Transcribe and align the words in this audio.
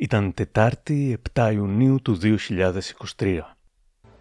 Ήταν 0.00 0.34
Τετάρτη 0.34 1.18
7 1.34 1.50
Ιουνίου 1.52 2.02
του 2.02 2.18
2023. 3.16 3.38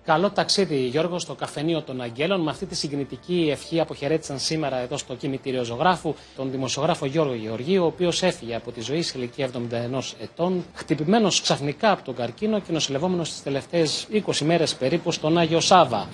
Καλό 0.03 0.29
ταξίδι, 0.31 0.75
Γιώργο, 0.75 1.19
στο 1.19 1.35
καφενείο 1.35 1.81
των 1.81 2.01
Αγγέλων. 2.01 2.42
Με 2.42 2.50
αυτή 2.50 2.65
τη 2.65 2.75
συγκινητική 2.75 3.48
ευχή 3.51 3.79
αποχαιρέτησαν 3.79 4.40
σήμερα 4.40 4.77
εδώ 4.77 4.98
στο 4.98 5.16
κημητήριο 5.16 5.63
ζωγράφου 5.63 6.16
τον 6.35 6.51
δημοσιογράφο 6.51 7.05
Γιώργο 7.05 7.33
Γεωργίου, 7.33 7.83
ο 7.83 7.85
οποίος 7.85 8.23
έφυγε 8.23 8.55
από 8.55 8.71
τη 8.71 8.82
ζωή 8.82 9.02
σε 9.02 9.18
ηλικία 9.18 9.50
71 9.54 10.16
ετών, 10.21 10.66
χτυπημένος 10.73 11.41
ξαφνικά 11.41 11.91
από 11.91 12.04
τον 12.04 12.16
καρκίνο 12.16 12.59
και 12.59 12.71
νοσηλευόμενος 12.71 13.30
τις 13.30 13.44
τελευταίες 13.44 14.07
20 14.12 14.46
μέρες 14.46 14.75
περίπου 14.75 15.12
στον 15.12 15.38
Άγιο 15.38 15.59
Σάβα. 15.59 16.07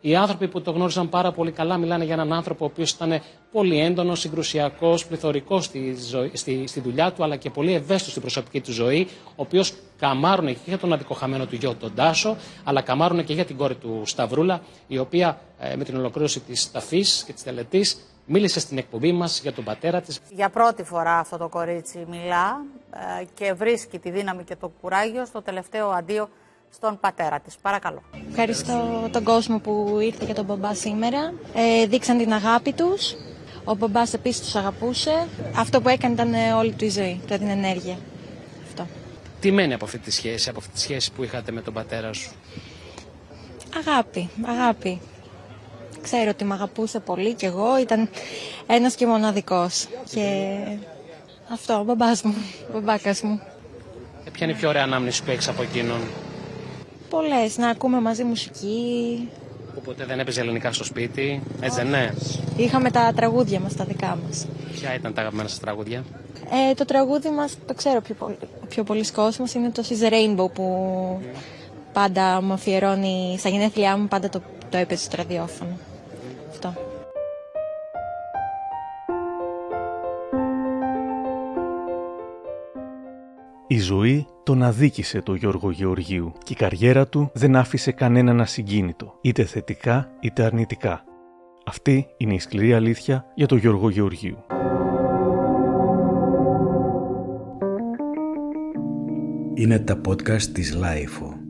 Οι 0.00 0.16
άνθρωποι 0.16 0.48
που 0.48 0.62
το 0.62 0.70
γνώριζαν 0.70 1.08
πάρα 1.08 1.32
πολύ 1.32 1.50
καλά 1.50 1.76
μιλάνε 1.76 2.04
για 2.04 2.14
έναν 2.14 2.32
άνθρωπο 2.32 2.64
ο 2.64 2.68
οποίος 2.72 2.90
ήταν 2.90 3.20
πολύ 3.52 3.80
έντονος, 3.80 4.20
συγκρουσιακός, 4.20 5.06
πληθωρικός 5.06 5.64
στη, 5.64 5.96
στη, 6.32 6.66
στη 6.66 6.80
δουλειά 6.80 7.12
του, 7.12 7.24
αλλά 7.24 7.36
και 7.36 7.50
πολύ 7.50 7.72
ευαίσθητος 7.72 8.10
στην 8.10 8.22
προσωπική 8.22 8.60
του 8.60 8.72
ζωή, 8.72 9.08
ο 9.28 9.32
οποίος 9.36 9.72
καμάρουν 9.98 10.46
και 10.46 10.60
για 10.64 10.78
τον 10.78 10.92
αδικοχαμένο 10.92 11.46
του 11.46 11.54
γιο 11.54 11.74
τον 11.74 11.94
Τάσο, 11.94 12.36
αλλά 12.64 12.80
καμάρουν 12.80 13.24
και 13.24 13.32
για 13.32 13.44
την 13.44 13.56
κόρη 13.56 13.74
του 13.74 14.02
Σταυρούλα, 14.04 14.60
η 14.86 14.98
οποία 14.98 15.40
ε, 15.58 15.76
με 15.76 15.84
την 15.84 15.96
ολοκλήρωση 15.96 16.40
της 16.40 16.70
ταφής 16.72 17.22
και 17.26 17.32
της 17.32 17.42
τελετής 17.42 17.98
μίλησε 18.26 18.60
στην 18.60 18.78
εκπομπή 18.78 19.12
μας 19.12 19.40
για 19.40 19.52
τον 19.52 19.64
πατέρα 19.64 20.00
της. 20.00 20.20
Για 20.30 20.50
πρώτη 20.50 20.82
φορά 20.82 21.18
αυτό 21.18 21.36
το 21.36 21.48
κορίτσι 21.48 22.06
μιλά 22.10 22.64
ε, 23.20 23.24
και 23.34 23.52
βρίσκει 23.52 23.98
τη 23.98 24.10
δύναμη 24.10 24.44
και 24.44 24.56
το 24.56 24.72
κουράγιο 24.80 25.24
στο 25.24 25.42
τελευταίο 25.42 25.88
αντίο 25.90 26.28
στον 26.74 26.98
πατέρα 27.00 27.40
της. 27.40 27.54
Παρακαλώ. 27.62 28.02
Ευχαριστώ 28.30 29.08
τον 29.12 29.22
κόσμο 29.24 29.58
που 29.58 29.98
ήρθε 30.00 30.24
και 30.26 30.32
τον 30.32 30.44
μπαμπά 30.44 30.74
σήμερα. 30.74 31.32
Ε, 31.54 31.86
δείξαν 31.86 32.18
την 32.18 32.32
αγάπη 32.32 32.72
τους. 32.72 33.14
Ο 33.64 33.74
μπαμπάς 33.74 34.12
επίσης 34.14 34.40
τους 34.40 34.54
αγαπούσε. 34.54 35.26
Αυτό 35.56 35.80
που 35.80 35.88
έκανε 35.88 36.14
ήταν 36.14 36.34
όλη 36.56 36.72
του 36.72 36.84
η 36.84 36.88
ζωή, 36.90 37.20
δηλαδή 37.24 37.44
την 37.44 37.52
ενέργεια. 37.64 37.96
Αυτό. 38.66 38.86
Τι 39.40 39.50
μένει 39.50 39.74
από 39.74 39.84
αυτή 39.84 39.98
τη 39.98 40.10
σχέση, 40.10 40.48
από 40.48 40.58
αυτή 40.58 40.72
τη 40.72 40.80
σχέση 40.80 41.12
που 41.12 41.24
είχατε 41.24 41.52
με 41.52 41.60
τον 41.60 41.72
πατέρα 41.74 42.12
σου; 42.12 42.30
Αγάπη, 43.76 44.30
αγάπη. 44.46 45.00
Ξέρω 46.02 46.30
ότι 46.30 46.44
με 46.44 46.54
αγαπούσε 46.54 47.00
πολύ 47.00 47.34
και 47.34 47.46
εγώ, 47.46 47.78
ήταν 47.78 48.08
ένας 48.66 48.94
και 48.94 49.06
μοναδικός. 49.06 49.86
Και 50.12 50.56
αυτό, 51.52 51.78
ο 51.78 51.84
μπαμπάς 51.84 52.22
μου, 52.22 52.34
ο 52.68 52.72
μπαμπάκας 52.72 53.22
μου. 53.22 53.40
Ε, 54.24 54.30
ποια 54.30 54.46
είναι 54.46 54.54
η 54.56 54.58
πιο 54.58 54.68
ωραία 54.68 54.82
ανάμνηση 54.82 55.22
που 55.22 55.30
έχεις 55.30 55.48
από 55.48 55.62
εκείνον; 55.62 56.00
Πολλές, 57.10 57.56
να 57.56 57.68
ακούμε 57.68 58.00
μαζί 58.00 58.24
μουσική. 58.24 59.28
Οπότε 59.78 60.04
δεν 60.04 60.18
έπαιζε 60.18 60.40
ελληνικά 60.40 60.72
στο 60.72 60.84
σπίτι, 60.84 61.42
έτσι 61.60 61.78
δεν 61.78 61.86
είναι; 61.86 62.14
Είχαμε 62.56 62.90
τα 62.90 63.12
τραγούδια 63.16 63.60
μας, 63.60 63.74
τα 63.76 63.84
δικά 63.84 64.18
μας. 64.26 64.46
Ποια 64.72 64.94
ήταν 64.94 65.14
τα 65.14 65.20
αγαπημένα 65.20 65.48
σας 65.48 65.60
τραγούδια; 65.60 66.04
Ε, 66.70 66.74
το 66.74 66.84
τραγούδι 66.84 67.30
μας, 67.30 67.56
το 67.66 67.74
ξέρω 67.74 68.00
πιο 68.00 68.14
πολύ, 68.14 68.36
πιο 68.68 68.84
πολλοί 68.84 69.10
κόσμος, 69.10 69.54
είναι 69.54 69.70
το 69.70 69.84
She's 69.88 70.08
a 70.08 70.12
Rainbow 70.12 70.52
που 70.52 71.20
πάντα 71.92 72.42
μου 72.42 72.52
αφιερώνει, 72.52 73.36
στα 73.38 73.48
γενέθλιά 73.48 73.96
μου 73.96 74.08
πάντα 74.08 74.28
το, 74.28 74.42
το 74.70 74.76
έπαιζε 74.76 75.02
στο 75.02 75.16
ραδιόφωνο. 75.16 75.78
Αυτό. 76.50 76.74
Η 83.66 83.78
ζωή 83.78 84.26
τον 84.46 84.62
αδίκησε 84.62 85.22
το 85.22 85.34
Γιώργο 85.34 85.70
Γεωργίου 85.70 86.32
και 86.42 86.52
η 86.52 86.56
καριέρα 86.56 87.08
του 87.08 87.30
δεν 87.34 87.56
άφησε 87.56 87.92
κανέναν 87.92 88.40
ασυγκίνητο, 88.40 89.18
είτε 89.20 89.44
θετικά 89.44 90.10
είτε 90.20 90.42
αρνητικά. 90.42 91.04
Αυτή 91.66 92.06
είναι 92.16 92.34
η 92.34 92.38
σκληρή 92.38 92.74
αλήθεια 92.74 93.24
για 93.34 93.46
τον 93.46 93.58
Γιώργο 93.58 93.90
Γεωργίου. 93.90 94.36
Είναι 99.54 99.78
τα 99.78 100.00
podcast 100.08 100.42
της 100.42 100.74
LiFO. 100.74 101.45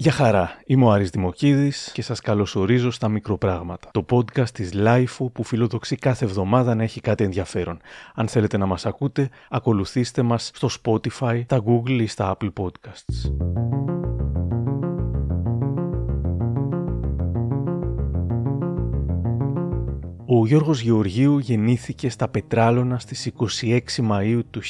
Γεια 0.00 0.12
χαρά, 0.12 0.60
είμαι 0.66 0.84
ο 0.84 0.90
Άρης 0.90 1.10
Δημοκίδης 1.10 1.90
και 1.92 2.02
σας 2.02 2.20
καλωσορίζω 2.20 2.90
στα 2.90 3.08
μικροπράγματα. 3.08 3.88
Το 3.92 4.04
podcast 4.10 4.48
της 4.48 4.70
LiFO 4.74 5.32
που 5.32 5.44
φιλοδοξεί 5.44 5.96
κάθε 5.96 6.24
εβδομάδα 6.24 6.74
να 6.74 6.82
έχει 6.82 7.00
κάτι 7.00 7.24
ενδιαφέρον. 7.24 7.80
Αν 8.14 8.28
θέλετε 8.28 8.56
να 8.56 8.66
μας 8.66 8.86
ακούτε, 8.86 9.30
ακολουθήστε 9.50 10.22
μας 10.22 10.50
στο 10.54 10.68
Spotify, 10.82 11.42
τα 11.46 11.62
Google 11.66 12.00
ή 12.00 12.06
στα 12.06 12.36
Apple 12.36 12.52
Podcasts. 12.60 13.30
Ο 20.32 20.46
Γιώργος 20.46 20.80
Γεωργίου 20.80 21.38
γεννήθηκε 21.38 22.08
στα 22.08 22.28
Πετράλωνα 22.28 22.98
στις 22.98 23.30
26 23.60 23.78
Μαΐου 24.10 24.40
του 24.50 24.60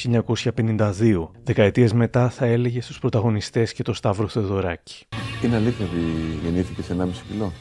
1952. 0.55 1.27
Δεκαετίες 1.43 1.93
μετά 1.93 2.29
θα 2.29 2.45
έλεγε 2.45 2.81
στους 2.81 2.99
πρωταγωνιστές 2.99 3.73
και 3.73 3.83
το 3.83 3.93
Σταύρο 3.93 4.27
Θεοδωράκη. 4.27 5.05
Είναι 5.43 5.55
αλήθεια 5.55 5.85
ότι 5.85 5.99
γεννήθηκε 6.43 6.81
σε 6.81 6.95
1,5 6.99 7.07
κιλό; 7.31 7.51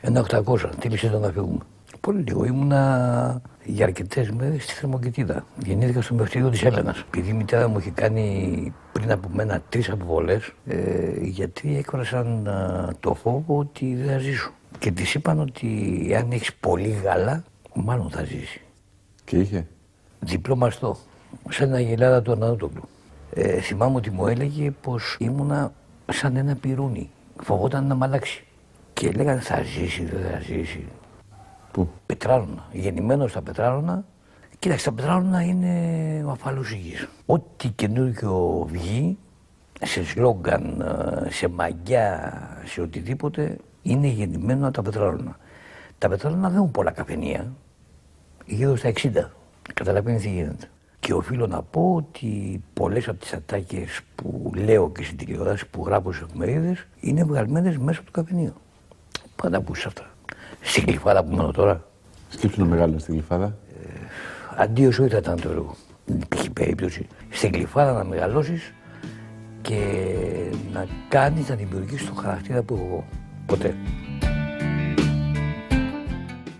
Ένα 0.00 0.26
800, 0.30 0.70
τίλησε 0.78 1.08
το 1.08 1.18
να 1.18 1.30
φύγουμε. 1.30 1.58
Πολύ 2.00 2.22
λίγο. 2.26 2.44
Ήμουνα 2.44 3.42
για 3.64 3.84
αρκετές 3.84 4.30
μέρες 4.30 4.62
στη 4.62 4.72
Θερμοκοιτίδα. 4.72 5.44
Γεννήθηκα 5.64 6.02
στο 6.02 6.14
μευτήριο 6.14 6.48
της 6.48 6.62
Έλενας. 6.62 7.04
Επειδή 7.06 7.30
η 7.30 7.32
μητέρα 7.32 7.68
μου 7.68 7.78
είχε 7.78 7.90
κάνει 7.90 8.72
πριν 8.92 9.10
από 9.10 9.28
μένα 9.32 9.62
τρεις 9.68 9.90
αποβολές, 9.90 10.52
ε, 10.66 11.12
γιατί 11.20 11.76
έκφρασαν 11.76 12.46
ε, 12.46 12.92
το 13.00 13.14
φόβο 13.14 13.58
ότι 13.58 13.94
δεν 13.94 14.06
θα 14.06 14.18
ζήσω. 14.18 14.52
Και 14.78 14.90
της 14.90 15.14
είπαν 15.14 15.40
ότι 15.40 16.14
αν 16.18 16.32
έχεις 16.32 16.54
πολύ 16.54 16.88
γάλα, 16.88 17.44
μάλλον 17.74 18.10
θα 18.10 18.24
ζήσει. 18.24 18.60
Και 19.24 19.36
είχε. 19.36 19.66
Διπλό 20.20 20.56
μαστό. 20.56 20.96
Σε 21.48 21.64
ένα 21.64 21.80
γελάδα 21.80 22.22
του 22.22 22.32
Ανατολού. 22.32 22.88
Ε, 23.34 23.60
θυμάμαι 23.60 23.96
ότι 23.96 24.10
μου 24.10 24.26
έλεγε 24.26 24.70
πως 24.70 25.16
ήμουνα 25.20 25.72
σαν 26.12 26.36
ένα 26.36 26.54
πυρούνι. 26.54 27.10
Φοβόταν 27.42 27.86
να 27.86 27.94
μ' 27.94 28.02
αλλάξει. 28.02 28.44
Και 28.92 29.10
λέγανε 29.12 29.40
θα 29.40 29.62
ζήσει, 29.62 30.04
δεν 30.04 30.30
θα 30.30 30.40
ζήσει. 30.40 30.86
Πού; 31.72 31.88
Πετράλωνα. 32.06 32.64
Γεννημένος 32.72 33.30
στα 33.30 33.42
πετράλωνα. 33.42 34.04
Κοίταξε, 34.58 34.84
τα 34.84 34.92
πετράλωνα 34.92 35.42
είναι 35.42 35.74
ο 36.26 36.30
αφαλούς 36.30 36.74
Ό,τι 37.26 37.68
καινούργιο 37.68 38.66
βγει, 38.70 39.18
σε 39.82 40.04
σλόγκαν, 40.04 40.84
σε 41.28 41.48
μαγιά, 41.48 42.32
σε 42.64 42.80
οτιδήποτε, 42.80 43.56
είναι 43.88 44.06
γεννημένο 44.06 44.66
από 44.66 44.74
τα 44.74 44.82
πετράλωνα. 44.82 45.36
Τα 45.98 46.08
πετράλωνα 46.08 46.48
δεν 46.48 46.56
έχουν 46.56 46.70
πολλά 46.70 46.90
καφενεία. 46.90 47.52
Γύρω 48.46 48.76
στα 48.76 48.92
60. 48.94 49.10
Καταλαβαίνεις 49.74 50.22
τι 50.22 50.28
γίνεται. 50.28 50.70
Και 51.00 51.12
οφείλω 51.12 51.46
να 51.46 51.62
πω 51.62 51.94
ότι 51.94 52.62
πολλές 52.72 53.08
από 53.08 53.18
τις 53.18 53.32
ατάκες 53.32 54.00
που 54.14 54.50
λέω 54.54 54.90
και 54.90 55.04
στην 55.04 55.16
τηλεόραση 55.16 55.66
που 55.66 55.84
γράφω 55.86 56.12
στις 56.12 56.26
εφημερίδες 56.26 56.86
είναι 57.00 57.24
βγαλμένες 57.24 57.78
μέσα 57.78 58.00
από 58.00 58.12
το 58.12 58.20
καφενείο. 58.20 58.52
Πού 59.36 59.45
να 59.45 59.50
τα 59.50 59.56
ακούσεις 59.56 59.86
αυτά. 59.86 60.10
Στην 60.60 60.84
Γλυφάδα 60.84 61.24
που 61.24 61.36
μένω 61.36 61.50
τώρα. 61.50 61.84
Σκέψου 62.28 62.60
να 62.60 62.66
μεγάλωνα 62.66 62.98
στην 62.98 63.14
Γλυφάδα. 63.14 63.46
Ε, 63.46 64.62
αντίο 64.62 64.94
σου 64.94 65.04
ήταν 65.04 65.40
το 65.40 65.50
έργο. 65.50 65.74
Δεν 66.04 66.20
υπήρχε 66.20 66.50
περίπτωση. 66.50 67.06
Στην 67.30 67.52
κλειφάδα 67.52 67.92
να 67.92 68.04
μεγαλώσεις 68.04 68.72
και 69.62 69.80
να 70.72 70.86
κάνεις 71.08 71.48
να 71.48 71.54
δημιουργήσεις 71.54 72.08
το 72.08 72.14
χαρακτήρα 72.14 72.62
που 72.62 72.74
έχω 72.74 72.84
εγώ. 72.84 73.04
Ποτέ. 73.48 73.76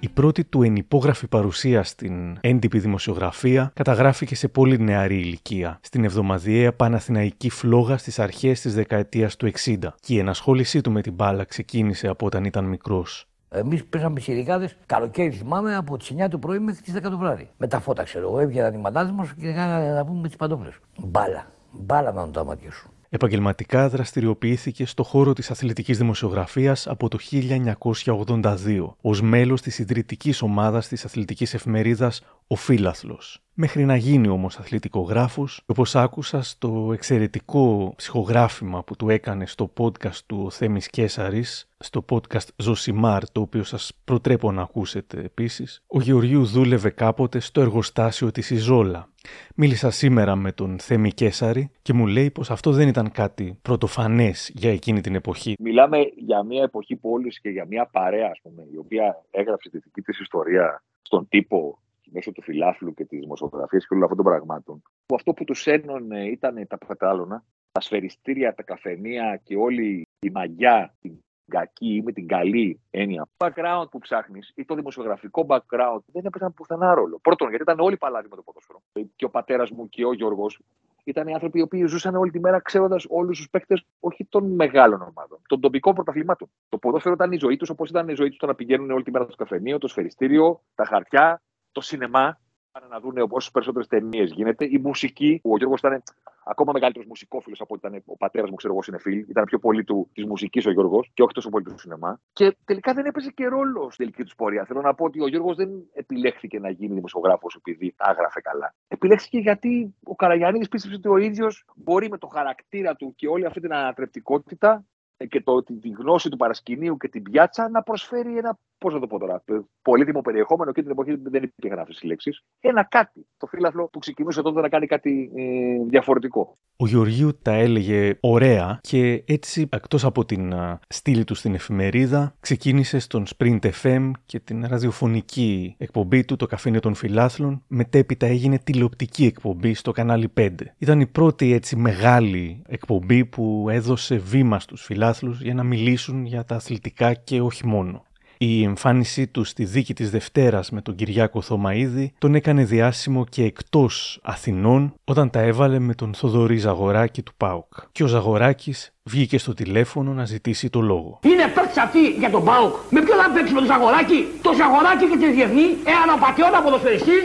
Η 0.00 0.08
πρώτη 0.08 0.44
του 0.44 0.62
ενυπόγραφη 0.62 1.26
παρουσία 1.26 1.82
στην 1.82 2.38
έντυπη 2.40 2.78
δημοσιογραφία 2.78 3.70
καταγράφηκε 3.74 4.34
σε 4.34 4.48
πολύ 4.48 4.78
νεαρή 4.78 5.18
ηλικία, 5.18 5.78
στην 5.82 6.04
εβδομαδιαία 6.04 6.72
Παναθηναϊκή 6.72 7.50
φλόγα 7.50 7.96
στις 7.96 8.18
αρχές 8.18 8.60
της 8.60 8.74
δεκαετίας 8.74 9.36
του 9.36 9.50
60 9.64 9.78
και 10.00 10.14
η 10.14 10.18
ενασχόλησή 10.18 10.80
του 10.80 10.90
με 10.90 11.00
την 11.00 11.12
μπάλα 11.12 11.44
ξεκίνησε 11.44 12.08
από 12.08 12.26
όταν 12.26 12.44
ήταν 12.44 12.64
μικρός. 12.64 13.28
Εμείς 13.48 13.84
παίζαμε 13.84 14.20
σειρικάδε 14.20 14.70
καλοκαίρι, 14.86 15.30
θυμάμαι, 15.30 15.76
από 15.76 15.96
τις 15.96 16.10
9 16.10 16.28
το 16.30 16.38
πρωί 16.38 16.58
μέχρι 16.58 16.82
τις 16.82 16.94
10 16.94 17.00
το 17.10 17.18
βράδυ. 17.18 17.50
Με 17.56 17.66
τα 17.66 17.80
φώτα, 17.80 18.02
ξέρω 18.02 18.28
εγώ, 18.28 18.38
έβγαιναν 18.38 18.74
οι 18.74 18.78
μαντάδες 18.78 19.12
μας 19.12 19.34
και 19.40 19.52
να 19.94 20.04
πούμε 20.04 20.20
με 20.20 20.28
τις 20.28 20.36
παντόφλες. 20.36 20.74
Μπάλα. 20.98 21.46
Μπάλα 21.70 22.12
να 22.12 22.30
τα 22.30 22.44
μάτια 22.44 22.72
σου. 22.72 22.92
Επαγγελματικά 23.10 23.88
δραστηριοποιήθηκε 23.88 24.86
στο 24.86 25.02
χώρο 25.02 25.32
της 25.32 25.50
αθλητικής 25.50 25.98
δημοσιογραφίας 25.98 26.86
από 26.86 27.08
το 27.08 27.18
1982 27.30 28.94
ως 29.00 29.20
μέλος 29.22 29.62
της 29.62 29.78
ιδρυτικής 29.78 30.42
ομάδας 30.42 30.88
της 30.88 31.04
αθλητικής 31.04 31.54
εφημερίδας 31.54 32.22
«Ο 32.50 32.54
Φύλαθλος». 32.54 33.42
Μέχρι 33.60 33.84
να 33.84 33.96
γίνει 33.96 34.28
όμως 34.28 34.58
αθλητικογράφος, 34.58 35.62
όπως 35.66 35.96
άκουσα 35.96 36.42
στο 36.42 36.90
εξαιρετικό 36.92 37.92
ψυχογράφημα 37.96 38.84
που 38.84 38.96
του 38.96 39.08
έκανε 39.08 39.46
στο 39.46 39.72
podcast 39.78 40.18
του 40.26 40.50
Θέμης 40.50 40.88
Κέσαρης, 40.88 41.68
στο 41.78 42.04
podcast 42.08 42.48
Ζωσιμάρ, 42.56 43.30
το 43.30 43.40
οποίο 43.40 43.62
σας 43.62 43.92
προτρέπω 44.04 44.52
να 44.52 44.62
ακούσετε 44.62 45.20
επίσης, 45.20 45.82
ο 45.86 46.00
Γεωργίου 46.00 46.44
δούλευε 46.44 46.90
κάποτε 46.90 47.40
στο 47.40 47.60
εργοστάσιο 47.60 48.30
της 48.30 48.50
Ιζόλα. 48.50 49.08
Μίλησα 49.54 49.90
σήμερα 49.90 50.36
με 50.36 50.52
τον 50.52 50.78
Θέμη 50.78 51.12
Κέσαρη 51.12 51.70
και 51.82 51.92
μου 51.92 52.06
λέει 52.06 52.30
πως 52.30 52.50
αυτό 52.50 52.70
δεν 52.72 52.88
ήταν 52.88 53.10
κάτι 53.10 53.58
πρωτοφανές 53.62 54.50
για 54.54 54.70
εκείνη 54.70 55.00
την 55.00 55.14
εποχή. 55.14 55.54
Μιλάμε 55.58 55.98
για 56.16 56.42
μια 56.42 56.62
εποχή 56.62 56.96
πόλης 56.96 57.40
και 57.40 57.48
για 57.48 57.66
μια 57.66 57.86
παρέα, 57.86 58.28
ας 58.30 58.40
πούμε, 58.42 58.62
η 58.72 58.76
οποία 58.76 59.24
έγραψε 59.30 59.70
τη 59.70 59.78
δική 59.78 60.00
της 60.00 60.20
ιστορία 60.20 60.82
στον 61.02 61.28
τύπο 61.28 61.78
μέσω 62.12 62.32
του 62.32 62.42
φιλάθλου 62.42 62.94
και 62.94 63.04
της 63.04 63.20
δημοσιογραφίας 63.20 63.86
και 63.86 63.94
όλων 63.94 64.02
αυτών 64.02 64.24
των 64.24 64.32
πραγμάτων, 64.32 64.82
που 65.06 65.14
αυτό 65.14 65.32
που 65.32 65.44
τους 65.44 65.66
ένωνε 65.66 66.26
ήταν 66.28 66.66
τα 66.68 66.78
πετάλωνα, 66.78 67.44
τα 67.72 67.80
σφαιριστήρια, 67.80 68.54
τα 68.54 68.62
καφενεία 68.62 69.40
και 69.44 69.56
όλη 69.56 70.06
η 70.18 70.30
μαγιά, 70.30 70.94
την 71.00 71.18
κακή 71.48 71.94
ή 71.94 72.02
με 72.02 72.12
την 72.12 72.26
καλή 72.26 72.80
έννοια. 72.90 73.28
Το 73.36 73.46
background 73.46 73.90
που 73.90 73.98
ψάχνεις 73.98 74.52
ή 74.54 74.64
το 74.64 74.74
δημοσιογραφικό 74.74 75.46
background 75.48 75.98
δεν 76.12 76.24
έπαιζαν 76.24 76.54
πουθενά 76.54 76.94
ρόλο. 76.94 77.18
Πρώτον, 77.22 77.48
γιατί 77.48 77.62
ήταν 77.62 77.80
όλοι 77.80 77.96
παλάβοι 77.96 78.28
με 78.30 78.36
το 78.36 78.42
ποδόσφαιρο. 78.42 78.82
Και 79.16 79.24
ο 79.24 79.30
πατέρας 79.30 79.70
μου 79.70 79.88
και 79.88 80.04
ο 80.04 80.12
Γιώργος 80.12 80.60
ήταν 81.04 81.28
άνθρωποι 81.28 81.58
οι 81.58 81.62
οποίοι 81.62 81.86
ζούσαν 81.86 82.14
όλη 82.14 82.30
τη 82.30 82.40
μέρα 82.40 82.60
ξέροντας 82.60 83.06
όλους 83.08 83.36
τους 83.36 83.50
παίκτες, 83.50 83.84
όχι 84.00 84.24
των 84.24 84.54
μεγάλων 84.54 85.02
ομάδων, 85.02 85.38
των 85.46 85.60
τοπικών 85.60 85.94
πρωταθλημάτων. 85.94 86.48
Το 86.68 86.78
ποδόσφαιρο 86.78 87.14
ήταν 87.14 87.32
η 87.32 87.36
ζωή 87.36 87.56
τους, 87.56 87.70
όπως 87.70 87.90
ήταν 87.90 88.08
η 88.08 88.14
ζωή 88.14 88.28
τους 88.28 88.38
το 88.38 88.46
να 88.46 88.54
πηγαίνουν 88.54 88.90
όλη 88.90 89.02
τη 89.02 89.10
μέρα 89.10 89.24
στο 89.24 89.36
καφενείο, 89.36 89.78
το 89.78 89.88
σφαιριστήριο, 89.88 90.60
τα 90.74 90.84
χαρτιά, 90.84 91.42
το 91.72 91.80
σινεμά. 91.80 92.40
Πάνε 92.72 92.86
να 92.90 93.00
δουν 93.00 93.26
όσε 93.30 93.50
περισσότερες 93.52 93.86
ταινίες 93.88 94.30
γίνεται. 94.30 94.64
Η 94.64 94.78
μουσική, 94.78 95.38
που 95.42 95.52
ο 95.52 95.56
Γιώργος 95.56 95.78
ήταν 95.78 96.02
ακόμα 96.44 96.72
μεγαλύτερος 96.72 97.08
μουσικόφιλος 97.08 97.60
από 97.60 97.74
ότι 97.74 97.86
ήταν 97.86 98.02
ο 98.06 98.16
πατέρας 98.16 98.50
μου, 98.50 98.56
ξέρω 98.56 98.72
εγώ, 98.72 98.82
συνεφίλ. 98.82 99.24
Ήταν 99.28 99.44
πιο 99.44 99.58
πολύ 99.58 99.84
της 100.12 100.24
μουσικής 100.24 100.66
ο 100.66 100.70
Γιώργος 100.70 101.10
και 101.14 101.22
όχι 101.22 101.32
τόσο 101.32 101.48
πολύ 101.48 101.64
του 101.64 101.78
σινεμά. 101.78 102.20
Και 102.32 102.56
τελικά 102.64 102.92
δεν 102.94 103.04
έπαιζε 103.06 103.30
και 103.30 103.46
ρόλο 103.46 103.82
στην 103.90 103.96
τελική 103.96 104.22
τους 104.22 104.34
πορεία. 104.34 104.64
Θέλω 104.64 104.80
να 104.80 104.94
πω 104.94 105.04
ότι 105.04 105.22
ο 105.22 105.28
Γιώργος 105.28 105.56
δεν 105.56 105.70
επιλέχθηκε 105.92 106.58
να 106.58 106.70
γίνει 106.70 106.94
δημοσιογράφος 106.94 107.54
επειδή 107.54 107.94
τα 107.96 108.10
έγραφε 108.10 108.40
καλά. 108.40 108.74
Επιλέχθηκε 108.88 109.38
γιατί 109.38 109.94
ο 110.04 110.14
Καραγιάννη 110.14 110.68
πίστεψε 110.68 110.96
ότι 110.96 111.08
ο 111.08 111.16
ίδιος 111.16 111.64
μπορεί 111.76 112.08
με 112.08 112.18
το 112.18 112.26
χαρακτήρα 112.26 112.94
του 112.94 113.14
και 113.16 113.28
όλη 113.28 113.46
αυτή 113.46 113.60
την 113.60 113.74
ανατρεπτικότητα 113.74 114.84
και 115.26 115.40
το, 115.40 115.62
τη 115.62 115.88
γνώση 115.98 116.28
του 116.28 116.36
παρασκηνίου 116.36 116.96
και 116.96 117.08
την 117.08 117.22
πιάτσα 117.22 117.68
να 117.68 117.82
προσφέρει 117.82 118.36
ένα, 118.36 118.58
πώς 118.78 118.94
να 118.94 119.00
το 119.00 119.06
πω 119.06 119.18
τώρα, 119.18 119.42
πολύτιμο 119.82 120.20
περιεχόμενο 120.20 120.72
και 120.72 120.82
την 120.82 120.90
εποχή 120.90 121.10
δεν 121.10 121.42
υπήρχε 121.42 121.74
γράφει 121.74 122.06
λέξει. 122.06 122.30
Ένα 122.60 122.84
κάτι. 122.84 123.26
Το 123.36 123.46
φύλαθλο 123.46 123.88
που 123.92 123.98
ξεκινούσε 123.98 124.42
τότε 124.42 124.60
να 124.60 124.68
κάνει 124.68 124.86
κάτι 124.86 125.30
ε, 125.36 125.84
διαφορετικό. 125.88 126.58
Ο 126.76 126.86
Γεωργίου 126.86 127.38
τα 127.42 127.52
έλεγε 127.52 128.18
ωραία 128.20 128.78
και 128.80 129.24
έτσι, 129.26 129.68
εκτός 129.72 130.04
από 130.04 130.24
την 130.24 130.54
α, 130.54 130.80
στήλη 130.88 131.24
του 131.24 131.34
στην 131.34 131.54
εφημερίδα, 131.54 132.34
ξεκίνησε 132.40 132.98
στον 132.98 133.24
Sprint 133.36 133.70
FM 133.82 134.10
και 134.26 134.40
την 134.40 134.66
ραδιοφωνική 134.66 135.74
εκπομπή 135.78 136.24
του, 136.24 136.36
το 136.36 136.46
Καφένιο 136.46 136.80
των 136.80 136.94
Φιλάθλων. 136.94 137.62
Μετέπειτα 137.66 138.26
έγινε 138.26 138.58
τηλεοπτική 138.58 139.24
εκπομπή 139.24 139.74
στο 139.74 139.92
κανάλι 139.92 140.32
5. 140.36 140.50
Ήταν 140.78 141.00
η 141.00 141.06
πρώτη 141.06 141.52
έτσι 141.52 141.76
μεγάλη 141.76 142.62
εκπομπή 142.66 143.24
που 143.24 143.66
έδωσε 143.70 144.16
βήμα 144.16 144.58
στους 144.58 144.84
φιλάθλους 144.84 145.07
για 145.40 145.54
να 145.54 145.62
μιλήσουν 145.62 146.24
για 146.24 146.44
τα 146.44 146.54
αθλητικά 146.54 147.14
και 147.14 147.40
όχι 147.40 147.66
μόνο. 147.66 148.02
Η 148.40 148.62
εμφάνισή 148.62 149.26
τους 149.26 149.48
στη 149.48 149.64
δίκη 149.64 149.94
της 149.94 150.10
Δευτέρας 150.10 150.70
με 150.70 150.80
τον 150.80 150.94
Κυριάκο 150.94 151.40
Θωμαίδη 151.40 152.12
τον 152.18 152.34
έκανε 152.34 152.64
διάσημο 152.64 153.24
και 153.24 153.44
εκτός 153.44 154.20
Αθηνών 154.22 154.94
όταν 155.04 155.30
τα 155.30 155.40
έβαλε 155.40 155.78
με 155.78 155.94
τον 155.94 156.14
Θοδωρή 156.14 156.56
Ζαγοράκη 156.56 157.22
του 157.22 157.32
ΠΑΟΚ. 157.36 157.72
Και 157.92 158.02
ο 158.02 158.06
Ζαγοράκης 158.06 158.92
βγήκε 159.02 159.38
στο 159.38 159.54
τηλέφωνο 159.54 160.12
να 160.12 160.24
ζητήσει 160.24 160.70
το 160.70 160.80
λόγο. 160.80 161.18
Είναι 161.22 161.46
παίκτη 161.54 161.80
αυτή 161.80 162.00
για 162.18 162.30
τον 162.30 162.44
ΠΑΟΚ. 162.44 162.74
Με 162.90 163.00
ποιον 163.00 163.18
θα 163.18 163.30
παίξεις 163.34 163.52
με 163.52 163.58
τον 163.58 163.68
Ζαγοράκη, 163.68 164.26
το 164.42 164.50
Ζαγοράκη 164.60 165.04
και 165.10 165.16
τη 165.16 165.32
Διεθνή, 165.32 165.66
έναν 165.94 166.08
απαταιώνα 166.16 166.62
ποδοσφαιριστή. 166.62 167.18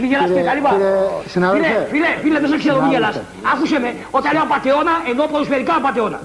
Μη 0.00 0.06
γελάς 0.06 0.30
και 0.36 0.42
καλή 0.50 0.60
Φίλε, 1.54 1.70
φίλε, 1.92 2.10
φίλε, 2.22 2.38
δεν 2.40 2.48
σε 2.48 2.56
ξέρω, 2.62 2.78
μη 2.82 2.88
γελάς. 2.94 3.16
Άκουσε 3.52 3.78
με, 3.78 3.90
όταν 4.10 4.32
λέω 4.34 4.42
απαταιώνα, 4.48 4.94
εννοώ 5.10 5.26
ποδοσφαιρικά 5.32 5.74
απαταιώνα. 5.80 6.20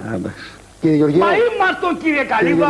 Κύριε 0.81 0.97
Γεωργίου. 1.00 1.24
Μα 1.25 1.31
είμαστε 1.45 1.88
κύριε 2.03 2.24
Καλύβα. 2.33 2.69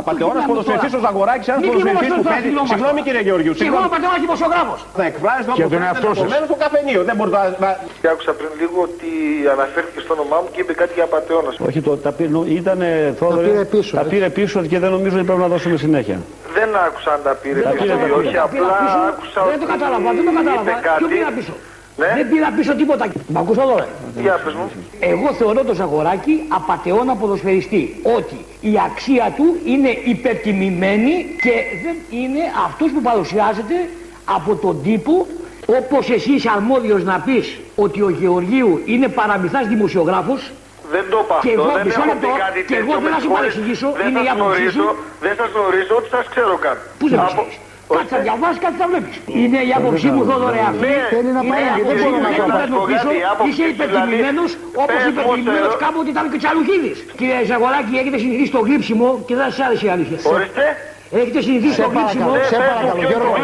Απαταιώνας 0.00 0.44
ποδοσφαιριστής 0.48 0.92
ο 0.98 1.00
Ζαγοράκης, 1.06 1.46
ένας 1.48 1.62
ποδοσφαιριστής 1.66 2.12
που 2.16 2.24
παίζει. 2.30 2.48
Συγγνώμη 2.72 3.00
κύριε 3.06 3.22
Γεωργίου. 3.28 3.54
Και 3.60 3.68
εγώ 3.70 3.78
απαταιώνας 3.90 4.20
δημοσιογράφος. 4.26 4.80
Θα 4.98 5.04
εκφράζεται 5.10 5.50
όπω 5.52 5.68
τον 5.74 5.82
εαυτό 5.88 6.10
σα. 6.18 6.24
στο 6.50 6.56
καφενείο. 6.64 7.00
Δεν 7.08 7.14
μπορείς 7.16 7.32
να. 7.32 7.68
Και 8.02 8.08
άκουσα 8.12 8.32
πριν 8.38 8.50
λίγο 8.60 8.78
ότι 8.88 9.10
αναφέρθηκε 9.54 10.00
στο 10.04 10.12
όνομά 10.16 10.36
μου 10.42 10.48
και 10.54 10.60
είπε 10.62 10.72
κάτι 10.82 10.92
για 10.98 11.04
απαταιώνας. 11.10 11.54
Όχι, 11.68 11.80
το, 11.86 11.90
τα 12.06 12.12
πήρε, 12.16 12.30
ήταν 12.60 12.78
Θόδωρη, 13.18 13.46
τα 13.46 13.52
πήρε 13.52 13.64
πίσω, 13.74 13.92
τα 14.00 14.04
πήρε 14.10 14.28
πίσω 14.38 14.56
και 14.70 14.78
δεν 14.82 14.90
νομίζω 14.96 15.14
ότι 15.18 15.26
πρέπει 15.28 15.42
να 15.46 15.50
δώσουμε 15.54 15.76
συνέχεια. 15.86 16.18
Δεν 16.58 16.68
άκουσα 16.86 17.10
αν 17.16 17.20
τα 17.26 17.34
πήρε 17.42 17.60
πίσω. 17.60 17.94
Όχι, 18.20 18.36
απλά 18.46 18.76
άκουσα 19.10 19.38
ότι. 19.42 19.50
Δεν 19.52 19.60
το 19.62 19.66
κατάλαβα, 19.72 20.08
δεν 20.18 20.24
το 20.28 20.32
κατάλαβα. 20.38 20.72
Ποιο 20.98 21.08
πήρα 21.14 21.30
πίσω; 21.36 21.52
Ναι. 21.96 22.12
Δεν 22.14 22.28
πήρα 22.28 22.52
πίσω 22.56 22.74
τίποτα. 22.74 23.06
Μ' 23.26 23.38
ακούς 23.38 23.56
εδώ, 23.56 23.76
ρε. 23.76 23.86
Για 24.20 24.40
πες 24.44 24.54
μου. 24.54 24.70
Εγώ 25.00 25.32
θεωρώ 25.32 25.64
το 25.64 25.74
Ζαγοράκη 25.74 26.44
απατεώνα 26.48 27.14
ποδοσφαιριστή. 27.14 28.00
Ότι 28.16 28.44
η 28.60 28.74
αξία 28.86 29.32
του 29.36 29.56
είναι 29.64 29.88
υπερτιμημένη 30.04 31.26
και 31.42 31.52
δεν 31.84 32.20
είναι 32.20 32.40
αυτός 32.66 32.90
που 32.90 33.00
παρουσιάζεται 33.00 33.88
από 34.24 34.54
τον 34.54 34.82
τύπο 34.82 35.26
όπως 35.66 36.10
εσύ 36.10 36.32
είσαι 36.32 36.50
αρμόδιος 36.56 37.04
να 37.04 37.22
πεις 37.24 37.58
ότι 37.76 38.02
ο 38.02 38.08
Γεωργίου 38.10 38.82
είναι 38.84 39.08
παραμυθάς 39.08 39.66
δημοσιογράφος 39.66 40.50
δεν 40.90 41.04
το 41.10 41.18
είπα 41.24 41.38
και 41.42 41.48
αυτό, 41.48 41.62
εγώ, 41.62 41.72
δεν 41.76 41.86
έχω 41.86 42.16
πει 42.22 42.28
κάτι 42.44 42.60
και 42.68 42.76
εγώ 42.82 42.92
δεν 43.02 43.12
θα 43.14 43.20
σου 43.20 43.30
παρεξηγήσω, 43.36 43.88
είναι 44.08 44.20
η 44.26 44.28
άποψή 44.34 44.68
σου. 44.76 44.84
Δεν 45.20 45.34
σας 45.40 45.48
γνωρίζω, 45.54 45.94
ότι 46.00 46.08
σας 46.08 46.26
ξέρω 46.32 46.56
καν. 46.64 46.76
Πού 46.98 47.08
δεν 47.08 47.18
από... 47.18 47.46
ξέρεις. 47.86 48.00
Κάτι 48.00 48.08
θα 48.14 48.18
διαβάσει, 48.26 48.58
κάτι 48.66 48.76
θα 48.82 48.86
βλέπεις. 48.90 49.14
Είναι 49.42 49.60
η 49.70 49.72
άποψή 49.78 50.08
μου, 50.14 50.22
Θόδωρε, 50.28 50.60
αυτή. 50.70 50.92
Θέλει 51.14 51.30
να 51.38 51.42
πάει, 51.50 51.64
δεν 51.76 51.84
μπορεί 51.88 52.10
να 52.14 52.52
πάει. 52.56 53.48
Είσαι 53.48 53.64
υπερτιμημένος, 53.74 54.50
όπως 54.82 55.00
υπερτιμημένος 55.12 55.72
κάποτε 55.84 56.08
ήταν 56.14 56.24
και 56.32 56.38
Τσαλουχίδη. 56.42 56.92
Κύριε 57.18 57.38
Ζαγοράκη, 57.50 57.92
έχετε 58.02 58.18
συνηθίσει 58.24 58.50
το 58.56 58.60
γλύψιμο 58.66 59.08
και 59.26 59.34
δεν 59.38 59.44
σας 59.50 59.58
άρεσε 59.66 59.86
η 59.88 59.90
αλήθεια. 59.96 60.18
Ορίστε. 60.34 60.64
Έχετε 61.10 61.40
συνηθίσει 61.40 61.80
το 61.82 61.88
γλύψιμο. 61.88 62.30
Σε 62.50 62.56
παρακαλώ, 62.56 63.06
Γιώργο. 63.08 63.34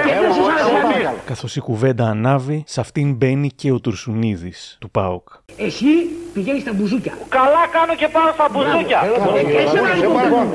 Καθώ 1.24 1.46
η 1.54 1.60
κουβέντα 1.60 2.04
ανάβει, 2.14 2.64
σε 2.66 2.80
αυτήν 2.80 3.14
μπαίνει 3.14 3.48
και 3.60 3.72
ο 3.72 3.78
Τουρσουνίδη 3.80 4.52
του 4.78 4.90
ΠΑΟΚ. 4.90 5.26
Εσύ 5.56 5.90
πηγαίνει 6.34 6.60
στα 6.60 6.72
μπουζούκια. 6.72 7.12
Καλά 7.38 7.62
κάνω 7.76 7.94
και 8.00 8.08
πάω 8.14 8.30
στα 8.38 8.46
μπουζούκια. 8.50 9.00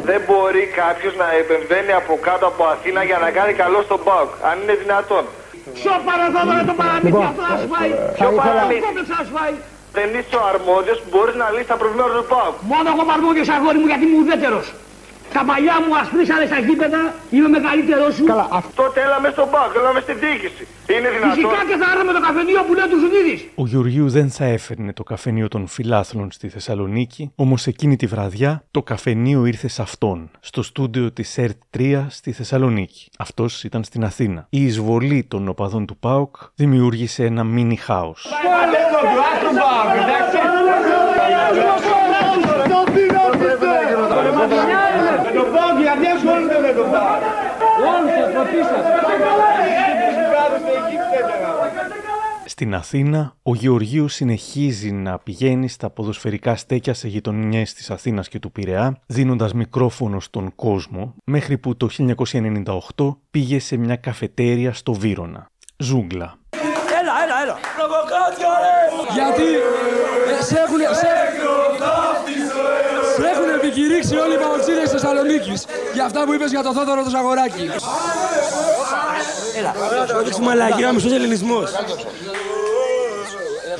Δεν 0.09 0.21
μπορεί 0.27 0.63
κάποιο 0.81 1.09
να 1.21 1.27
επεμβαίνει 1.41 1.91
από 2.01 2.13
κάτω 2.27 2.45
από 2.51 2.63
Αθήνα 2.73 3.01
για 3.09 3.17
να 3.23 3.29
κάνει 3.37 3.53
καλό 3.63 3.79
στον 3.87 3.99
ΠΑΟΚ, 4.07 4.31
αν 4.49 4.55
είναι 4.61 4.75
δυνατόν. 4.83 5.25
Ποιο 5.79 5.93
παραδόδωρο 6.09 6.61
το 6.71 6.75
παραμύθι 6.81 7.23
αυτό 7.31 7.43
θα 7.51 7.55
σου 7.61 7.67
φάει. 7.73 7.91
Ποιο 8.17 8.29
παραμύθι. 8.39 8.81
θα 9.13 9.19
σου 9.25 9.33
φάει. 9.37 9.55
Δεν 9.97 10.07
είσαι 10.17 10.35
ο 10.41 10.43
αρμόδιο 10.53 10.93
που 11.01 11.07
μπορεί 11.13 11.33
να 11.41 11.47
λύσει 11.55 11.69
τα 11.73 11.77
προβλήματα 11.81 12.13
του 12.19 12.27
ΠΑΟΚ. 12.33 12.55
Μόνο 12.71 12.85
εγώ 12.91 13.01
είμαι 13.03 13.15
αρμόδιο 13.19 13.43
αγόρι 13.55 13.77
μου 13.81 13.87
γιατί 13.91 14.03
είμαι 14.07 14.17
ουδέτερο. 14.21 14.59
Τα 15.33 15.43
μαλλιά 15.43 15.75
μου 15.83 15.97
ασπρίσανε 16.01 16.45
στα 16.45 16.59
γήπεδα, 16.59 17.01
είμαι 17.31 17.47
μεγαλύτερο 17.47 18.11
σου. 18.11 18.23
Καλά, 18.23 18.47
αυτό 18.51 18.83
τέλαμε 18.97 19.29
στον 19.29 19.49
ΠΑΟΚ, 19.49 19.75
έλαμε 19.75 19.99
στη 19.99 20.13
διοίκηση. 20.13 20.67
Είναι 20.95 21.09
δυνατόν. 21.09 21.31
Φυσικά 21.31 21.59
και 21.69 21.75
θα 21.81 21.87
άραμε 21.91 22.11
το 22.11 22.21
καφενείο 22.21 22.63
που 22.67 22.73
λέει 22.73 22.87
του 22.91 22.99
Ζουνίδη. 22.99 23.51
Ο 23.55 23.65
Γεωργίου 23.65 24.09
δεν 24.09 24.29
θα 24.29 24.45
έφερνε 24.45 24.93
το 24.93 25.03
καφενείο 25.03 25.47
των 25.47 25.67
φιλάθλων 25.67 26.31
στη 26.31 26.49
Θεσσαλονίκη, 26.49 27.31
όμω 27.35 27.55
εκείνη 27.65 27.95
τη 27.95 28.05
βραδιά 28.05 28.63
το 28.71 28.83
καφενείο 28.83 29.45
ήρθε 29.45 29.67
σε 29.67 29.81
αυτόν, 29.81 30.29
στο 30.39 30.61
στούντιο 30.63 31.11
τη 31.11 31.23
ΕΡΤ 31.35 31.57
3 31.77 32.05
στη 32.09 32.31
Θεσσαλονίκη. 32.31 33.09
Αυτό 33.17 33.45
ήταν 33.63 33.83
στην 33.83 34.03
Αθήνα. 34.03 34.47
Η 34.49 34.63
εισβολή 34.65 35.25
των 35.29 35.47
οπαδών 35.47 35.85
του 35.85 35.97
ΠΑΟΚ 35.97 36.35
δημιούργησε 36.55 37.23
ένα 37.23 37.43
μίνι 37.43 37.75
χάο. 37.75 38.13
Στην 52.45 52.75
Αθήνα, 52.75 53.35
ο 53.43 53.55
Γεωργίου 53.55 54.07
συνεχίζει 54.07 54.91
να 54.91 55.19
πηγαίνει 55.19 55.67
στα 55.67 55.89
ποδοσφαιρικά 55.89 56.55
στέκια 56.55 56.93
σε 56.93 57.07
γειτονιές 57.07 57.73
της 57.73 57.89
Αθήνας 57.91 58.27
και 58.27 58.39
του 58.39 58.51
Πειραιά, 58.51 58.99
δίνοντας 59.05 59.53
μικρόφωνο 59.53 60.19
στον 60.19 60.55
κόσμο, 60.55 61.15
μέχρι 61.23 61.57
που 61.57 61.77
το 61.77 61.87
1998 62.95 63.17
πήγε 63.31 63.59
σε 63.59 63.77
μια 63.77 63.95
καφετέρια 63.95 64.73
στο 64.73 64.93
Βύρονα. 64.93 65.47
Ζούγκλα. 65.77 66.37
Έλα, 67.01 67.13
έλα, 67.23 67.41
έλα. 67.43 67.57
Γιατί 69.13 69.53
ε, 70.39 70.43
σε 70.43 70.55
έχουν, 70.59 70.79
σε, 70.79 70.95
σε 70.95 71.07
έχουν 71.07 72.06
επικηρύξει 73.67 74.15
όλοι 74.23 74.33
οι 74.33 74.37
παοξίδες 74.37 74.83
της 74.83 74.91
Θεσσαλονίκης 74.91 75.65
για 75.93 76.05
αυτά 76.05 76.23
που 76.25 76.33
είπες 76.33 76.49
για 76.51 76.63
το 76.63 76.71
Θόδωρο 76.73 77.03
το 77.03 77.09
Ζαγοράκη. 77.09 77.71
Έλα, 79.57 79.71
όχι 80.19 80.41
μαλακία, 80.41 80.93
μισός 80.93 81.11
ελληνισμός. 81.11 81.71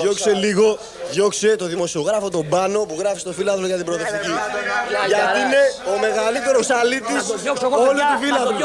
Διώξε 0.01 0.31
λίγο, 0.31 0.77
διώξε 1.11 1.55
το 1.55 1.65
δημοσιογράφο 1.65 2.29
τον 2.29 2.47
Πάνο 2.49 2.79
που 2.79 2.95
γράφει 2.99 3.19
στο 3.19 3.31
φύλαδρο 3.31 3.65
για 3.65 3.75
την 3.75 3.85
προοδευτική. 3.85 4.33
Γιατί 5.07 5.39
είναι 5.43 5.61
ο 5.93 5.99
μεγαλύτερος 5.99 6.69
αλήτης 6.69 7.23
όλη 7.89 8.01
τη 8.09 8.15
φύλαδρο. 8.25 8.55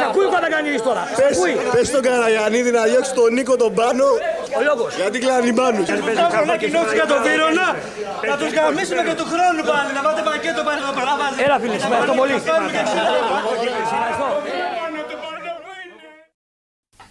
Σε 0.00 0.04
ακούει 0.08 0.28
πάντα 0.34 0.48
κανείς 0.48 0.82
τώρα. 0.82 1.08
Πες 1.72 1.86
στον 1.86 2.02
Καραγιανίδη 2.02 2.70
να 2.70 2.82
διώξει 2.82 3.12
τον 3.12 3.32
Νίκο 3.32 3.56
τον 3.56 3.74
Πάνο. 3.74 4.06
Γιατί 4.96 5.18
κλάνει 5.18 5.52
πάνω. 5.52 5.78
Θα 6.32 6.38
ανακοινώσει 6.38 6.94
για 6.94 7.06
τον 7.06 7.22
Βύρονα, 7.26 7.66
θα 8.28 8.36
τους 8.40 8.50
γαμίσουμε 8.56 9.02
και 9.08 9.14
του 9.20 9.26
χρόνου 9.32 9.62
πάλι, 9.70 9.90
να 9.96 10.02
πάτε 10.06 10.22
πακέτο 10.28 10.62
πάλι 10.68 10.80
να 10.88 10.92
παραβάζει. 10.98 11.42
Έλα 11.44 11.58
φίλε, 11.60 11.74
ευχαριστώ 11.74 12.14
πολύ. 12.20 12.34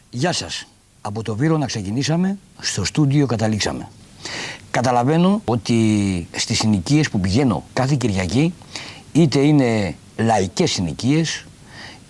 Γεια 0.10 0.32
σας. 0.32 0.68
Από 1.02 1.24
το 1.24 1.36
Βύρο 1.36 1.58
να 1.58 1.66
ξεκινήσαμε, 1.66 2.38
στο 2.60 2.86
στούντιο 2.86 3.26
καταλήξαμε. 3.26 3.88
Καταλαβαίνω 4.72 5.42
ότι 5.46 5.78
στις 6.32 6.58
συνοικίες 6.58 7.10
που 7.10 7.20
πηγαίνω 7.20 7.64
κάθε 7.74 7.96
Κυριακή, 7.96 8.54
είτε 9.12 9.40
είναι 9.40 9.96
λαϊκές 10.18 10.72
συνοικίες, 10.72 11.46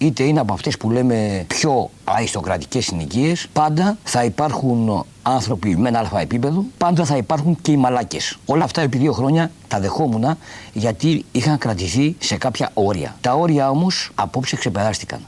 είτε 0.05 0.23
είναι 0.23 0.39
από 0.39 0.53
αυτές 0.53 0.77
που 0.77 0.91
λέμε 0.91 1.45
πιο 1.47 1.89
αριστοκρατικές 2.03 2.85
συνοικίες, 2.85 3.47
πάντα 3.53 3.97
θα 4.03 4.23
υπάρχουν 4.23 5.05
άνθρωποι 5.21 5.77
με 5.77 5.89
ένα 5.89 5.99
αλφα 5.99 6.19
επίπεδο, 6.19 6.65
πάντα 6.77 7.05
θα 7.05 7.17
υπάρχουν 7.17 7.57
και 7.61 7.71
οι 7.71 7.77
μαλάκες. 7.77 8.37
Όλα 8.45 8.63
αυτά 8.63 8.81
επί 8.81 8.97
δύο 8.97 9.11
χρόνια 9.11 9.51
τα 9.67 9.79
δεχόμουν 9.79 10.37
γιατί 10.73 11.25
είχαν 11.31 11.57
κρατηθεί 11.57 12.15
σε 12.19 12.35
κάποια 12.37 12.69
όρια. 12.73 13.15
Τα 13.21 13.33
όρια 13.33 13.69
όμως 13.69 14.11
απόψε 14.15 14.55
ξεπεράστηκαν. 14.55 15.19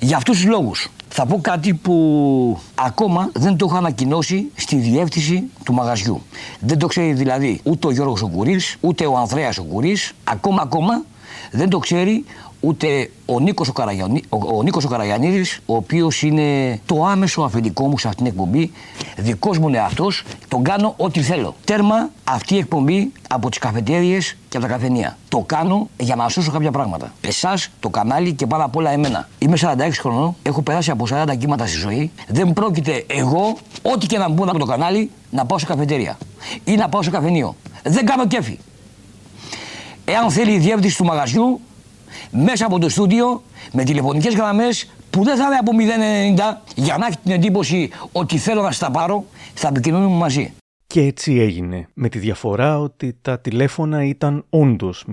Για 0.00 0.16
αυτούς 0.16 0.36
τους 0.36 0.46
λόγους 0.46 0.88
θα 1.08 1.26
πω 1.26 1.40
κάτι 1.40 1.74
που 1.74 2.58
ακόμα 2.74 3.30
δεν 3.34 3.56
το 3.56 3.66
έχω 3.68 3.76
ανακοινώσει 3.76 4.50
στη 4.54 4.76
διεύθυνση 4.76 5.42
του 5.64 5.72
μαγαζιού. 5.72 6.22
Δεν 6.60 6.78
το 6.78 6.86
ξέρει 6.86 7.12
δηλαδή 7.12 7.60
ούτε 7.62 7.86
ο 7.86 7.90
Γιώργος 7.90 8.22
ο 8.22 8.30
ούτε 8.80 9.06
ο 9.06 9.16
Ανδρέας 9.16 9.58
ο 9.58 9.64
ακόμα 10.24 10.62
ακόμα 10.62 11.04
δεν 11.50 11.68
το 11.68 11.78
ξέρει 11.78 12.24
ούτε 12.60 13.10
ο 13.26 13.40
Νίκος 13.40 13.68
ο, 13.68 13.72
Καραγιανί, 13.72 14.22
ο, 14.28 14.56
ο, 14.56 14.62
Νίκος 14.62 14.84
ο 14.84 14.88
Καραγιανίδης, 14.88 15.60
ο 15.66 15.74
οποίος 15.74 16.22
είναι 16.22 16.80
το 16.86 17.04
άμεσο 17.04 17.42
αφεντικό 17.42 17.86
μου 17.86 17.98
σε 17.98 18.08
αυτήν 18.08 18.24
την 18.24 18.32
εκπομπή, 18.32 18.72
δικός 19.16 19.58
μου 19.58 19.68
είναι 19.68 19.78
αυτός, 19.78 20.24
τον 20.48 20.62
κάνω 20.62 20.94
ό,τι 20.96 21.20
θέλω. 21.20 21.54
Τέρμα 21.64 22.10
αυτή 22.24 22.54
η 22.54 22.58
εκπομπή 22.58 23.12
από 23.28 23.48
τις 23.48 23.58
καφετέριες 23.58 24.36
και 24.48 24.56
από 24.56 24.66
τα 24.66 24.72
καφενεία. 24.72 25.16
Το 25.28 25.38
κάνω 25.38 25.88
για 25.96 26.16
να 26.16 26.28
σώσω 26.28 26.50
κάποια 26.50 26.70
πράγματα. 26.70 27.12
Εσάς, 27.20 27.68
το 27.80 27.88
κανάλι 27.88 28.32
και 28.32 28.46
πάνω 28.46 28.64
απ' 28.64 28.76
όλα 28.76 28.90
εμένα. 28.90 29.28
Είμαι 29.38 29.56
46 29.60 30.00
χρονών, 30.00 30.36
έχω 30.42 30.62
περάσει 30.62 30.90
από 30.90 31.06
40 31.10 31.36
κύματα 31.38 31.66
στη 31.66 31.78
ζωή. 31.78 32.10
Δεν 32.28 32.52
πρόκειται 32.52 33.04
εγώ, 33.06 33.56
ό,τι 33.82 34.06
και 34.06 34.18
να 34.18 34.28
μου 34.28 34.42
από 34.42 34.58
το 34.58 34.64
κανάλι, 34.64 35.10
να 35.30 35.46
πάω 35.46 35.58
σε 35.58 35.66
καφετέρια 35.66 36.18
ή 36.64 36.74
να 36.74 36.88
πάω 36.88 37.02
σε 37.02 37.10
καφενείο. 37.10 37.56
Δεν 37.82 38.06
κάνω 38.06 38.26
κέφι. 38.26 38.58
Εάν 40.04 40.30
θέλει 40.30 40.52
η 40.52 40.58
διεύθυνση 40.58 40.96
του 40.96 41.04
μαγαζιού, 41.04 41.60
μέσα 42.30 42.66
από 42.66 42.78
το 42.78 42.88
στούντιο 42.88 43.42
με 43.72 43.84
τηλεφωνικές 43.84 44.34
γραμμές 44.34 44.90
που 45.10 45.24
δεν 45.24 45.36
θα 45.36 45.44
είναι 45.44 45.56
από 45.56 45.72
090 46.54 46.60
για 46.74 46.96
να 46.96 47.06
έχει 47.06 47.16
την 47.22 47.32
εντύπωση 47.32 47.90
ότι 48.12 48.38
θέλω 48.38 48.62
να 48.62 48.70
στα 48.70 48.90
πάρω, 48.90 49.24
θα 49.54 49.68
επικοινωνούμε 49.68 50.16
μαζί. 50.16 50.52
Και 50.86 51.00
έτσι 51.00 51.38
έγινε, 51.38 51.88
με 51.94 52.08
τη 52.08 52.18
διαφορά 52.18 52.78
ότι 52.78 53.18
τα 53.22 53.40
τηλέφωνα 53.40 54.04
ήταν 54.04 54.44
όντως 54.50 55.04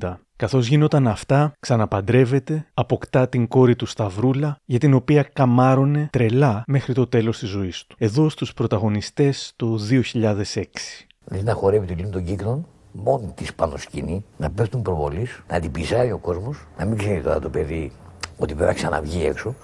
090. 0.00 0.18
Καθώς 0.36 0.66
γίνονταν 0.66 1.08
αυτά, 1.08 1.52
ξαναπαντρεύεται, 1.60 2.66
αποκτά 2.74 3.28
την 3.28 3.48
κόρη 3.48 3.76
του 3.76 3.86
Σταυρούλα, 3.86 4.56
για 4.64 4.78
την 4.78 4.94
οποία 4.94 5.22
καμάρωνε 5.22 6.08
τρελά 6.12 6.62
μέχρι 6.66 6.94
το 6.94 7.06
τέλος 7.06 7.38
της 7.38 7.48
ζωής 7.48 7.84
του. 7.86 7.96
Εδώ 7.98 8.28
στους 8.28 8.54
πρωταγωνιστές 8.54 9.52
του 9.56 9.78
2006. 9.78 11.06
Δηλαδή 11.24 11.44
να 11.44 11.52
χορεύει 11.52 11.86
την 11.86 11.96
λίμνη 11.96 12.12
των 12.12 12.24
κύκλων, 12.24 12.66
μόνη 12.94 13.32
της 13.34 13.54
πάνω 13.54 13.76
σκηνή, 13.76 14.24
να 14.36 14.50
πέφτουν 14.50 14.82
προβολής, 14.82 15.42
να 15.48 15.60
την 15.60 15.70
πηζάει 15.70 16.12
ο 16.12 16.18
κόσμος, 16.18 16.66
να 16.78 16.84
μην 16.84 16.98
ξέρει 16.98 17.20
τώρα 17.20 17.38
το 17.38 17.50
παιδί 17.50 17.92
ότι 18.38 18.54
πρέπει 18.54 18.68
να 18.68 18.74
ξαναβγεί 18.74 19.26
έξω 19.26 19.54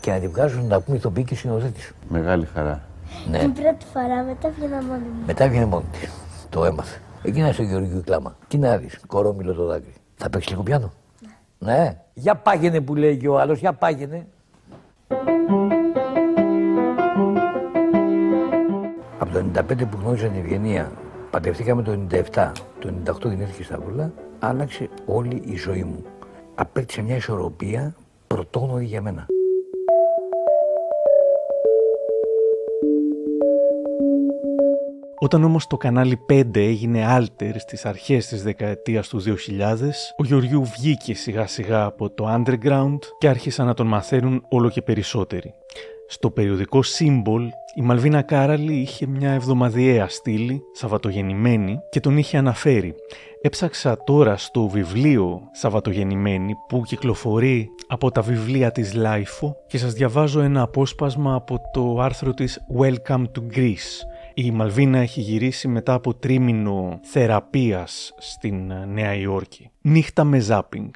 και 0.00 0.10
να 0.10 0.18
την 0.18 0.30
βγάζουν 0.30 0.66
να 0.66 0.80
πούμε 0.80 0.96
ηθοποιή 0.96 1.24
και 1.24 1.34
συνοδέτη. 1.34 1.80
Μεγάλη 2.08 2.48
χαρά. 2.54 2.82
Ναι. 3.30 3.38
Την 3.38 3.52
πρώτη 3.52 3.84
φορά 3.92 4.22
μετά 4.22 4.50
βγαίνα 4.58 4.82
μόνη 4.82 5.02
μου. 5.02 5.22
Μετά 5.26 5.48
βγαίνει 5.48 5.64
μόνη 5.64 5.84
της. 5.92 6.10
Το 6.48 6.64
έμαθε. 6.64 7.00
Εκεί 7.22 7.52
στο 7.52 7.62
Γεωργίου 7.62 8.02
Κλάμα. 8.04 8.36
Τι 8.48 8.58
να 8.58 8.76
δεις, 8.76 9.00
κορόμιλο 9.06 9.54
το 9.54 9.64
δάκρυ. 9.64 9.94
Θα 10.16 10.30
παίξεις 10.30 10.50
λίγο 10.50 10.62
πιάνο; 10.62 10.92
Ναι. 11.58 11.72
ναι. 11.72 11.98
Για 12.14 12.34
πάγαινε 12.34 12.80
που 12.80 12.94
λέει 12.94 13.16
και 13.16 13.28
ο 13.28 13.38
άλλος, 13.38 13.58
για 13.58 13.72
πάγαινε. 13.72 14.26
Από 19.18 19.32
το 19.32 19.44
95 19.54 19.86
που 19.90 19.98
γνώριζα 20.02 20.26
την 20.26 20.40
Ευγενία 20.40 20.90
Παντρευτήκαμε 21.30 21.82
το 21.82 22.06
97, 22.10 22.52
το 22.78 22.92
98 23.06 23.28
γεννήθηκε 23.28 23.62
στα 23.62 23.78
Βούλα, 23.80 24.12
άλλαξε 24.38 24.88
όλη 25.06 25.42
η 25.44 25.56
ζωή 25.56 25.84
μου. 25.84 26.04
Απέκτησε 26.54 27.02
μια 27.02 27.16
ισορροπία 27.16 27.94
πρωτόγνωρη 28.26 28.84
για 28.84 29.02
μένα. 29.02 29.26
Όταν 35.18 35.44
όμως 35.44 35.66
το 35.66 35.76
κανάλι 35.76 36.18
5 36.28 36.56
έγινε 36.56 37.16
alter 37.18 37.52
στις 37.56 37.86
αρχές 37.86 38.26
της 38.26 38.42
δεκαετίας 38.42 39.08
του 39.08 39.20
2000, 39.20 39.34
ο 40.18 40.24
Γεωργιού 40.24 40.64
βγήκε 40.64 41.14
σιγά 41.14 41.46
σιγά 41.46 41.84
από 41.84 42.10
το 42.10 42.34
underground 42.34 42.98
και 43.18 43.28
άρχισαν 43.28 43.66
να 43.66 43.74
τον 43.74 43.86
μαθαίνουν 43.86 44.44
όλο 44.48 44.70
και 44.70 44.82
περισσότεροι. 44.82 45.54
Στο 46.08 46.30
περιοδικό 46.30 46.80
Symbol, 46.98 47.48
η 47.74 47.82
Μαλβίνα 47.82 48.22
Κάραλη 48.22 48.74
είχε 48.74 49.06
μια 49.06 49.30
εβδομαδιαία 49.30 50.08
στήλη, 50.08 50.62
Σαββατογεννημένη, 50.72 51.78
και 51.90 52.00
τον 52.00 52.18
είχε 52.18 52.36
αναφέρει. 52.36 52.94
Έψαξα 53.42 54.04
τώρα 54.04 54.36
στο 54.36 54.68
βιβλίο 54.68 55.40
Σαββατογεννημένη 55.52 56.54
που 56.68 56.82
κυκλοφορεί 56.82 57.68
από 57.86 58.10
τα 58.10 58.22
βιβλία 58.22 58.72
της 58.72 58.94
LiFO 58.94 59.56
και 59.66 59.78
σας 59.78 59.92
διαβάζω 59.92 60.40
ένα 60.40 60.62
απόσπασμα 60.62 61.34
από 61.34 61.60
το 61.72 62.00
άρθρο 62.00 62.34
της 62.34 62.60
Welcome 62.78 63.24
to 63.24 63.56
Greece. 63.56 64.04
Η 64.34 64.50
Μαλβίνα 64.50 64.98
έχει 64.98 65.20
γυρίσει 65.20 65.68
μετά 65.68 65.94
από 65.94 66.14
τρίμηνο 66.14 67.00
θεραπείας 67.02 68.14
στην 68.18 68.72
Νέα 68.86 69.14
Υόρκη. 69.14 69.70
Νύχτα 69.80 70.24
με 70.24 70.38
ζάπινγκ. 70.38 70.90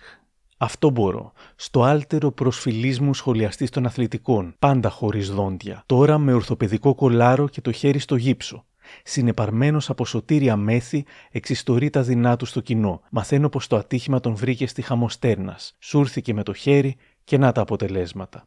Αυτό 0.64 0.90
μπορώ. 0.90 1.32
Στο 1.56 1.82
άλτερο 1.82 2.30
προσφυλής 2.30 3.00
μου 3.00 3.14
σχολιαστή 3.14 3.68
των 3.68 3.86
αθλητικών, 3.86 4.54
πάντα 4.58 4.90
χωρίς 4.90 5.30
δόντια. 5.30 5.82
Τώρα 5.86 6.18
με 6.18 6.32
ορθοπαιδικό 6.32 6.94
κολάρο 6.94 7.48
και 7.48 7.60
το 7.60 7.72
χέρι 7.72 7.98
στο 7.98 8.16
γύψο. 8.16 8.64
Συνεπαρμένος 9.02 9.90
από 9.90 10.04
σωτήρια 10.04 10.56
μέθη, 10.56 11.04
εξιστορεί 11.30 11.90
τα 11.90 12.02
δεινά 12.02 12.36
του 12.36 12.46
στο 12.46 12.60
κοινό. 12.60 13.00
Μαθαίνω 13.10 13.48
πως 13.48 13.66
το 13.66 13.76
ατύχημα 13.76 14.20
τον 14.20 14.34
βρήκε 14.34 14.66
στη 14.66 14.82
χαμοστέρνας. 14.82 15.76
Σούρθηκε 15.78 16.34
με 16.34 16.42
το 16.42 16.52
χέρι 16.52 16.96
και 17.24 17.38
να 17.38 17.52
τα 17.52 17.60
αποτελέσματα. 17.60 18.46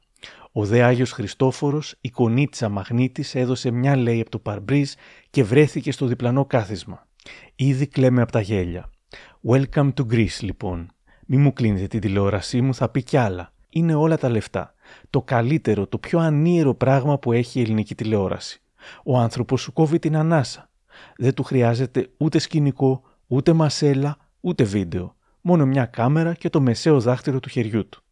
Ο 0.51 0.65
δε 0.65 0.83
Άγιος 0.83 1.11
Χριστόφορος, 1.11 1.95
η 2.01 2.09
κονίτσα 2.09 2.69
μαγνήτης, 2.69 3.35
έδωσε 3.35 3.71
μια 3.71 3.95
λέει 3.95 4.21
από 4.21 4.29
το 4.29 4.39
παρμπρίζ 4.39 4.93
και 5.29 5.43
βρέθηκε 5.43 5.91
στο 5.91 6.05
διπλανό 6.05 6.45
κάθισμα. 6.45 7.07
Ήδη 7.55 7.87
κλαίμε 7.87 8.21
από 8.21 8.31
τα 8.31 8.41
γέλια. 8.41 8.89
Welcome 9.49 9.93
to 9.93 10.05
Greece, 10.11 10.39
λοιπόν. 10.41 10.91
Μη 11.29 11.37
μου 11.37 11.53
κλείνετε 11.53 11.87
την 11.87 11.99
τηλεόρασή 11.99 12.61
μου, 12.61 12.73
θα 12.73 12.89
πει 12.89 13.03
κι 13.03 13.17
άλλα. 13.17 13.53
Είναι 13.69 13.93
όλα 13.93 14.17
τα 14.17 14.29
λεφτά. 14.29 14.73
Το 15.09 15.21
καλύτερο, 15.21 15.87
το 15.87 15.97
πιο 15.97 16.19
ανίερο 16.19 16.73
πράγμα 16.73 17.19
που 17.19 17.31
έχει 17.31 17.59
η 17.59 17.61
ελληνική 17.61 17.95
τηλεόραση. 17.95 18.61
Ο 19.03 19.17
άνθρωπος 19.17 19.61
σου 19.61 19.73
κόβει 19.73 19.99
την 19.99 20.15
ανάσα. 20.15 20.69
Δεν 21.17 21.33
του 21.33 21.43
χρειάζεται 21.43 22.09
ούτε 22.17 22.39
σκηνικό, 22.39 23.01
ούτε 23.27 23.53
μασέλα, 23.53 24.17
ούτε 24.41 24.63
βίντεο. 24.63 25.15
Μόνο 25.41 25.65
μια 25.65 25.85
κάμερα 25.85 26.33
και 26.33 26.49
το 26.49 26.61
μεσαίο 26.61 26.99
δάχτυλο 26.99 27.39
του 27.39 27.49
χεριού 27.49 27.89
του. 27.89 28.03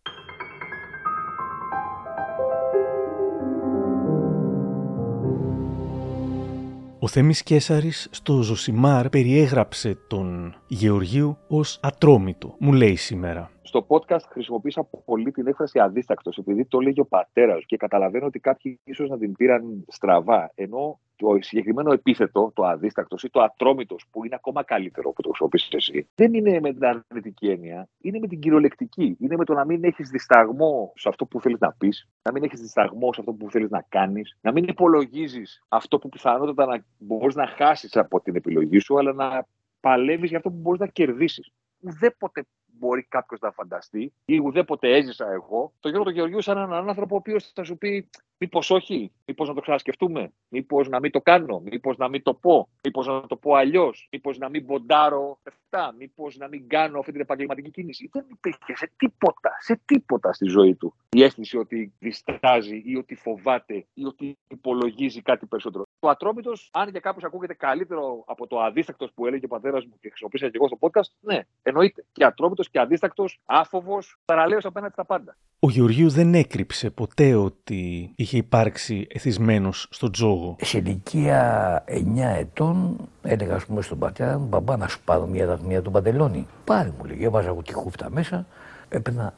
Ο 7.06 7.08
Θέμης 7.08 7.44
Κέσαρης 7.44 8.08
στο 8.12 8.42
Ζωσιμάρ 8.42 9.10
περιέγραψε 9.10 9.98
τον 10.08 10.56
Γεωργίου 10.68 11.38
ως 11.48 11.80
ατρόμητο, 11.82 12.56
μου 12.60 12.74
λέει 12.74 12.96
σήμερα. 12.96 13.52
Στο 13.68 13.86
podcast 13.90 14.22
χρησιμοποίησα 14.30 14.84
πολύ 15.06 15.32
την 15.32 15.48
έκφραση 15.48 15.80
αδίστακτος, 15.80 16.38
επειδή 16.38 16.66
το 16.66 16.80
λέγει 16.80 17.00
ο 17.00 17.06
πατέρας 17.06 17.66
και 17.66 17.78
καταλαβαίνω 17.78 18.26
ότι 18.26 18.40
κάποιοι 18.40 18.80
ίσως 18.84 19.10
να 19.10 19.18
την 19.18 19.32
πήραν 19.32 19.86
στραβά. 19.88 20.52
Ενώ 20.56 21.00
το 21.16 21.38
συγκεκριμένο 21.40 21.92
επίθετο, 21.92 22.52
το 22.56 22.64
αδίστακτος 22.64 23.24
ή 23.24 23.30
το 23.30 23.42
ατρόμητος, 23.42 24.06
που 24.12 24.26
είναι 24.26 24.36
ακόμα 24.36 24.64
καλύτερο 24.64 25.12
που 25.12 25.22
το 25.22 25.28
χρησιμοποιήσει 25.28 25.70
εσύ, 25.72 26.08
δεν 26.16 26.34
είναι 26.34 26.60
με 26.60 26.74
την 26.74 26.86
αρνητική 26.86 27.48
έννοια, 27.50 27.88
είναι 28.02 28.20
με 28.20 28.28
την 28.28 28.40
κυριολεκτική. 28.40 29.18
Είναι 29.20 29.36
με 29.38 29.46
το 29.46 29.54
να 29.54 29.66
μην 29.66 29.84
έχεις 29.84 30.10
δισταγμό 30.10 30.94
σε 30.96 31.10
αυτό 31.10 31.26
που 31.26 31.42
θέλεις 31.42 31.60
να 31.60 31.72
πεις, 31.72 32.10
να 32.22 32.32
μην 32.32 32.44
έχεις 32.44 32.60
δισταγμό 32.60 33.14
σε 33.14 33.20
αυτό 33.20 33.34
που 33.34 33.52
θέλεις 33.52 33.70
να 33.70 33.86
κάνεις, 33.90 34.38
να 34.42 34.52
μην 34.52 34.64
υπολογίζεις 34.64 35.64
αυτό 35.68 36.00
που 36.00 36.10
πιθανότατα 36.10 36.66
να 36.66 36.86
μπορείς 36.98 37.36
να 37.36 37.48
χάσεις 37.48 37.98
από 37.98 38.22
την 38.22 38.36
επιλογή 38.36 38.80
σου, 38.80 39.00
αλλά 39.00 39.14
να 39.14 39.48
παλεύεις 39.80 40.30
για 40.30 40.38
αυτό 40.38 40.50
που 40.50 40.58
μπορείς 40.58 40.80
να 40.80 40.88
κερδίσεις. 40.88 41.52
Ουδέποτε 41.80 42.46
μπορεί 42.80 43.04
κάποιος 43.04 43.40
να 43.40 43.52
φανταστεί 43.52 44.14
ή 44.26 44.38
ουδέποτε 44.38 44.96
έζησα 44.96 45.32
εγώ, 45.32 45.74
το 45.80 45.90
Γιώργο 45.90 46.06
του 46.06 46.16
Γεωργίου 46.16 46.42
σαν 46.42 46.58
έναν 46.58 46.90
άνθρωπο 46.90 47.16
ο 47.16 47.18
οποίος 47.18 47.52
θα 47.56 47.64
σου 47.64 47.78
πει 47.78 48.10
Μήπως 48.38 48.70
όχι, 48.70 49.12
μήπως 49.26 49.48
να 49.48 49.54
το 49.54 49.62
ξανασκεφτούμε, 49.62 50.34
μήπως 50.50 50.90
να 50.90 51.00
μην 51.00 51.12
το 51.12 51.22
κάνω, 51.22 51.60
μήπως 51.60 51.98
να 51.98 52.10
μην 52.10 52.24
το 52.24 52.34
πω, 52.34 52.70
μήπως 52.84 53.08
να 53.08 53.26
το 53.28 53.36
πω 53.36 53.54
αλλιώς, 53.54 54.08
μήπως 54.12 54.38
να 54.38 54.50
μην 54.50 54.66
ποντάρω 54.66 55.40
αυτά, 55.44 55.94
μήπως 55.98 56.38
να 56.38 56.48
μην 56.48 56.68
κάνω 56.68 57.00
αυτή 57.00 57.12
την 57.12 57.22
επαγγελματική 57.22 57.72
κίνηση. 57.72 58.10
Δεν 58.12 58.26
υπήρχε 58.32 58.76
σε 58.76 58.92
τίποτα, 58.98 59.52
σε 59.60 59.82
τίποτα 59.86 60.34
στη 60.34 60.48
ζωή 60.48 60.76
του 60.76 60.96
η 61.10 61.24
αίσθηση 61.24 61.58
ότι 61.58 61.94
διστάζει 62.00 62.82
ή 62.86 62.98
ότι 62.98 63.16
φοβάται 63.16 63.86
ή 63.94 64.06
ότι 64.06 64.38
υπολογίζει 64.48 65.22
κάτι 65.22 65.46
περισσότερο. 65.46 65.84
Το 66.06 66.12
ατρόμητος, 66.12 66.70
αν 66.74 66.90
για 66.90 67.00
κάποιου 67.00 67.28
ακούγεται 67.28 67.54
καλύτερο 67.54 68.24
από 68.26 68.48
το 68.48 68.60
αδίστακτος 68.60 69.12
που 69.16 69.26
έλεγε 69.26 69.46
ο 69.46 69.48
πατέρας 69.48 69.86
μου 69.86 69.94
και 70.02 70.08
χρησιμοποίησα 70.08 70.50
και 70.50 70.52
εγώ 70.56 70.68
στο 70.68 70.78
podcast, 70.80 71.10
ναι, 71.22 71.40
εννοείται. 71.64 72.06
Και 72.12 72.26
ατρόμητος 72.26 72.70
και 72.70 72.80
αδίστακτος, 72.80 73.40
άφοβος, 73.46 74.20
θαραλέο 74.26 74.60
απέναντι 74.64 74.94
στα 74.94 75.06
πάντα. 75.06 75.36
Ο 75.60 75.70
Γεωργίου 75.70 76.10
δεν 76.10 76.34
έκρυψε 76.34 76.90
ποτέ 76.90 77.36
ότι 77.36 78.12
είχε 78.16 78.38
υπάρξει 78.38 79.08
εθισμένος 79.10 79.88
στον 79.92 80.12
τζόγο. 80.12 80.56
Σε 80.60 80.78
ηλικία 80.78 81.84
9 81.88 82.36
ετών 82.38 82.98
έλεγα, 83.22 83.56
ας 83.56 83.66
πούμε, 83.66 83.82
στον 83.82 84.00
πατέρα 84.00 84.40
μου, 84.40 84.46
μπαμπά, 84.46 84.78
να 84.78 84.88
σου 84.88 85.02
πάρω 85.04 85.26
μια 85.26 85.46
δραχμία 85.46 85.82
του 85.82 85.92
παντελόνι. 85.92 86.48
Πάρε 86.66 86.92
μου, 86.98 87.06
λέγε, 87.06 87.26
έβαζα 87.26 87.48
εγώ 87.48 87.62
τη 87.62 87.74
χούφτα 87.74 88.10
μέσα, 88.10 88.48
έπαιρνα 88.90 89.34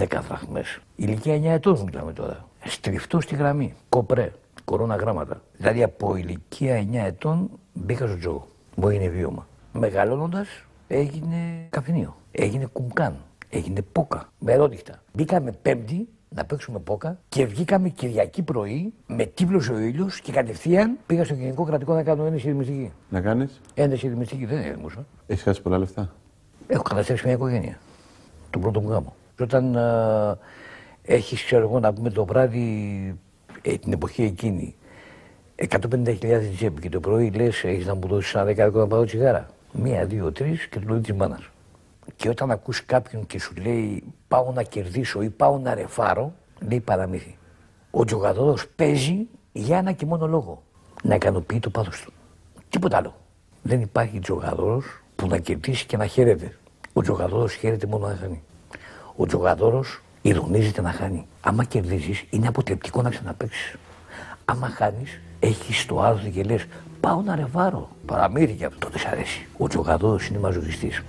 10 0.00 0.22
δραχμές. 0.28 0.78
Ηλικία 0.96 1.34
9 1.34 1.44
ετών 1.44 1.82
μιλάμε 1.82 2.12
τώρα. 2.12 2.48
Στριφτό 2.64 3.20
στη 3.20 3.34
γραμμή, 3.36 3.74
κοπρέ, 3.88 4.32
κορώνα 4.64 4.96
γράμματα. 4.96 5.42
Δηλαδή 5.56 5.82
από 5.82 6.16
ηλικία 6.16 6.86
9 6.92 6.94
ετών 6.94 7.50
μπήκα 7.72 8.06
στο 8.06 8.18
τζόγο. 8.18 8.46
Μου 8.76 8.88
έγινε 8.88 9.08
βίωμα. 9.08 9.46
Μεγαλώνοντας 9.72 10.48
έγινε 10.88 11.66
καφενείο, 11.70 12.16
έγινε 12.30 12.66
κουμκάν, 12.66 13.16
έγινε 13.50 13.82
πόκα, 13.82 14.28
με 14.38 14.52
ερώτητα. 14.52 15.02
Μπήκαμε 15.12 15.52
πέμπτη 15.62 16.08
να 16.28 16.44
παίξουμε 16.44 16.78
πόκα 16.78 17.18
και 17.28 17.46
βγήκαμε 17.46 17.88
Κυριακή 17.88 18.42
πρωί 18.42 18.92
με 19.06 19.24
τύφλωσε 19.24 19.72
ο 19.72 19.78
ήλιος 19.78 20.20
και 20.20 20.32
κατευθείαν 20.32 20.98
πήγα 21.06 21.24
στο 21.24 21.34
Γενικό 21.34 21.64
Κρατικό 21.64 21.94
να 21.94 22.02
κάνω 22.02 22.24
ένταση 22.24 22.46
ηρεμιστική. 22.46 22.92
Να 23.08 23.20
κάνεις; 23.20 23.60
Ένταση 23.74 24.06
ηρεμιστική 24.06 24.44
δεν 24.44 24.58
ήρεμουσα. 24.58 25.06
Έχεις 25.26 25.42
χάσει 25.42 25.62
πολλά 25.62 25.78
λεφτά. 25.78 26.12
Έχω 26.66 26.82
καταστρέψει 26.82 27.24
μια 27.26 27.34
οικογένεια. 27.34 27.78
Τον 28.50 28.60
πρώτο 28.60 28.80
μου 28.80 28.88
γάμο. 28.90 29.14
Και 29.36 29.42
όταν 29.42 29.74
ε, 29.74 30.38
έχεις, 31.02 31.44
ξέρω 31.44 31.62
εγώ, 31.62 31.80
να 31.80 31.92
πούμε 31.92 32.10
το 32.10 32.24
βράδυ 32.24 33.18
ε, 33.62 33.76
την 33.76 33.92
εποχή 33.92 34.22
εκείνη 34.22 34.76
150.000 35.56 36.16
στην 36.16 36.54
τσέπη 36.56 36.80
και 36.80 36.88
το 36.88 37.00
πρωί 37.00 37.30
λες: 37.30 37.64
Έχεις 37.64 37.86
να 37.86 37.94
μου 37.94 38.06
δώσεις 38.06 38.34
ένα 38.34 38.44
δεκάδικο 38.44 38.78
να 38.78 38.86
πάρω 38.86 39.04
τσιγάρα. 39.04 39.46
Μία, 39.72 40.04
δύο, 40.04 40.32
τρεις 40.32 40.66
και 40.66 40.78
το 40.78 40.84
λόγι 40.88 41.00
της 41.00 41.12
μάνας. 41.12 41.48
Και 42.16 42.28
όταν 42.28 42.50
ακούς 42.50 42.84
κάποιον 42.84 43.26
και 43.26 43.40
σου 43.40 43.54
λέει 43.62 44.02
πάω 44.28 44.52
να 44.52 44.62
κερδίσω 44.62 45.22
ή 45.22 45.30
πάω 45.30 45.58
να 45.58 45.74
ρεφάρω, 45.74 46.32
λέει 46.68 46.80
παραμύθι. 46.80 47.36
Ο 47.90 48.04
τζογαδόρο 48.04 48.56
παίζει 48.76 49.26
για 49.52 49.78
ένα 49.78 49.92
και 49.92 50.06
μόνο 50.06 50.26
λόγο. 50.26 50.62
Να 51.02 51.14
ικανοποιεί 51.14 51.58
το 51.58 51.70
πάθος 51.70 52.00
του. 52.00 52.12
Τίποτα 52.68 52.96
άλλο. 52.96 53.14
Δεν 53.62 53.80
υπάρχει 53.80 54.18
τζογαδόρο 54.18 54.82
που 55.16 55.26
να 55.26 55.38
κερδίσει 55.38 55.86
και 55.86 55.96
να 55.96 56.06
χαίρεται. 56.06 56.56
Ο 56.92 57.02
τζογαδόρο 57.02 57.48
χαίρεται 57.48 57.86
μόνο 57.86 58.06
να 58.06 58.16
χάνει. 58.16 58.42
Ο 59.16 59.26
τζογαδόρος 59.26 60.02
ηρωνίζεται 60.22 60.80
να 60.80 60.90
χάνει. 60.92 61.26
Άμα 61.40 61.64
κερδίζεις, 61.64 62.24
είναι 62.30 62.48
αποτρεπτικό 62.48 63.02
να 63.02 63.10
ξαναπέξει. 63.10 63.78
Άμα 64.44 64.68
χάνεις, 64.68 65.20
έχεις 65.40 65.86
το 65.86 66.00
άδο 66.00 66.28
και 66.28 66.42
λες: 66.42 66.66
Πάω 67.00 67.22
να 67.22 67.36
ρεβάρω. 67.36 67.88
Παραμύθι 68.06 68.52
και 68.52 68.64
αυτό. 68.64 68.78
Τότε 68.78 68.98
σ' 68.98 69.06
αρέσει. 69.06 69.46
Ο 69.58 69.68
τζογαδόρο 69.68 70.18
είναι 70.30 70.38
μαζοχιστής. 70.38 71.02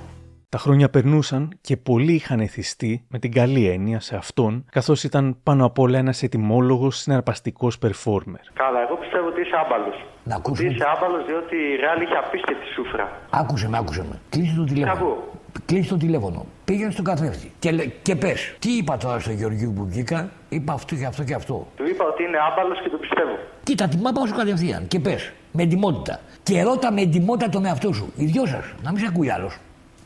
Τα 0.49 0.57
χρόνια 0.59 0.89
περνούσαν 0.89 1.57
και 1.61 1.77
πολλοί 1.77 2.13
είχαν 2.13 2.39
εθιστεί 2.39 3.05
με 3.07 3.19
την 3.19 3.31
καλή 3.31 3.67
έννοια 3.67 3.99
σε 3.99 4.15
αυτόν, 4.15 4.65
καθώς 4.71 5.03
ήταν 5.03 5.37
πάνω 5.43 5.65
απ' 5.65 5.79
όλα 5.79 5.97
ένας 5.97 6.23
ετοιμόλογος 6.23 6.97
συναρπαστικός 6.97 7.77
performer. 7.81 8.43
Καλά, 8.53 8.81
εγώ 8.87 8.95
πιστεύω 8.99 9.27
ότι 9.27 9.41
είσαι 9.41 9.55
άμπαλος. 9.65 10.05
Να 10.23 10.35
ακούσουμε. 10.35 10.69
Είσαι 10.69 10.85
άμπαλος 10.95 11.25
διότι 11.25 11.55
η 11.55 11.75
Ρεάλ 11.75 12.01
είχε 12.01 12.13
απίστευτη 12.13 12.65
σούφρα. 12.75 13.11
Άκουσε 13.29 13.69
με, 13.69 13.77
άκουσε 13.77 14.05
με. 14.09 14.19
Κλείσε 14.29 14.55
το 14.55 14.63
τηλέφωνο. 14.63 15.17
Κλείσε 15.65 15.89
το 15.89 15.97
τηλέφωνο. 15.97 16.45
Πήγαινε 16.65 16.91
στον 16.91 17.05
καθρέφτη 17.05 17.51
και, 17.59 17.71
λέ- 17.71 17.91
και 18.01 18.15
πες. 18.15 18.55
Τι 18.59 18.71
είπα 18.77 18.97
τώρα 18.97 19.19
στο 19.19 19.31
Γεωργίου 19.31 19.73
που 19.75 19.85
βγήκα, 19.85 20.29
είπα 20.49 20.73
αυτό 20.73 20.95
και 20.95 21.05
αυτό 21.05 21.23
και 21.23 21.33
αυτό. 21.33 21.67
Του 21.77 21.83
είπα 21.87 22.05
ότι 22.05 22.23
είναι 22.23 22.37
άμπαλος 22.51 22.81
και 22.81 22.89
το 22.89 22.97
πιστεύω. 22.97 23.37
Κοίτα, 23.63 23.87
την 23.87 23.99
μάπα 23.99 24.27
σου 24.27 24.33
κατευθείαν 24.35 24.87
και 24.87 24.99
πες. 24.99 25.31
Με 25.51 25.63
εντυμότητα. 25.63 26.19
Και 26.43 26.61
ρώτα 26.63 26.91
με 26.91 27.01
εντυμότητα 27.01 27.49
τον 27.49 27.65
εαυτό 27.65 27.93
σου. 27.93 28.13
Οι 28.15 28.25
δυο 28.25 28.45
σας. 28.45 28.73
Να 28.83 28.91
μην 28.91 28.99
σε 28.99 29.05
ακούει 29.09 29.29
άλλος. 29.29 29.57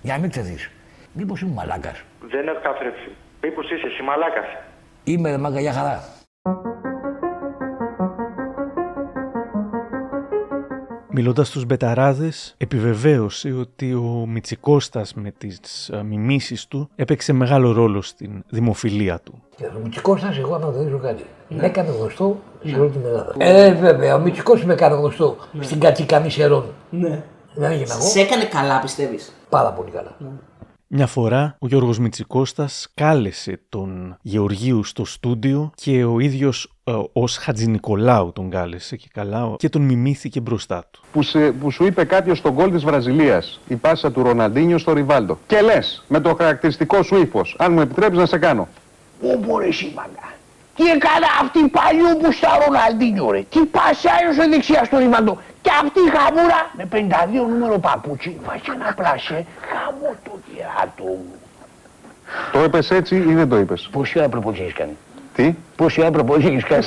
Για 0.02 0.14
να 0.14 0.20
μην 0.20 0.30
ξεδεί. 0.30 0.56
Μήπως 1.14 1.42
είμαι 1.42 1.54
μαλάκας. 1.54 2.04
Δεν 2.30 2.48
έχω 2.48 2.60
καθρέψει. 2.64 3.10
Μήπως 3.42 3.72
είσαι 3.72 3.88
εσύ 3.88 4.02
μαλάκας. 4.04 4.46
Είμαι 5.04 5.30
ρε 5.30 5.38
μάγκα 5.38 5.60
για 5.60 5.74
χαρά. 5.74 6.04
Μιλώντας 11.20 11.48
στους 11.48 11.66
μπεταράδες, 11.66 12.54
επιβεβαίωσε 12.58 13.52
ότι 13.52 13.94
ο 13.94 14.26
Μιτσικώστας 14.28 15.14
με 15.14 15.34
τις 15.38 15.92
μιμήσεις 16.06 16.68
του 16.68 16.90
έπαιξε 16.96 17.34
μεγάλο 17.34 17.72
ρόλο 17.72 18.02
στην 18.02 18.44
δημοφιλία 18.50 19.20
του. 19.20 19.42
Και 19.56 19.66
ο 19.66 19.80
Μητσικώστας, 19.84 20.38
εγώ 20.38 20.56
αναγνωρίζω 20.56 20.98
κάτι. 20.98 21.24
Με 21.50 21.66
έκανε 21.66 21.90
γνωστό 21.90 22.40
σε 22.64 22.80
όλη 22.80 22.90
την 22.90 23.06
Ελλάδα. 23.06 23.36
Ε, 23.38 23.74
βέβαια, 23.74 24.16
ο 24.16 24.20
Μητσικό 24.20 24.60
με 24.66 24.74
έκανε 24.74 24.96
γνωστό 24.96 25.36
στην 25.60 25.80
κατσίκα 25.80 26.20
Μισερών. 26.20 26.66
Ναι. 26.90 27.24
Δεν 27.54 27.72
έγινα 27.72 27.94
εγώ. 27.94 28.02
Σε 28.02 28.20
έκανε 28.20 28.44
καλά, 28.44 28.80
πιστεύεις; 28.80 29.34
Πάρα 29.50 29.70
πολύ 29.70 29.90
καλά. 29.92 30.16
Μια 30.90 31.08
φορά 31.08 31.56
ο 31.60 31.68
Γιώργος 31.68 32.00
Μιτσικώστας 32.00 32.88
κάλεσε 32.94 33.60
τον 33.70 34.18
Γεωργίου 34.22 34.84
στο 34.84 35.06
στούντιο 35.06 35.72
και 35.76 36.04
ο 36.04 36.20
ίδιος 36.20 36.72
ε, 36.84 36.92
ως 37.14 37.38
Χατζηνικολάου 37.38 38.32
τον 38.34 38.50
κάλεσε 38.50 38.96
και 38.96 39.08
καλά 39.14 39.56
και 39.58 39.70
τον 39.70 39.82
μιμήθηκε 39.82 40.40
μπροστά 40.40 40.84
του. 40.92 41.02
που, 41.12 41.22
σε- 41.24 41.52
που 41.52 41.72
σου 41.72 41.86
είπε 41.86 42.04
κάτι 42.04 42.36
στον 42.36 42.52
γκολ 42.54 42.72
της 42.72 42.84
Βραζιλίας, 42.84 43.60
η 43.68 43.76
πάσα 43.76 44.12
του 44.12 44.24
Ροναντίνιο 44.24 44.78
στο 44.78 44.94
Ριβάλτο. 44.94 45.38
Και 45.48 45.62
λες, 45.62 46.04
με 46.08 46.20
το 46.20 46.36
χαρακτηριστικό 46.36 47.04
σου 47.04 47.16
ύφος, 47.22 47.56
αν 47.60 47.74
μου 47.74 47.82
επιτρέπεις 47.82 48.18
να 48.18 48.26
σε 48.26 48.38
κάνω. 48.38 48.68
Ω 49.24 49.38
μπορείς 49.38 49.84
μάγκα. 49.96 50.36
Τι 50.76 50.84
έκανε 50.86 51.26
αυτή 51.42 51.60
παλιού 51.68 52.18
που 52.22 52.32
στα 52.32 52.50
Ροναλντίνιο 52.66 53.32
ρε; 53.32 53.42
Τι 53.50 53.60
πάσα 53.66 54.10
έδωσε 54.24 54.50
δεξιά 54.50 54.84
στο 54.84 54.98
Ριβαντό. 54.98 55.38
Και 55.62 55.70
αυτή 55.84 56.00
η 56.00 56.10
χαμούρα 56.18 56.60
με 56.78 56.86
52 56.92 57.48
νούμερο 57.50 57.80
παπούτσι 57.80 58.38
βάζει 58.46 58.62
ένα 58.76 58.94
πλασέ. 58.94 59.46
Χαμό 59.70 60.12
το 60.58 60.64
κεράτο 60.64 61.04
μου. 61.04 61.34
Το 62.52 62.64
είπες 62.64 62.92
έτσι 62.92 63.16
ή 63.16 63.34
δεν 63.34 63.50
το 63.50 63.58
είπες; 63.58 63.90
Πόση 63.92 64.20
ώρα 64.20 64.30
προπόνηση 64.30 64.62
έχεις 64.62 64.74
κάνει; 64.74 64.98
Τι; 65.34 65.56
Πόση 65.76 66.02
ώρα 66.02 66.12
προπόνηση 66.12 66.48
έχεις 66.48 66.64
κάνει; 66.64 66.86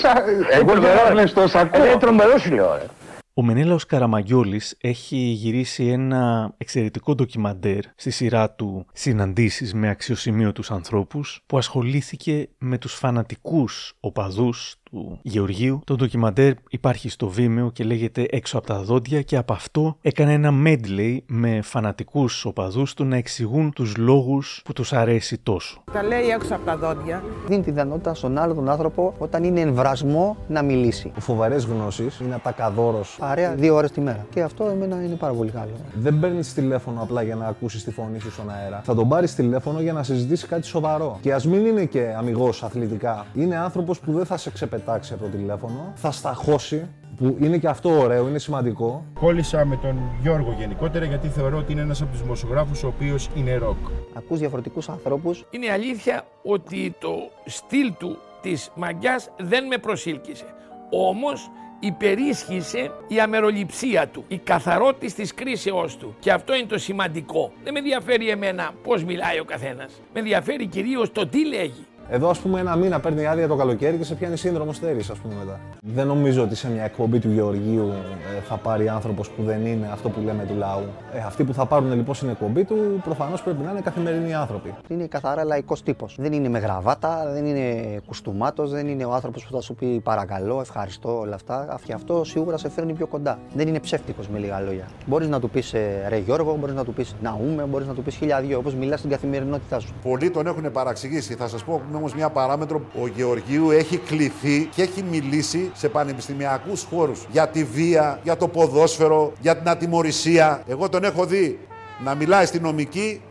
Εγώ 0.50 0.72
δεν 0.72 0.80
τρομερό, 0.80 1.06
έβλεπες 1.06 1.32
το 1.32 1.48
σακό. 1.48 1.82
Ε, 1.82 1.96
τρομερό 1.96 2.38
σου 2.38 2.54
λέω 2.54 2.74
ρε. 2.74 2.86
Ο 3.34 3.42
Μενέλαος 3.42 3.86
Καραμαγιόλης 3.86 4.76
έχει 4.80 5.16
γυρίσει 5.16 5.86
ένα 5.86 6.52
εξαιρετικό 6.56 7.14
ντοκιμαντέρ 7.14 7.78
στη 7.94 8.10
σειρά 8.10 8.50
του 8.50 8.86
«Συναντήσεις 8.92 9.74
με 9.74 9.88
αξιοσημείωτους 9.88 10.70
ανθρώπους» 10.70 11.42
που 11.46 11.58
ασχολήθηκε 11.58 12.48
με 12.58 12.78
τους 12.78 12.94
φανατικούς 12.94 13.94
οπαδούς 14.00 14.76
του 14.90 15.18
Γεωργίου. 15.22 15.80
Το 15.84 15.94
ντοκιμαντέρ 15.94 16.52
υπάρχει 16.70 17.08
στο 17.08 17.32
Vimeo 17.36 17.72
και 17.72 17.84
λέγεται 17.84 18.26
«Έξω 18.30 18.58
από 18.58 18.66
τα 18.66 18.82
δόντια» 18.82 19.22
και 19.22 19.36
από 19.36 19.52
αυτό 19.52 19.96
έκανε 20.00 20.32
ένα 20.32 20.52
medley 20.66 21.18
με 21.26 21.60
φανατικούς 21.62 22.44
οπαδούς 22.44 22.94
του 22.94 23.04
να 23.04 23.16
εξηγούν 23.16 23.72
τους 23.72 23.96
λόγους 23.96 24.62
που 24.64 24.72
τους 24.72 24.92
αρέσει 24.92 25.38
τόσο. 25.38 25.82
Τα 25.92 26.02
λέει 26.02 26.28
έξω 26.28 26.54
από 26.54 26.64
τα 26.64 26.76
δόντια. 26.76 27.22
Δίνει 27.48 27.62
τη 27.62 27.70
δυνατότητα 27.70 28.14
στον 28.14 28.38
άλλο 28.38 28.54
τον 28.54 28.68
άνθρωπο 28.68 29.14
όταν 29.18 29.44
είναι 29.44 29.60
εμβρασμό 29.60 30.36
να 30.48 30.62
μιλήσει. 30.62 31.12
Φοβερές 31.18 31.64
γνώσεις 31.64 32.18
είναι 32.18 32.34
ατακαδόρος. 32.34 33.16
Παρέα 33.20 33.54
δύο 33.54 33.74
ώρες 33.74 33.90
τη 33.90 34.00
μέρα. 34.00 34.26
Και 34.30 34.42
αυτό 34.42 34.64
εμένα 34.64 35.04
είναι 35.04 35.14
πάρα 35.14 35.32
πολύ 35.32 35.50
καλό. 35.50 35.72
Δεν 35.94 36.20
παίρνεις 36.20 36.54
τηλέφωνο 36.54 37.02
απλά 37.02 37.22
για 37.22 37.34
να 37.34 37.46
ακούσεις 37.46 37.84
τη 37.84 37.90
φωνή 37.90 38.18
σου 38.18 38.30
στον 38.30 38.50
αέρα. 38.50 38.80
Θα 38.84 38.94
τον 38.94 39.08
πάρεις 39.08 39.34
τηλέφωνο 39.34 39.80
για 39.80 39.92
να 39.92 40.02
συζητήσει 40.02 40.46
κάτι 40.46 40.66
σοβαρό. 40.66 41.18
Και 41.22 41.32
ας 41.32 41.46
μην 41.46 41.66
είναι 41.66 41.84
και 41.84 42.14
αμυγός 42.18 42.62
αθλητικά. 42.62 43.26
Είναι 43.34 43.56
άνθρωπος 43.56 44.00
που 44.00 44.12
δεν 44.12 44.24
θα 44.26 44.36
σε 44.36 44.50
ξεπετάξει 44.80 45.12
από 45.12 45.22
το 45.22 45.28
τηλέφωνο, 45.28 45.92
θα 45.94 46.10
σταχώσει. 46.10 46.88
Που 47.16 47.36
είναι 47.40 47.58
και 47.58 47.68
αυτό 47.68 47.98
ωραίο, 47.98 48.28
είναι 48.28 48.38
σημαντικό. 48.38 49.04
Κόλλησα 49.20 49.64
με 49.64 49.76
τον 49.76 49.98
Γιώργο 50.22 50.54
γενικότερα 50.58 51.04
γιατί 51.04 51.28
θεωρώ 51.28 51.58
ότι 51.58 51.72
είναι 51.72 51.80
ένας 51.80 52.02
από 52.02 52.10
τους 52.10 52.22
δημοσιογράφους 52.22 52.82
ο 52.82 52.86
οποίος 52.86 53.28
είναι 53.34 53.56
ροκ. 53.56 53.76
Ακούς 54.14 54.38
διαφορετικούς 54.38 54.88
ανθρώπους. 54.88 55.46
Είναι 55.50 55.70
αλήθεια 55.72 56.24
ότι 56.42 56.94
το 56.98 57.10
στυλ 57.44 57.92
του 57.98 58.18
της 58.42 58.70
μαγιάς 58.74 59.30
δεν 59.38 59.66
με 59.66 59.78
προσήλκησε. 59.78 60.44
Όμως 60.90 61.50
υπερίσχυσε 61.80 62.90
η 63.08 63.20
αμεροληψία 63.20 64.08
του, 64.08 64.24
η 64.28 64.38
καθαρότης 64.38 65.14
της 65.14 65.34
κρίσεώς 65.34 65.96
του. 65.96 66.14
Και 66.18 66.32
αυτό 66.32 66.54
είναι 66.54 66.66
το 66.66 66.78
σημαντικό. 66.78 67.52
Δεν 67.64 67.72
με 67.72 67.78
ενδιαφέρει 67.78 68.28
εμένα 68.28 68.70
πώς 68.82 69.04
μιλάει 69.04 69.40
ο 69.40 69.44
καθένας. 69.44 70.00
Με 70.12 70.20
ενδιαφέρει 70.20 70.66
κυρίως 70.66 71.12
το 71.12 71.26
τι 71.26 71.46
λέγει. 71.46 71.86
Εδώ, 72.12 72.28
ας 72.28 72.38
πούμε, 72.38 72.60
ένα 72.60 72.76
μήνα 72.76 73.00
παίρνει 73.00 73.26
άδεια 73.26 73.48
το 73.48 73.56
καλοκαίρι 73.56 73.96
και 73.96 74.04
σε 74.04 74.14
πιάνει 74.14 74.36
σύνδρομο 74.36 74.72
στέρης, 74.72 75.10
ας 75.10 75.18
πούμε 75.18 75.34
μετά. 75.38 75.60
Δεν 75.80 76.06
νομίζω 76.06 76.42
ότι 76.42 76.54
σε 76.54 76.70
μια 76.70 76.84
εκπομπή 76.84 77.18
του 77.18 77.30
Γεωργίου 77.30 77.88
ε, 77.88 78.40
θα 78.48 78.56
πάρει 78.56 78.88
άνθρωπος 78.88 79.30
που 79.30 79.42
δεν 79.42 79.66
είναι 79.66 79.88
αυτό 79.92 80.08
που 80.08 80.20
λέμε 80.20 80.44
του 80.44 80.54
λαού. 80.56 80.82
Ε, 81.14 81.18
αυτοί 81.18 81.44
που 81.44 81.54
θα 81.54 81.66
πάρουν 81.66 81.92
λοιπόν 81.92 82.14
στην 82.14 82.28
εκπομπή 82.28 82.64
του 82.64 83.00
προφανώς 83.04 83.42
πρέπει 83.42 83.62
να 83.64 83.70
είναι 83.70 83.80
καθημερινοί 83.80 84.34
άνθρωποι. 84.34 84.74
Είναι 84.88 85.06
καθαρά 85.06 85.44
λαϊκός 85.44 85.82
τύπος. 85.82 86.16
Δεν 86.18 86.32
είναι 86.32 86.48
με 86.48 86.58
γραβάτα, 86.58 87.30
δεν 87.32 87.46
είναι 87.46 88.00
κουστούμάτος, 88.06 88.70
δεν 88.70 88.86
είναι 88.88 89.04
ο 89.04 89.12
άνθρωπος 89.12 89.44
που 89.44 89.52
θα 89.52 89.60
σου 89.60 89.74
πει 89.74 90.00
παρακαλώ, 90.00 90.60
ευχαριστώ, 90.60 91.18
όλα 91.18 91.34
αυτά. 91.34 91.78
Και 91.84 91.92
αυτό 91.92 92.24
σίγουρα 92.24 92.56
σε 92.56 92.68
φέρνει 92.68 92.92
πιο 92.92 93.06
κοντά. 93.06 93.38
Δεν 93.54 93.68
είναι 93.68 93.80
ψεύτικος 93.80 94.28
με 94.28 94.38
λίγα 94.38 94.60
λόγια. 94.60 94.88
Μπορείς 95.06 95.28
να 95.28 95.40
του 95.40 95.50
πεις 95.50 95.74
ρε 96.08 96.16
Γιώργο, 96.16 96.56
μπορείς 96.60 96.74
να 96.74 96.84
του 96.84 96.92
πεις 96.92 97.14
Ναούμε, 97.22 97.62
μπορείς 97.62 97.86
να 97.86 97.94
του 97.94 98.02
πεις 98.02 98.14
χίλια 98.14 98.40
δυο, 98.40 98.58
όπως 98.58 98.74
μιλάς 98.74 98.98
στην 98.98 99.10
καθημερινότητά 99.10 99.78
σου. 99.78 99.94
Πολλοί 100.02 100.30
τον 100.30 100.46
έχουν 100.46 100.72
παραξηγήσει. 100.72 101.34
Θα 101.34 101.48
σας 101.48 101.64
πω 101.64 101.80
όμως 102.00 102.14
μια 102.14 102.30
παράμετρο. 102.30 102.82
Ο 103.02 103.06
Γεωργίου 103.06 103.70
έχει 103.70 103.96
κληθεί 103.98 104.68
και 104.74 104.82
έχει 104.82 105.02
μιλήσει 105.02 105.70
σε 105.74 105.88
πανεπιστημιακούς 105.88 106.86
χώρους 106.90 107.26
για 107.30 107.48
τη 107.48 107.64
βία, 107.64 108.20
για 108.22 108.36
το 108.36 108.48
ποδόσφαιρο, 108.48 109.32
για 109.40 109.56
την 109.56 109.68
ατιμορρησία. 109.68 110.62
Εγώ 110.66 110.88
τον 110.88 111.04
έχω 111.04 111.24
δει 111.24 111.58
να 112.04 112.14
μιλάει 112.14 112.46
στη 112.46 112.60
νομική 112.60 113.22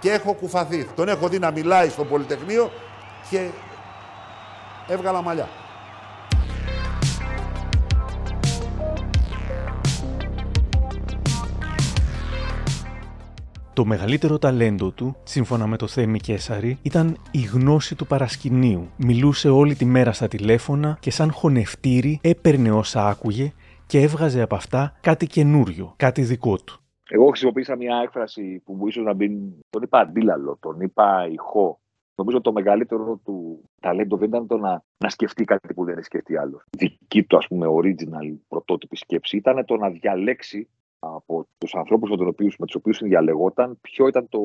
και 0.00 0.10
έχω 0.10 0.32
κουφαθεί. 0.32 0.86
Τον 0.94 1.08
έχω 1.08 1.28
δει 1.28 1.38
να 1.38 1.50
μιλάει 1.50 1.88
στο 1.88 2.04
Πολυτεχνείο 2.04 2.70
και 3.30 3.46
έβγαλα 4.88 5.22
μαλλιά. 5.22 5.48
Το 13.74 13.84
μεγαλύτερο 13.84 14.38
ταλέντο 14.38 14.90
του, 14.90 15.16
σύμφωνα 15.22 15.66
με 15.66 15.76
το 15.76 15.86
Θέμη 15.86 16.18
Κέσαρη, 16.18 16.78
ήταν 16.82 17.16
η 17.30 17.40
γνώση 17.40 17.94
του 17.94 18.06
παρασκηνίου. 18.06 18.88
Μιλούσε 18.96 19.48
όλη 19.48 19.74
τη 19.74 19.84
μέρα 19.84 20.12
στα 20.12 20.28
τηλέφωνα 20.28 20.96
και 21.00 21.10
σαν 21.10 21.32
χωνευτήρι 21.32 22.18
έπαιρνε 22.22 22.70
όσα 22.70 23.08
άκουγε 23.08 23.52
και 23.86 24.00
έβγαζε 24.00 24.42
από 24.42 24.54
αυτά 24.54 24.96
κάτι 25.00 25.26
καινούριο, 25.26 25.94
κάτι 25.96 26.22
δικό 26.22 26.56
του. 26.56 26.78
Εγώ 27.08 27.26
χρησιμοποίησα 27.26 27.76
μια 27.76 28.00
έκφραση 28.04 28.62
που 28.64 28.74
μου 28.74 28.86
ίσως 28.86 29.04
να 29.04 29.14
μπει. 29.14 29.58
Τον 29.70 29.82
είπα 29.82 29.98
αντίλαλο, 29.98 30.56
τον 30.60 30.80
είπα 30.80 31.28
ηχό. 31.32 31.78
Νομίζω 32.14 32.40
το 32.40 32.52
μεγαλύτερο 32.52 33.20
του 33.24 33.64
ταλέντο 33.80 34.16
δεν 34.16 34.28
ήταν 34.28 34.46
το 34.46 34.56
να, 34.56 34.82
να 34.96 35.08
σκεφτεί 35.08 35.44
κάτι 35.44 35.74
που 35.74 35.84
δεν 35.84 35.96
έχει 35.96 36.04
σκεφτεί 36.04 36.36
άλλο. 36.36 36.62
Δική 36.70 37.22
του, 37.22 37.36
ας 37.36 37.46
πούμε, 37.46 37.66
original 37.70 38.36
πρωτότυπη 38.48 38.96
σκέψη 38.96 39.36
ήταν 39.36 39.64
το 39.64 39.76
να 39.76 39.90
διαλέξει 39.90 40.68
από 41.14 41.46
τους 41.58 41.74
ανθρώπους 41.74 42.10
με, 42.10 42.16
με 42.38 42.66
τους 42.66 42.74
οποίους 42.74 42.96
συνδιαλεγόταν 42.96 43.78
ποιο 43.80 44.06
ήταν 44.06 44.28
το, 44.28 44.40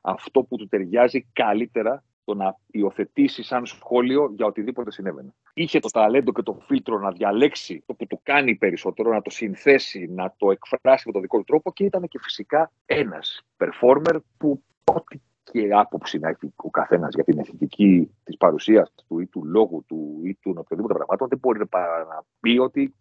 αυτό 0.00 0.42
που 0.42 0.56
του 0.56 0.68
ταιριάζει 0.68 1.26
καλύτερα 1.32 2.04
το 2.24 2.34
να 2.34 2.56
υιοθετήσει 2.66 3.42
σαν 3.42 3.66
σχόλιο 3.66 4.32
για 4.36 4.46
οτιδήποτε 4.46 4.90
συνέβαινε. 4.90 5.34
Είχε 5.54 5.78
το 5.78 5.88
ταλέντο 5.88 6.32
και 6.32 6.42
το 6.42 6.58
φίλτρο 6.66 6.98
να 6.98 7.10
διαλέξει 7.10 7.82
το 7.86 7.94
που 7.94 8.06
του 8.06 8.20
κάνει 8.22 8.56
περισσότερο, 8.56 9.12
να 9.12 9.22
το 9.22 9.30
συνθέσει, 9.30 10.06
να 10.14 10.34
το 10.36 10.50
εκφράσει 10.50 11.02
με 11.06 11.12
τον 11.12 11.20
δικό 11.20 11.38
του 11.38 11.44
τρόπο 11.44 11.72
και 11.72 11.84
ήταν 11.84 12.08
και 12.08 12.18
φυσικά 12.22 12.70
ένας 12.86 13.42
performer 13.58 14.16
που 14.36 14.62
ό,τι 14.84 15.18
και 15.50 15.68
άποψη 15.72 16.18
να 16.18 16.28
έχει 16.28 16.52
ο 16.56 16.70
καθένας 16.70 17.14
για 17.14 17.24
την 17.24 17.38
αισθητική 17.38 18.10
της 18.24 18.36
παρουσίας 18.36 18.92
του 18.94 19.20
ή 19.20 19.26
του 19.26 19.44
λόγου 19.44 19.84
του 19.86 20.20
ή 20.24 20.34
του 20.34 20.54
οποιοδήποτε 20.56 20.94
πραγμάτων, 20.94 21.28
δεν 21.28 21.38
μπορεί 21.38 21.58
να 21.58 22.24
πει 22.40 22.58
ότι 22.58 22.94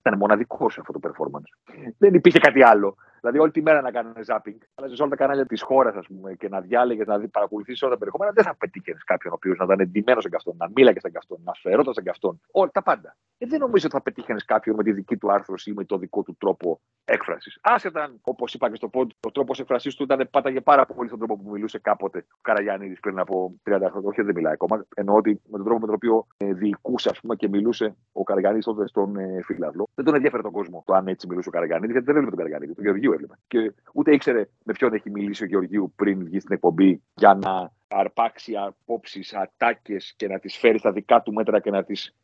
ήταν 0.00 0.18
μοναδικός 0.18 0.78
αυτό 0.78 0.92
το 0.92 1.00
performance. 1.02 1.72
Δεν 1.98 2.14
υπήρχε 2.14 2.38
κάτι 2.38 2.62
άλλο. 2.62 2.96
Δηλαδή, 3.20 3.38
όλη 3.38 3.50
τη 3.50 3.62
μέρα 3.62 3.80
να 3.80 3.90
κάνεις 3.90 4.26
zapping, 4.26 4.58
αλλά 4.74 4.88
σε 4.88 5.02
όλα 5.02 5.10
τα 5.10 5.16
κανάλια 5.16 5.46
της 5.46 5.62
χώρας, 5.62 5.94
ας 5.94 6.06
πούμε, 6.06 6.34
και 6.34 6.48
να 6.48 6.60
διάλεγες, 6.60 7.06
να 7.06 7.28
παρακολουθήσει 7.28 7.84
όλα 7.84 7.92
τα 7.92 7.98
περιεχόμενα, 7.98 8.32
δεν 8.32 8.44
θα 8.44 8.56
πετύχει 8.56 8.92
κάποιον 9.04 9.32
ο 9.32 9.36
οποίος 9.36 9.58
να 9.58 9.64
ήταν 9.64 9.80
εντυμένος 9.80 10.22
σαν 10.22 10.32
καυτόν, 10.32 10.54
να 10.58 10.70
μίλαγε 10.74 11.00
σαν 11.00 11.12
καυτόν, 11.12 11.38
να 11.44 11.52
φερόταν 11.52 11.94
σαν 11.94 12.04
καυτόν. 12.04 12.40
Όλα 12.50 12.70
τα 12.70 12.82
πάντα. 12.82 13.16
Ε, 13.38 13.46
δεν 13.46 13.58
νομίζω 13.58 13.86
ότι 13.86 13.94
θα 13.94 14.02
πετύχει 14.02 14.44
κάποιον 14.44 14.76
με 14.76 14.82
τη 14.82 14.92
δική 14.92 15.16
του 15.16 15.32
άρθρωση 15.32 15.70
ή 15.70 15.72
με 15.72 15.84
το 15.84 15.98
δικό 15.98 16.22
του 16.22 16.36
τρόπο 16.38 16.80
έκφρασης. 17.04 17.58
Άσχετα, 17.60 18.14
όπως 18.20 18.54
είπα 18.54 18.68
και 18.68 18.74
στο 18.74 18.88
πόντ, 18.88 19.10
ο 19.26 19.30
τρόπος 19.30 19.60
έκφρασής 19.60 19.94
του 19.94 20.02
ήταν 20.02 20.28
πάταγε 20.30 20.60
πάρα 20.60 20.86
πολύ 20.86 21.08
στον 21.08 21.18
τρόπο 21.18 21.36
που 21.36 21.50
μιλούσε 21.50 21.78
κάποτε 21.78 22.18
ο 22.18 22.38
Καραγιάννη 22.42 22.92
πριν 23.00 23.18
από 23.18 23.54
30 23.64 23.76
χρόνια. 23.90 24.08
Όχι, 24.08 24.22
δεν 24.22 24.34
μιλάει 24.34 24.52
ακόμα. 24.52 24.86
Εννοώ 24.94 25.16
ότι 25.16 25.40
με 25.50 25.56
τον 25.56 25.64
τρόπο 25.64 25.80
με 25.80 25.86
τον 25.86 25.94
οποίο 25.94 26.26
ε, 26.36 26.52
διοικούσε 26.52 27.08
ας 27.08 27.20
πούμε, 27.20 27.36
και 27.36 27.48
μιλούσε 27.48 27.96
ο 28.12 28.22
Καραγιάννη 28.22 28.60
τότε 28.60 28.86
στον 28.86 29.16
ε, 29.16 29.42
Φίλαβλο. 29.44 29.88
Δεν 29.94 30.04
τον 30.04 30.14
ενδιαφέρει 30.14 30.42
τον 30.42 30.52
κόσμο 30.52 30.82
το 30.86 30.94
αν 30.94 31.06
έτσι 31.08 31.26
μιλούσε 31.26 31.48
ο 31.48 31.52
Καραγιάννη, 31.52 31.86
γιατί 31.86 32.04
δεν 32.04 32.16
έβλεπε 32.16 32.36
τον 32.36 32.44
Καραγιάννη, 32.44 32.74
τον 32.74 32.84
Γεωργίου 32.84 33.09
έβλεπε. 33.12 33.34
Και 33.46 33.72
ούτε 33.92 34.14
ήξερε 34.14 34.48
με 34.64 34.72
ποιον 34.72 34.94
έχει 34.94 35.10
μιλήσει 35.10 35.42
ο 35.42 35.46
Γεωργίου 35.46 35.92
πριν 35.96 36.24
βγει 36.24 36.40
στην 36.40 36.54
εκπομπή 36.54 37.02
για 37.14 37.34
να 37.34 37.72
αρπάξει 37.88 38.56
απόψεις, 38.56 39.34
ατάκες 39.34 40.14
και 40.16 40.28
να 40.28 40.38
τις 40.38 40.56
φέρει 40.56 40.78
στα 40.78 40.92
δικά 40.92 41.22
του 41.22 41.32
μέτρα 41.32 41.60
και 41.60 41.70
να 41.70 41.84
τις 41.84 42.14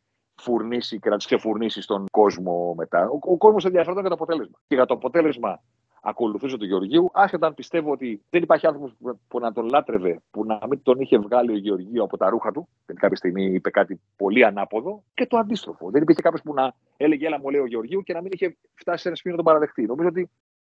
φουρνήσει 0.41 0.99
και 0.99 1.09
να 1.09 1.17
τις 1.17 1.25
ξεφουρνήσει 1.25 1.81
στον 1.81 2.05
κόσμο 2.11 2.73
μετά. 2.77 3.09
Ο, 3.09 3.19
ο 3.21 3.37
κόσμος 3.37 3.65
ενδιαφέρονταν 3.65 4.05
για 4.05 4.15
το 4.15 4.23
αποτέλεσμα. 4.23 4.59
Και 4.67 4.75
για 4.75 4.85
το 4.85 4.93
αποτέλεσμα 4.93 5.61
ακολουθούσε 6.01 6.57
τον 6.57 6.67
Γεωργίου, 6.67 7.09
άσχετα 7.13 7.47
αν 7.47 7.53
πιστεύω 7.53 7.91
ότι 7.91 8.21
δεν 8.29 8.43
υπάρχει 8.43 8.67
άνθρωπος 8.67 8.93
που 9.27 9.39
να 9.39 9.51
τον 9.51 9.65
λάτρευε, 9.65 10.21
που 10.31 10.45
να 10.45 10.59
μην 10.69 10.81
τον 10.83 10.99
είχε 10.99 11.17
βγάλει 11.17 11.51
ο 11.51 11.57
Γεωργίου 11.57 12.03
από 12.03 12.17
τα 12.17 12.29
ρούχα 12.29 12.51
του, 12.51 12.67
γιατί 12.85 13.01
κάποια 13.01 13.17
στιγμή 13.17 13.43
είπε 13.43 13.69
κάτι 13.69 13.99
πολύ 14.15 14.45
ανάποδο, 14.45 15.03
και 15.13 15.25
το 15.25 15.37
αντίστροφο. 15.37 15.89
Δεν 15.89 16.01
υπήρχε 16.01 16.21
κάποιος 16.21 16.41
που 16.41 16.53
να 16.53 16.73
έλεγε 16.97 17.27
Έλα, 17.27 17.39
μου 17.39 17.49
λέει 17.49 17.61
ο 17.61 17.65
Γεωργίου 17.65 18.03
και 18.03 18.13
να 18.13 18.21
μην 18.21 18.31
είχε 18.33 18.57
φτάσει 18.73 19.01
σε 19.01 19.07
ένα 19.07 19.17
σημείο 19.17 19.37
να 19.37 19.43
τον 19.43 19.53
παραδεχτεί. 19.53 19.85
Νομίζω 19.85 20.07
ότι 20.07 20.29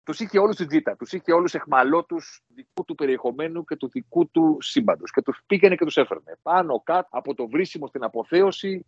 τους 0.04 0.20
είχε 0.20 0.38
όλους 0.38 0.54
στην 0.54 0.68
τζίτα, 0.68 0.96
τους 0.96 1.12
είχε 1.12 1.32
όλους 1.32 1.54
εχμαλώτους 1.54 2.42
δικού 2.54 2.84
του 2.84 2.94
περιεχομένου 2.94 3.64
και 3.64 3.76
του 3.76 3.88
δικού 3.88 4.30
του 4.30 4.56
σύμπαντος. 4.60 5.10
Και 5.10 5.22
τους 5.22 5.42
πήγαινε 5.46 5.74
και 5.74 5.84
τους 5.84 5.96
έφερνε 5.96 6.38
πάνω 6.42 6.80
κάτω 6.84 7.08
από 7.10 7.34
το 7.34 7.48
βρίσιμο 7.48 7.86
στην 7.86 8.04
αποθέωση 8.04 8.86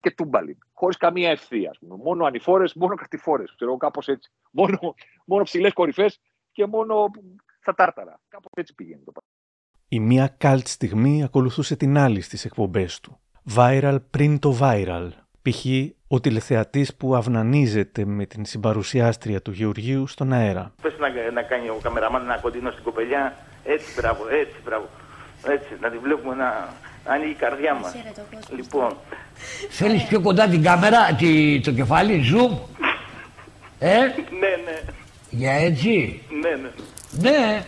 και 0.00 0.10
τούμπαλιν. 0.10 0.58
Χωρίς 0.72 0.96
καμία 0.96 1.30
ευθεία. 1.30 1.74
Μόνο 1.80 2.24
ανηφόρες, 2.24 2.74
μόνο 2.74 2.94
κατηφόρες. 2.94 3.54
Ξέρω 3.54 3.76
κάπως 3.76 4.08
έτσι. 4.08 4.32
Μόνο, 4.50 4.94
μόνο 5.26 5.42
ψηλές 5.42 5.72
κορυφές 5.72 6.20
και 6.52 6.66
μόνο 6.66 7.10
στα 7.60 7.74
τάρταρα. 7.74 8.20
Κάπως 8.28 8.50
έτσι 8.54 8.74
πηγαίνει 8.74 9.02
το 9.04 9.12
πράγμα. 9.12 9.30
Η 9.88 10.00
μία 10.00 10.28
καλτ 10.38 10.66
στιγμή 10.66 11.24
ακολουθούσε 11.24 11.76
την 11.76 11.98
άλλη 11.98 12.20
στις 12.20 12.44
εκπομπές 12.44 13.00
του. 13.00 13.20
Viral 13.56 13.98
πριν 14.10 14.38
το 14.38 14.58
viral. 14.60 15.10
Π.χ. 15.50 15.64
ο 16.08 16.20
τηλεθεατής 16.20 16.94
που 16.94 17.16
αυνανίζεται 17.16 18.04
με 18.04 18.26
την 18.26 18.44
συμπαρουσιάστρια 18.44 19.42
του 19.42 19.50
Γεωργίου 19.50 20.06
στον 20.06 20.32
αέρα. 20.32 20.72
Πες 20.82 20.92
να, 20.98 21.08
να 21.32 21.42
κάνει 21.42 21.68
ο 21.68 21.78
καμεραμάν 21.82 22.22
ένα 22.22 22.38
κοντινό 22.38 22.70
στην 22.70 22.82
κοπελιά. 22.84 23.36
Έτσι, 23.64 23.86
μπράβο, 23.96 24.28
έτσι, 24.28 24.54
μπράβο. 24.64 24.88
Έτσι, 25.46 25.68
να 25.80 25.90
τη 25.90 25.98
βλέπουμε 25.98 26.34
να 26.34 26.68
ανοίγει 27.04 27.30
η 27.30 27.34
καρδιά 27.34 27.74
μας. 27.74 27.94
Λοιπόν. 28.56 28.96
Θέλεις 29.70 30.04
πιο 30.04 30.20
κοντά 30.20 30.48
την 30.48 30.62
κάμερα, 30.62 31.14
τη, 31.14 31.60
το 31.60 31.72
κεφάλι, 31.72 32.22
zoom. 32.32 32.58
Ε; 33.78 33.98
Ναι, 34.40 34.62
ναι. 34.64 34.80
Για 35.30 35.52
έτσι; 35.52 36.22
Ναι, 36.42 36.50
ναι. 36.50 36.70
Ναι. 37.10 37.64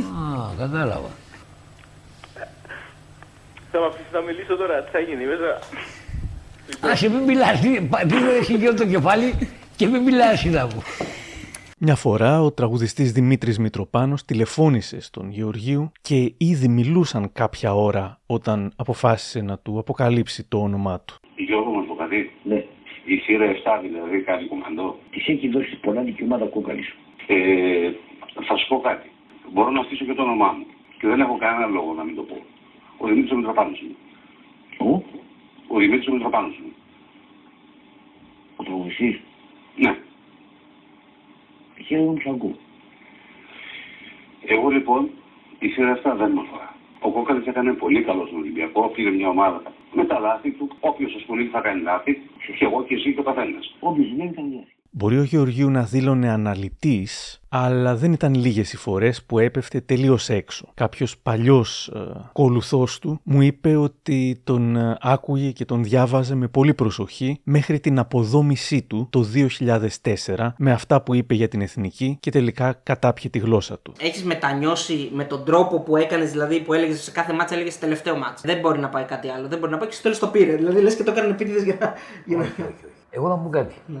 Α, 0.00 0.54
κατάλαβα. 0.58 1.08
Θα 3.72 3.78
με 3.80 3.86
αφήσεις 3.86 4.12
να 4.12 4.20
μιλήσω 4.20 4.56
τώρα, 4.56 4.82
τι 4.82 4.90
θα 4.90 4.98
γίνει 4.98 5.24
μέσα. 5.24 5.58
Άσε 6.80 7.10
μην 7.10 7.22
μιλάς, 7.22 7.60
πήγαινε 7.60 8.32
εσύ 8.40 8.58
και 8.58 8.72
το 8.72 8.86
κεφάλι 8.86 9.32
και 9.76 9.86
μην 9.86 10.02
μιλάς 10.02 10.44
είδα 10.44 10.66
μου. 10.66 10.82
Μια 11.78 11.94
φορά 11.94 12.42
ο 12.42 12.52
τραγουδιστής 12.52 13.12
Δημήτρης 13.12 13.58
Μητροπάνος 13.58 14.24
τηλεφώνησε 14.24 15.00
στον 15.00 15.30
Γεωργίου 15.30 15.92
και 16.00 16.34
ήδη 16.38 16.68
μιλούσαν 16.68 17.32
κάποια 17.32 17.74
ώρα 17.74 18.20
όταν 18.26 18.72
αποφάσισε 18.76 19.40
να 19.42 19.58
του 19.58 19.78
αποκαλύψει 19.78 20.48
το 20.48 20.58
όνομά 20.58 21.00
του. 21.00 21.14
Γιώργο 21.36 21.70
μας 21.70 21.86
το 21.86 21.94
κάτι. 21.94 22.30
Ναι. 22.42 22.64
Η 23.04 23.16
σειρά 23.16 23.46
7 23.46 23.80
δηλαδή 23.82 24.20
κάνει 24.22 24.46
κομμαντό. 24.46 24.98
Τη 25.10 25.32
έχει 25.32 25.48
δώσει 25.48 25.76
πολλά 25.76 26.02
δικαιώματα 26.02 26.44
κόκαλη 26.44 26.82
σου. 26.82 26.96
Ε, 27.26 27.90
θα 28.46 28.56
σου 28.56 28.66
πω 28.68 28.80
κάτι. 28.80 29.08
Μπορώ 29.52 29.70
να 29.70 29.82
στήσω 29.82 30.04
και 30.04 30.14
το 30.14 30.22
όνομά 30.22 30.50
μου. 30.52 30.66
Και 30.98 31.06
δεν 31.06 31.20
έχω 31.20 31.36
κανένα 31.36 31.66
λόγο 31.66 31.92
να 31.94 32.04
μην 32.04 32.14
το 32.14 32.22
πω. 32.22 32.36
Ο 32.98 33.06
Δημήτρης 33.06 33.32
ο 33.32 33.36
Μητροπάνος 33.36 33.80
είναι. 33.80 33.96
Ο; 34.90 35.02
Ο 35.68 35.78
Δημήτρης 35.78 36.08
ο 36.08 36.12
Μητροπάνος 36.12 36.58
είναι. 36.58 36.72
Ο 38.56 38.62
τραγουδιστής; 38.62 39.20
Ναι. 39.76 39.98
Χαίρομαι 41.86 42.20
που 42.22 42.30
ακούω. 42.30 42.56
Εγώ 44.46 44.68
λοιπόν 44.68 45.10
η 45.58 45.68
σειρά 45.68 45.92
αυτά 45.92 46.14
δεν 46.14 46.30
με 46.30 46.40
αφορά. 46.40 46.74
Ο 47.00 47.10
Κόκαλης 47.10 47.46
έκανε 47.46 47.72
πολύ 47.72 48.02
καλό 48.02 48.26
στον 48.26 48.38
Ολυμπιακό, 48.38 48.88
πήρε 48.88 49.10
μια 49.10 49.28
ομάδα 49.28 49.62
με 49.92 50.04
τα 50.04 50.18
λάθη 50.18 50.50
του. 50.50 50.68
Όποιος 50.80 51.14
ασχολείται 51.14 51.50
θα 51.50 51.60
κάνει 51.60 51.82
λάθη. 51.82 52.22
Και 52.58 52.64
εγώ 52.64 52.84
και 52.84 52.94
εσύ 52.94 53.14
και 53.14 53.20
ο 53.20 53.22
καθένας. 53.22 53.76
Όποιος 53.80 54.14
δεν 54.16 54.34
κάνει 54.34 54.54
λάθη. 54.54 54.75
Μπορεί 54.98 55.18
ο 55.18 55.22
Γεωργίου 55.22 55.70
να 55.70 55.82
δήλωνε 55.82 56.30
αναλυτής, 56.30 57.40
αλλά 57.48 57.96
δεν 57.96 58.12
ήταν 58.12 58.34
λίγες 58.34 58.72
οι 58.72 58.76
φορές 58.76 59.22
που 59.22 59.38
έπεφτε 59.38 59.80
τελείως 59.80 60.28
έξω. 60.28 60.68
Κάποιος 60.74 61.18
παλιός 61.18 61.88
ε, 61.88 61.98
κολουθός 62.32 62.98
του 62.98 63.20
μου 63.22 63.40
είπε 63.40 63.76
ότι 63.76 64.40
τον 64.44 64.76
ε, 64.76 64.96
άκουγε 65.00 65.50
και 65.50 65.64
τον 65.64 65.84
διάβαζε 65.84 66.34
με 66.34 66.48
πολύ 66.48 66.74
προσοχή 66.74 67.40
μέχρι 67.42 67.80
την 67.80 67.98
αποδόμησή 67.98 68.82
του 68.82 69.08
το 69.10 69.26
2004 70.34 70.48
με 70.56 70.72
αυτά 70.72 71.02
που 71.02 71.14
είπε 71.14 71.34
για 71.34 71.48
την 71.48 71.60
εθνική 71.60 72.16
και 72.20 72.30
τελικά 72.30 72.80
κατάπιε 72.82 73.30
τη 73.30 73.38
γλώσσα 73.38 73.78
του. 73.82 73.92
Έχεις 73.98 74.24
μετανιώσει 74.24 75.10
με 75.12 75.24
τον 75.24 75.44
τρόπο 75.44 75.80
που 75.80 75.96
έκανες, 75.96 76.30
δηλαδή 76.30 76.60
που 76.60 76.72
έλεγες 76.72 77.02
σε 77.02 77.10
κάθε 77.10 77.32
μάτσα 77.32 77.54
έλεγες 77.54 77.78
τελευταίο 77.78 78.16
μάτσα. 78.16 78.42
Δεν 78.44 78.58
μπορεί 78.58 78.78
να 78.78 78.88
πάει 78.88 79.04
κάτι 79.04 79.28
άλλο, 79.28 79.48
δεν 79.48 79.58
μπορεί 79.58 79.72
να 79.72 79.78
πάει 79.78 79.88
και 79.88 79.94
στο 79.94 80.02
τέλος 80.02 80.18
το 80.18 80.26
πήρε. 80.26 80.56
Δηλαδή 80.56 80.80
λες 80.80 80.96
και 80.96 81.02
το 81.02 81.10
έκανε 81.10 81.28
επίτηδες 81.28 81.62
για 81.62 81.76
να... 81.80 81.92
Για 82.26 82.36
να... 82.36 82.46
Εγώ 83.10 83.28
να 83.28 83.36
πω 83.36 83.48
κάτι. 83.48 83.74
Ναι. 83.86 84.00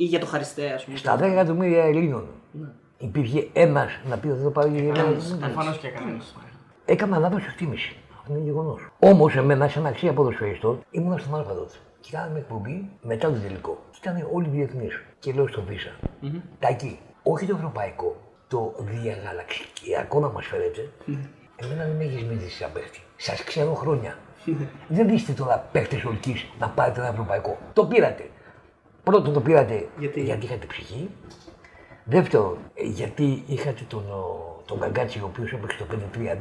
Ή 0.00 0.04
για 0.04 0.18
το 0.18 0.26
Χαριστέα, 0.26 0.74
ας 0.74 0.84
πούμε. 0.84 0.96
Στα 0.96 1.16
10 1.16 1.20
εκατομμύρια 1.22 1.84
Ελλήνων 1.84 2.26
Ναι. 2.52 2.66
υπήρχε 2.98 3.48
ένας 3.52 4.00
να 4.08 4.16
πει 4.18 4.26
ότι 4.26 4.36
δεν 4.36 4.44
το 4.44 4.50
πάρει 4.50 4.80
για 4.80 4.92
να 4.92 5.36
Προφανώς 5.38 5.78
και 5.78 5.88
κανένας. 5.88 6.36
Έκανα 6.84 7.18
λάθος 7.18 7.46
εκτίμηση. 7.46 7.96
Αυτό 8.18 8.32
είναι 8.32 8.42
γεγονός. 8.42 8.88
Όμως, 8.98 9.36
εμένα, 9.36 9.68
σαν 9.68 9.86
αξία 9.86 10.12
ποδοσφαιριστών, 10.12 10.80
ήμουν 10.90 11.18
στον 11.18 11.34
Αλφα 11.34 11.54
τότε. 11.54 11.74
Και 12.00 12.10
κάναμε 12.12 12.38
εκπομπή 12.38 12.90
μετά 13.02 13.32
το 13.32 13.38
τελικό. 13.38 13.78
Και 13.90 13.98
ήταν 14.02 14.28
όλοι 14.32 14.48
διεθνείς. 14.48 15.02
Και 15.18 15.32
λέω 15.32 15.48
στον 15.48 15.64
Βίσα. 15.68 15.90
Τάκη, 16.58 16.98
όχι 17.22 17.46
το 17.46 17.54
ευρωπαϊκό, 17.56 18.16
το 18.48 18.74
διαγαλαξιακό 18.78 20.20
να 20.20 20.28
μας 20.28 20.46
φέρετε. 20.46 20.90
Εμένα 21.56 21.84
δεν 21.84 21.96
με 21.96 22.04
έχεις 22.04 22.24
μείνει 22.24 22.48
σαν 22.48 22.70
παίχτη. 22.72 23.00
Σας 23.16 23.44
ξέρω 23.44 23.74
χρόνια. 23.74 24.18
δεν 24.88 25.08
είστε 25.08 25.32
τώρα 25.32 25.68
παίχτες 25.72 26.04
ολκής 26.04 26.34
να 26.58 26.68
πάρετε 26.68 27.00
ένα 27.00 27.08
ευρωπαϊκό. 27.08 27.58
Το 27.72 27.84
πήρατε. 27.86 28.30
Πρώτον 29.02 29.32
το 29.32 29.40
πήρατε 29.40 29.88
γιατί, 29.98 30.22
γιατί 30.22 30.44
είχατε 30.44 30.66
ψυχή. 30.66 31.10
Δεύτερον, 32.04 32.58
ε, 32.74 32.86
γιατί 32.86 33.42
είχατε 33.46 33.84
τον, 33.88 34.00
ο, 34.10 34.62
τον 34.66 34.78
Γκαγκάτση 34.78 35.18
ο 35.18 35.24
οποίος 35.24 35.52
έπαιξε 35.52 35.78
το 35.78 35.86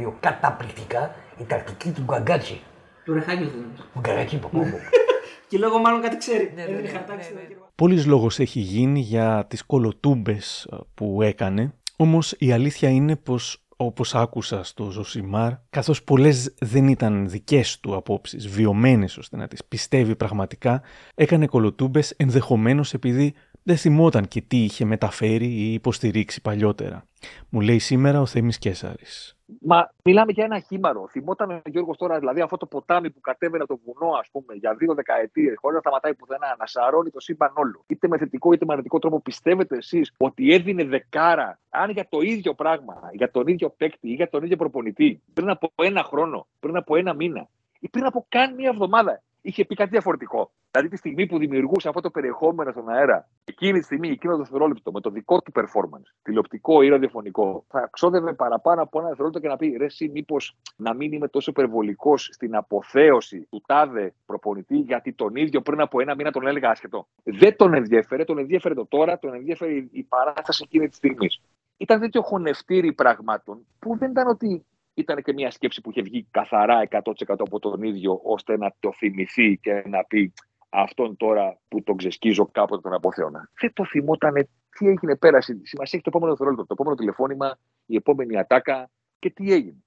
5-3-2 0.07 0.13
καταπληκτικά. 0.19 1.15
Η 1.37 1.43
τακτική 1.43 1.91
του 1.91 2.01
Γκαγκάτση. 2.01 2.61
Του 3.05 3.13
Ρεχάγκελ 3.13 3.49
δεν 3.49 3.57
είναι. 3.57 3.83
Ο 3.93 3.99
Γκαγκάτση 3.99 4.35
είπα 4.35 4.47
πω. 4.47 4.59
Και 5.49 5.57
λόγω 5.57 5.77
μάλλον 5.79 6.01
κάτι 6.01 6.17
ξέρει. 6.17 6.51
Ναι, 6.55 6.61
Έδινε 6.61 6.87
χαρτάκι 6.87 7.23
στο 7.23 7.33
Πολύς 7.75 8.05
λόγος 8.05 8.39
έχει 8.39 8.59
γίνει 8.59 8.99
για 8.99 9.45
τις 9.49 9.65
κολοτούμπες 9.65 10.67
ε, 10.71 10.77
που 10.93 11.21
έκανε, 11.21 11.73
όμως 11.97 12.35
η 12.37 12.51
αλήθεια 12.51 12.89
είναι 12.89 13.15
πως 13.15 13.63
όπως 13.81 14.15
άκουσα 14.15 14.63
στο 14.63 14.89
Ζωσιμάρ, 14.89 15.53
καθώς 15.69 16.03
πολλές 16.03 16.53
δεν 16.59 16.87
ήταν 16.87 17.29
δικές 17.29 17.79
του 17.79 17.95
απόψεις, 17.95 18.47
βιωμένες 18.47 19.17
ώστε 19.17 19.37
να 19.37 19.47
τις 19.47 19.65
πιστεύει 19.65 20.15
πραγματικά, 20.15 20.81
έκανε 21.15 21.45
κολοτούμπες 21.47 22.11
ενδεχομένως 22.11 22.93
επειδή 22.93 23.33
δεν 23.63 23.77
θυμόταν 23.77 24.27
και 24.27 24.41
τι 24.41 24.63
είχε 24.63 24.85
μεταφέρει 24.85 25.45
ή 25.45 25.73
υποστηρίξει 25.73 26.41
παλιότερα. 26.41 27.03
Μου 27.49 27.61
λέει 27.61 27.79
σήμερα 27.79 28.21
ο 28.21 28.25
Θέμης 28.25 28.57
Κέσαρης. 28.57 29.38
Μα 29.61 29.89
μιλάμε 30.03 30.31
για 30.31 30.43
ένα 30.43 30.59
χήμαρο. 30.59 31.07
Θυμόταν 31.07 31.51
ο 31.51 31.61
Γιώργος 31.65 31.97
τώρα, 31.97 32.19
δηλαδή 32.19 32.41
αυτό 32.41 32.57
το 32.57 32.65
ποτάμι 32.65 33.09
που 33.09 33.19
κατέβαινε 33.19 33.65
το 33.65 33.79
βουνό, 33.85 34.13
ας 34.13 34.29
πούμε, 34.31 34.53
για 34.53 34.75
δύο 34.75 34.93
δεκαετίες, 34.93 35.55
χωρίς 35.57 35.75
να 35.75 35.81
σταματάει 35.81 36.15
πουθενά, 36.15 36.55
να 36.59 36.65
σαρώνει 36.65 37.09
το 37.09 37.19
σύμπαν 37.19 37.51
όλο. 37.55 37.83
Είτε 37.87 38.07
με 38.07 38.17
θετικό 38.17 38.53
είτε 38.53 38.65
με 38.65 38.71
αρνητικό 38.71 38.99
τρόπο, 38.99 39.21
πιστεύετε 39.21 39.77
εσείς 39.77 40.13
ότι 40.17 40.53
έδινε 40.53 40.83
δεκάρα, 40.83 41.59
αν 41.69 41.89
για 41.89 42.07
το 42.09 42.21
ίδιο 42.21 42.53
πράγμα, 42.53 43.09
για 43.13 43.31
τον 43.31 43.47
ίδιο 43.47 43.69
παίκτη 43.69 44.09
ή 44.09 44.13
για 44.13 44.29
τον 44.29 44.43
ίδιο 44.43 44.55
προπονητή, 44.55 45.21
πριν 45.33 45.49
από 45.49 45.71
ένα 45.75 46.03
χρόνο, 46.03 46.47
πριν 46.59 46.75
από 46.75 46.95
ένα 46.95 47.13
μήνα 47.13 47.47
ή 47.79 47.89
πριν 47.89 48.05
από 48.05 48.25
καν 48.29 48.55
μία 48.55 48.69
εβδομάδα, 48.69 49.21
είχε 49.41 49.65
πει 49.65 49.75
κάτι 49.75 49.89
διαφορετικό. 49.89 50.51
Δηλαδή 50.71 50.89
τη 50.89 50.97
στιγμή 50.97 51.25
που 51.25 51.37
δημιουργούσε 51.37 51.87
αυτό 51.87 52.01
το 52.01 52.09
περιεχόμενο 52.09 52.71
στον 52.71 52.89
αέρα, 52.89 53.29
εκείνη 53.43 53.79
τη 53.79 53.85
στιγμή, 53.85 54.09
εκείνο 54.09 54.33
το 54.33 54.39
δευτερόλεπτο, 54.39 54.91
με 54.91 55.01
το 55.01 55.09
δικό 55.09 55.41
του 55.41 55.51
performance, 55.55 56.13
τηλεοπτικό 56.21 56.81
ή 56.81 56.89
ραδιοφωνικό, 56.89 57.65
θα 57.67 57.89
ξόδευε 57.91 58.33
παραπάνω 58.33 58.81
από 58.81 58.99
ένα 58.99 59.07
δευτερόλεπτο 59.07 59.41
και 59.41 59.47
να 59.47 59.57
πει 59.57 59.75
ρε, 59.77 59.85
εσύ 59.85 60.09
μήπως 60.13 60.57
να 60.75 60.93
μην 60.93 61.11
είμαι 61.11 61.27
τόσο 61.27 61.51
υπερβολικός 61.51 62.29
στην 62.31 62.55
αποθέωση 62.55 63.47
του 63.49 63.63
τάδε 63.65 64.13
προπονητή, 64.25 64.77
γιατί 64.77 65.13
τον 65.13 65.35
ίδιο 65.35 65.61
πριν 65.61 65.81
από 65.81 66.01
ένα 66.01 66.15
μήνα 66.15 66.31
τον 66.31 66.47
έλεγα 66.47 66.69
άσχετο. 66.69 67.07
Δεν 67.23 67.55
τον 67.55 67.73
ενδιαφέρε, 67.73 68.23
τον 68.23 68.37
ενδιαφέρε 68.37 68.73
το 68.73 68.85
τώρα, 68.85 69.19
τον 69.19 69.33
ενδιαφέρε 69.33 69.71
η 69.91 70.03
παράσταση 70.03 70.63
εκείνη 70.65 70.87
της 70.87 70.97
στιγμής. 70.97 71.41
Ήταν 71.77 71.99
τέτοιο 71.99 72.21
χωνευτήρι 72.21 72.93
πραγμάτων 72.93 73.65
που 73.79 73.97
δεν 73.97 74.11
ήταν 74.11 74.27
ότι 74.27 74.65
ήταν 74.99 75.21
και 75.21 75.33
μια 75.33 75.51
σκέψη 75.51 75.81
που 75.81 75.89
είχε 75.89 76.01
βγει 76.01 76.27
καθαρά 76.31 76.87
100% 76.89 77.01
από 77.27 77.59
τον 77.59 77.83
ίδιο, 77.83 78.19
ώστε 78.23 78.57
να 78.57 78.73
το 78.79 78.93
θυμηθεί 78.93 79.57
και 79.57 79.83
να 79.87 80.03
πει 80.03 80.33
αυτόν 80.69 81.17
τώρα 81.17 81.57
που 81.67 81.83
τον 81.83 81.97
ξεσκίζω 81.97 82.49
κάποτε 82.51 82.81
τον 82.81 82.93
αποθέωνα. 82.93 83.49
Δεν 83.59 83.73
το 83.73 83.85
θυμόταν 83.85 84.33
τι 84.69 84.87
έγινε 84.87 85.15
πέρασε. 85.15 85.59
Σημασία 85.63 85.99
έχει 85.99 86.01
το 86.01 86.09
επόμενο 86.09 86.29
δευτερόλεπτο, 86.31 86.65
το 86.65 86.73
επόμενο 86.73 86.95
τηλεφώνημα, 86.95 87.57
η 87.85 87.95
επόμενη 87.95 88.37
ατάκα 88.37 88.89
και 89.19 89.29
τι 89.29 89.53
έγινε. 89.53 89.83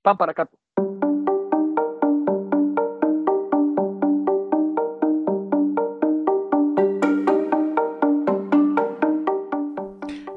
Πάμε 0.00 0.16
παρακάτω. 0.16 0.58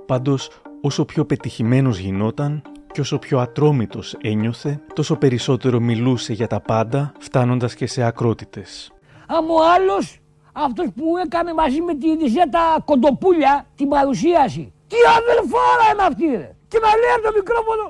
Πάντως, 0.06 0.62
όσο 0.82 1.06
πιο 1.06 1.26
πετυχημένος 1.26 1.98
γινόταν, 1.98 2.62
και 2.98 3.04
όσο 3.04 3.20
πιο 3.20 3.40
ατρόμητος 3.40 4.16
ένιωθε, 4.22 4.80
τόσο 4.94 5.16
περισσότερο 5.16 5.80
μιλούσε 5.80 6.34
για 6.34 6.48
τα 6.48 6.60
πάντα, 6.60 7.12
φτάνοντας 7.20 7.76
και 7.76 7.88
σε 7.88 8.04
ακρότητες. 8.04 8.92
Άμα 9.28 9.54
ο 9.54 9.62
άλλος, 9.76 10.20
αυτός 10.54 10.88
που 10.96 11.06
έκανε 11.26 11.54
μαζί 11.54 11.82
με 11.82 11.94
την 11.96 12.10
Ιδιζέτα 12.10 12.64
Κοντοπούλια 12.86 13.66
την 13.76 13.88
παρουσίαση. 13.88 14.74
Τι 14.88 14.96
αδελφάρα 15.18 15.86
είναι 15.94 16.06
αυτή 16.10 16.26
ρε. 16.26 16.50
Και 16.68 16.80
να 16.84 16.90
λέει 17.02 17.14
από 17.16 17.24
το 17.28 17.32
μικρόφωνο, 17.40 17.86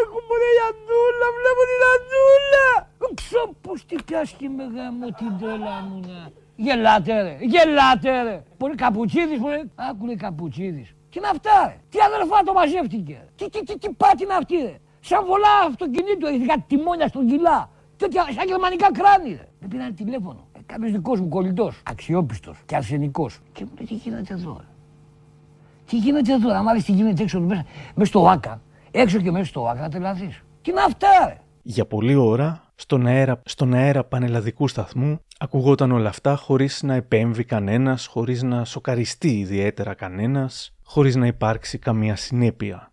έχουμε 0.00 0.32
ρε 0.42 0.50
η 0.56 0.60
Αντούλα, 0.68 1.26
βλέπω 1.38 1.62
την 1.70 1.82
Αντούλα. 1.94 2.68
Ξέρω 3.20 3.54
πως 3.60 3.84
τι 3.88 3.96
πιάστηκε 4.06 4.48
με 4.48 4.64
γάμο 4.74 5.06
την 5.18 5.30
τρέλα 5.40 5.74
μου 5.86 6.00
να. 6.08 6.20
Γελάτε 6.56 7.22
ρε, 7.22 7.36
γελάτε 7.40 8.22
ρε. 8.22 8.42
Πολύ 8.58 8.74
καπουτσίδης 8.74 9.38
μου 9.38 9.48
λέει, 9.48 9.70
άκου 9.88 10.04
καπουτσίδης. 10.24 10.88
Τι 11.18 11.24
είναι 11.24 11.32
αυτά, 11.36 11.66
ρε. 11.66 11.76
Τι 11.90 11.98
αδερφά 12.08 12.42
το 12.42 12.52
μαζεύτηκε. 12.52 13.18
Τι, 13.36 13.48
τι, 13.50 13.62
τι, 13.64 13.78
τι 13.78 13.88
πάτη 14.00 14.22
είναι 14.22 14.34
αυτή, 14.34 14.56
ρε. 14.56 14.76
Σαν 15.00 15.24
βολά 15.26 15.54
αυτοκινήτου, 15.68 16.26
ειδικά 16.34 16.64
τιμόνια 16.66 17.08
στον 17.08 17.26
κιλά. 17.26 17.70
Τέτοια, 17.96 18.22
σαν 18.36 18.46
γερμανικά 18.46 18.88
κράνη, 18.92 19.30
ρε. 19.40 19.48
Με 19.60 19.66
πήραν 19.68 19.94
τηλέφωνο. 19.94 20.40
Ε, 20.52 20.58
Κάποιος 20.66 20.92
δικός 20.92 21.20
μου 21.20 21.28
κολλητός, 21.28 21.82
αξιόπιστος 21.84 22.56
και 22.66 22.76
αρσενικός. 22.76 23.38
Και 23.52 23.64
μου 23.64 23.70
λέει 23.76 23.86
τι 23.86 23.94
γίνεται 23.94 24.34
εδώ, 24.34 24.56
ρε; 24.60 24.66
Τι 25.86 25.96
γίνεται 25.96 26.32
εδώ, 26.32 26.50
αν 26.54 26.62
μάθει 26.64 26.82
τι 26.82 26.92
γίνεται 26.92 27.22
έξω 27.22 27.40
μέσα, 27.40 27.64
μέσα 27.94 28.10
στο 28.10 28.28
ΆΚΑ. 28.28 28.60
Έξω 28.90 29.20
και 29.20 29.30
μέσα 29.30 29.44
στο 29.44 29.66
ΆΚΑ 29.68 29.80
να 29.80 29.88
τρελαθείς. 29.88 30.42
Τι 30.62 30.70
είναι 30.70 30.80
αυτά, 30.80 31.08
ρε. 31.26 31.36
Για 31.62 31.86
πολλή 31.86 32.14
ώρα, 32.14 32.62
στον 32.74 33.06
αέρα, 33.06 33.40
στον 33.44 33.74
αέρα 33.74 34.04
πανελλαδικού 34.04 34.68
σταθμού, 34.68 35.20
ακουγόταν 35.38 35.92
όλα 35.92 36.08
αυτά 36.08 36.36
χωρίς 36.36 36.82
να 36.82 36.94
επέμβει 36.94 37.44
κανένας, 37.44 38.06
χωρίς 38.06 38.42
να 38.42 38.64
σοκαριστεί 38.64 39.38
ιδιαίτερα 39.38 39.94
κανένας, 39.94 40.74
χωρίς 40.84 41.16
να 41.16 41.26
υπάρξει 41.26 41.78
καμία 41.78 42.16
συνέπεια. 42.16 42.92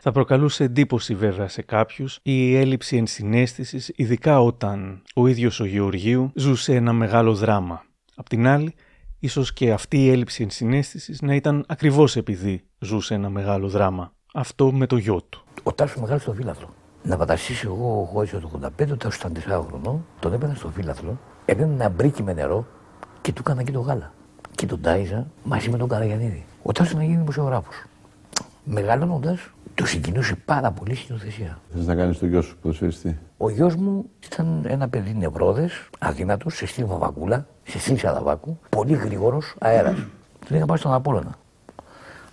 Θα 0.00 0.12
προκαλούσε 0.12 0.64
εντύπωση 0.64 1.14
βέβαια 1.14 1.48
σε 1.48 1.62
κάποιους 1.62 2.18
η 2.22 2.56
έλλειψη 2.56 2.96
ενσυναίσθησης, 2.96 3.92
ειδικά 3.96 4.40
όταν 4.40 5.02
ο 5.14 5.26
ίδιος 5.26 5.60
ο 5.60 5.64
Γεωργίου 5.64 6.30
ζούσε 6.34 6.74
ένα 6.74 6.92
μεγάλο 6.92 7.34
δράμα. 7.34 7.84
Απ' 8.14 8.28
την 8.28 8.46
άλλη, 8.46 8.74
ίσως 9.18 9.52
και 9.52 9.72
αυτή 9.72 10.04
η 10.04 10.10
έλλειψη 10.10 10.42
ενσυναίσθησης 10.42 11.22
να 11.22 11.34
ήταν 11.34 11.64
ακριβώς 11.68 12.16
επειδή 12.16 12.64
ζούσε 12.78 13.14
ένα 13.14 13.28
μεγάλο 13.28 13.68
δράμα. 13.68 14.12
Αυτό 14.34 14.72
με 14.72 14.86
το 14.86 14.96
γιο 14.96 15.22
του. 15.28 15.44
Ο 15.62 15.72
Τάσο 15.72 16.00
μεγάλος 16.00 16.22
στο 16.22 16.32
φύλαθλο. 16.32 16.74
Να 17.02 17.16
πατασίσει 17.16 17.66
εγώ, 17.66 18.08
εγώ 18.10 18.40
το 18.40 18.60
85, 18.78 18.92
ο 18.92 18.96
Τάσο 18.96 19.18
ήταν 19.18 19.60
4 19.62 19.66
χρονών, 19.68 20.06
τον 20.20 20.32
έπαιρνα 20.32 20.54
στο 20.54 20.68
φύλαθλο, 20.68 21.18
έπαιρνε 21.46 21.74
ένα 21.74 21.88
μπρίκι 21.88 22.22
με 22.22 22.32
νερό 22.32 22.66
και 23.20 23.32
του 23.32 23.42
έκανα 23.44 23.62
και 23.62 23.72
το 23.72 23.80
γάλα. 23.80 24.12
Και 24.54 24.66
τον 24.66 24.80
τάιζα 24.80 25.26
μαζί 25.44 25.70
με 25.70 25.76
τον 25.78 25.88
Καραγιανίδη. 25.88 26.44
Ο 26.62 26.72
Τάσος 26.72 26.94
να 26.94 27.04
γίνει 27.04 27.16
δημοσιογράφος. 27.16 27.84
Μεγαλώνοντας, 28.64 29.50
του 29.74 29.86
συγκινούσε 29.86 30.34
πάρα 30.34 30.70
πολύ 30.70 30.92
η 30.92 30.94
σκηνοθεσία. 30.94 31.58
Θες 31.74 31.86
να 31.86 31.94
κάνεις 31.94 32.18
το 32.18 32.26
γιο 32.26 32.42
σου 32.42 32.56
ποδοσφαιριστή; 32.62 33.18
Ο 33.36 33.50
γιος 33.50 33.76
μου 33.76 34.10
ήταν 34.24 34.64
ένα 34.66 34.88
παιδί 34.88 35.14
νευρόδες, 35.14 35.88
αδύνατος, 35.98 36.54
σε 36.56 36.66
στυλ 36.66 36.86
βαβακούλα, 36.86 37.46
σε 37.64 37.78
στυλ 37.78 37.98
σαδαβάκου, 37.98 38.58
πολύ 38.68 38.94
γρήγορος, 38.94 39.54
αέρας. 39.58 39.96
Τον 40.48 40.56
είχα 40.56 40.66
πάει 40.66 40.76
στον 40.76 40.92
Απόλανα. 40.92 41.34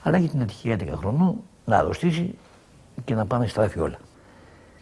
Αλλά 0.03 0.17
έχει 0.17 0.27
την 0.29 0.41
ατυχία 0.41 0.73
11 0.73 0.95
χρονών 0.95 1.35
να 1.65 1.77
αρρωστήσει 1.77 2.35
και 3.05 3.15
να 3.15 3.25
πάνε 3.25 3.47
στράφη 3.47 3.79
όλα. 3.79 3.97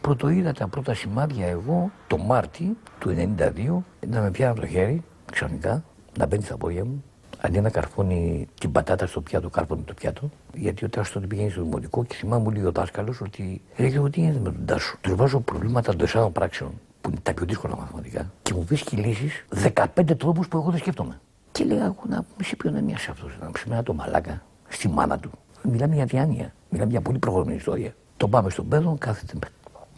Πρωτοείδα 0.01 0.51
τα 0.51 0.67
πρώτα 0.67 0.93
σημάδια 0.93 1.47
εγώ 1.47 1.91
το 2.07 2.17
Μάρτι 2.17 2.77
του 2.99 3.15
1992 3.37 3.77
να 4.07 4.21
με 4.21 4.31
πιάνει 4.31 4.51
από 4.51 4.61
το 4.61 4.67
χέρι 4.67 5.03
ξαφνικά, 5.31 5.83
να 6.17 6.25
μπαίνει 6.25 6.43
στα 6.43 6.57
πόδια 6.57 6.85
μου 6.85 7.03
αντί 7.41 7.61
να 7.61 7.69
καρφώνει 7.69 8.47
την 8.59 8.71
πατάτα 8.71 9.07
στο 9.07 9.21
πιάτο, 9.21 9.49
κάρφωνε 9.49 9.81
το 9.85 9.93
πιάτο. 9.93 10.29
Γιατί 10.53 10.85
όταν 10.85 11.03
τότε 11.13 11.27
πηγαίνεις 11.27 11.53
στο 11.53 11.63
δημοτικό 11.63 12.03
και 12.05 12.15
θυμάμαι 12.15 12.43
μου 12.43 12.51
λέει 12.51 12.63
ο 12.63 12.71
δάσκαλος 12.71 13.21
ότι 13.21 13.61
ρε 13.77 13.87
εγώ 13.87 14.09
τι 14.09 14.19
γίνεται 14.19 14.39
με 14.39 14.51
τον 14.51 14.65
Τάσο. 14.65 14.97
Του 15.01 15.15
βάζω 15.15 15.39
προβλήματα 15.39 15.89
των 15.89 15.99
τεσσάρων 15.99 16.31
πράξεων 16.31 16.71
που 17.01 17.09
είναι 17.09 17.19
τα 17.23 17.33
πιο 17.33 17.45
δύσκολα 17.45 17.75
μαθηματικά 17.75 18.31
και 18.41 18.53
μου 18.53 18.63
βρίσκει 18.63 18.95
λύσεις 18.95 19.45
15 19.73 20.17
τρόπους 20.17 20.47
που 20.47 20.57
εγώ 20.57 20.69
δεν 20.69 20.79
σκέφτομαι. 20.79 21.19
Και 21.51 21.63
λέγα 21.63 21.83
εγώ 21.83 22.03
να 22.07 22.25
με 22.37 22.43
σε 22.43 22.55
ποιον 22.55 22.75
είναι 22.75 22.93
αυτός, 22.93 23.37
να 23.39 23.45
μου 23.45 23.51
ένα 23.65 23.83
το 23.83 23.93
μαλάκα 23.93 24.41
στη 24.67 24.87
μάνα 24.87 25.19
του. 25.19 25.31
Μιλάμε 25.63 25.95
για 25.95 26.05
διάνοια. 26.05 26.53
Μιλάμε 26.69 26.91
για 26.91 27.01
πολύ 27.01 27.19
προχωρημένη 27.19 27.57
ιστορία. 27.57 27.95
Το 28.17 28.27
πάμε 28.27 28.49
στον 28.49 28.67
πέδο, 28.67 28.95
κάθεται 28.99 29.33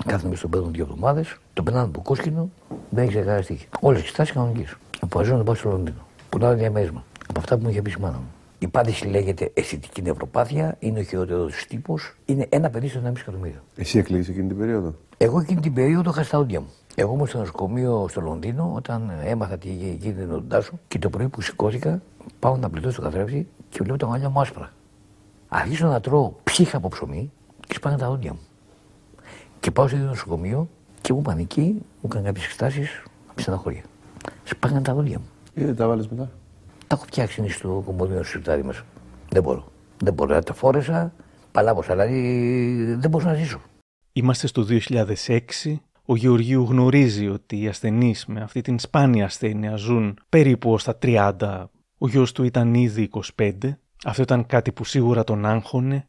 Κάθομαι 0.06 0.36
στον 0.36 0.50
πέδο 0.50 0.68
δύο 0.68 0.84
εβδομάδες, 0.84 1.38
τον 1.54 1.66
περνάνε 1.66 1.86
από 1.86 2.02
κόσκινο, 2.02 2.50
δεν 2.90 3.04
έχει 3.04 3.14
ξεχάσει 3.14 3.68
Όλες 3.80 4.02
τις 4.02 4.12
τάσει 4.12 4.34
κανονικές. 4.34 4.76
Αποφασίζω 5.00 5.38
να 5.38 5.44
πάω 5.44 5.56
στο 5.56 5.70
Λονδίνο. 5.70 6.08
Πουλάω 6.30 6.54
διαμέρισμα 6.54 7.04
από 7.30 7.40
αυτά 7.40 7.58
που 7.58 7.64
μου 7.64 7.70
είχε 7.70 7.82
πει 7.82 7.92
η 7.92 8.02
μάνα 8.02 8.18
μου. 8.18 8.28
Η 8.60 8.68
πάθηση 8.68 9.08
λέγεται 9.08 9.52
αισθητική 9.54 10.02
νευροπάθεια, 10.02 10.76
είναι 10.80 11.00
ο 11.00 11.04
χειρότερος 11.04 11.66
τύπος, 11.68 12.16
είναι 12.26 12.48
ένα 12.50 12.70
παιδί 12.70 12.88
στο 12.88 13.00
1,5 13.06 13.12
εκατομμύριο. 13.20 13.60
Εσύ 13.76 13.98
εκλείσει 13.98 14.32
εκείνη 14.32 14.48
την 14.48 14.58
περίοδο; 14.58 14.94
Εγώ 15.18 15.40
εκείνη 15.40 15.62
την 15.62 15.74
περίοδο 15.74 16.10
είχα 16.10 16.24
στα 16.24 16.38
όντια 16.38 16.60
μου. 16.60 16.68
Εγώ 16.96 17.14
ήμουν 17.14 17.28
στο 17.28 17.38
νοσοκομείο 17.38 18.06
στο 18.10 18.22
Λονδίνο 18.22 18.72
όταν 18.76 19.12
έμαθα 19.24 19.58
τι 19.58 19.70
είχε 19.70 19.92
γίνει 19.92 20.26
τον 20.26 20.48
Τάσο 20.48 20.72
και 20.88 21.00
το 21.00 21.10
πρωί 21.10 21.28
που 21.28 21.42
σηκώθηκα 21.42 22.02
πάω 22.40 22.58
να 22.58 22.70
πλητώ 22.70 22.92
στο 22.92 23.02
καθρέφτη 23.02 23.48
και 23.70 23.80
βλέπω 23.82 23.98
τα 23.98 24.08
μαλλιά 24.08 24.30
μου 24.30 24.42
άσπρα. 24.42 24.72
Αρχίζω 25.48 25.88
να 25.88 26.00
τρώω 26.00 26.34
ψύχα 26.44 26.78
από 26.78 26.88
ψωμί 26.88 27.32
και 27.68 27.74
σπάνε 27.74 27.98
τα 27.98 28.08
όντια 28.08 28.34
μου. 28.34 28.40
Και 29.64 29.72
πάω 29.72 29.88
στο 29.88 29.98
νοσοκομείο 29.98 30.70
και 31.02 31.14
μου 31.14 31.22
πανική, 31.22 31.62
μου 31.62 32.02
έκανε 32.06 32.26
κάποιες 32.26 32.46
εξετάσεις 32.46 33.04
από 33.30 33.42
στεναχώρια. 33.42 33.82
Σπάγανε 34.44 34.82
τα 34.82 34.94
δόντια 34.94 35.20
μου. 35.20 35.26
Γιατί 35.54 35.74
τα 35.74 35.88
βάλει 35.88 36.08
μετά; 36.10 36.32
Τα 36.88 36.96
έχω 36.96 37.04
φτιάξει 37.06 37.50
στο 37.50 37.82
κομποδίνο 37.86 38.18
στο 38.18 38.32
σιρτάρι 38.32 38.64
μέσα. 38.64 38.86
Δεν 39.30 39.44
μπορώ. 39.44 39.68
Δεν 39.98 40.14
μπορώ. 40.14 40.42
Τα 40.42 40.54
φόρεσα, 40.54 41.14
παλάβωσα, 41.52 41.94
δηλαδή 41.94 42.96
δεν 43.00 43.10
μπορώ 43.10 43.26
να 43.26 43.34
ζήσω. 43.34 43.62
Είμαστε 44.14 44.48
στο 44.48 44.66
2006. 44.70 45.40
Ο 46.06 46.16
Γεωργίου 46.16 46.64
γνωρίζει 46.64 47.28
ότι 47.28 47.62
οι 47.62 47.68
ασθενείς 47.68 48.26
με 48.26 48.42
αυτή 48.42 48.62
την 48.62 48.80
σπάνια 48.80 49.26
ασθένεια 49.26 49.76
ζουν 49.76 50.18
περίπου 50.30 50.72
ως 50.74 50.84
τα 50.84 50.98
30. 51.02 51.64
Ο 51.98 52.08
γιος 52.08 52.32
του 52.32 52.44
ήταν 52.44 52.74
ήδη 52.74 53.10
25. 53.36 53.52
Αυτό 54.06 54.22
ήταν 54.22 54.46
κάτι 54.46 54.72
που 54.72 54.86
σίγουρα 54.86 55.24
τον 55.24 55.46
άγχωνε. 55.46 56.08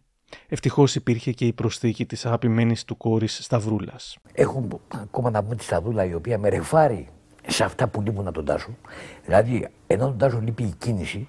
Ευτυχώς 0.48 0.94
υπήρχε 0.94 1.32
και 1.32 1.46
η 1.46 1.52
προσθήκη 1.52 2.06
της 2.06 2.26
αγαπημένης 2.26 2.84
του 2.84 2.96
κόρης 2.96 3.38
Σταυρούλας. 3.42 4.18
Έχω 4.32 4.68
ακόμα 4.94 5.30
να 5.30 5.42
πούμε 5.42 5.54
τη 5.54 5.64
Σταυρούλα 5.64 6.04
η 6.04 6.14
οποία 6.14 6.38
με 6.38 6.48
ρεφάρει 6.48 7.08
σε 7.46 7.64
αυτά 7.64 7.88
που 7.88 8.00
λείπουν 8.00 8.26
από 8.26 8.34
τον 8.34 8.44
Τάσο. 8.44 8.76
Δηλαδή, 9.24 9.68
ενώ 9.86 10.04
τον 10.04 10.18
Τάσο 10.18 10.40
λείπει 10.40 10.62
η 10.62 10.74
κίνηση, 10.78 11.28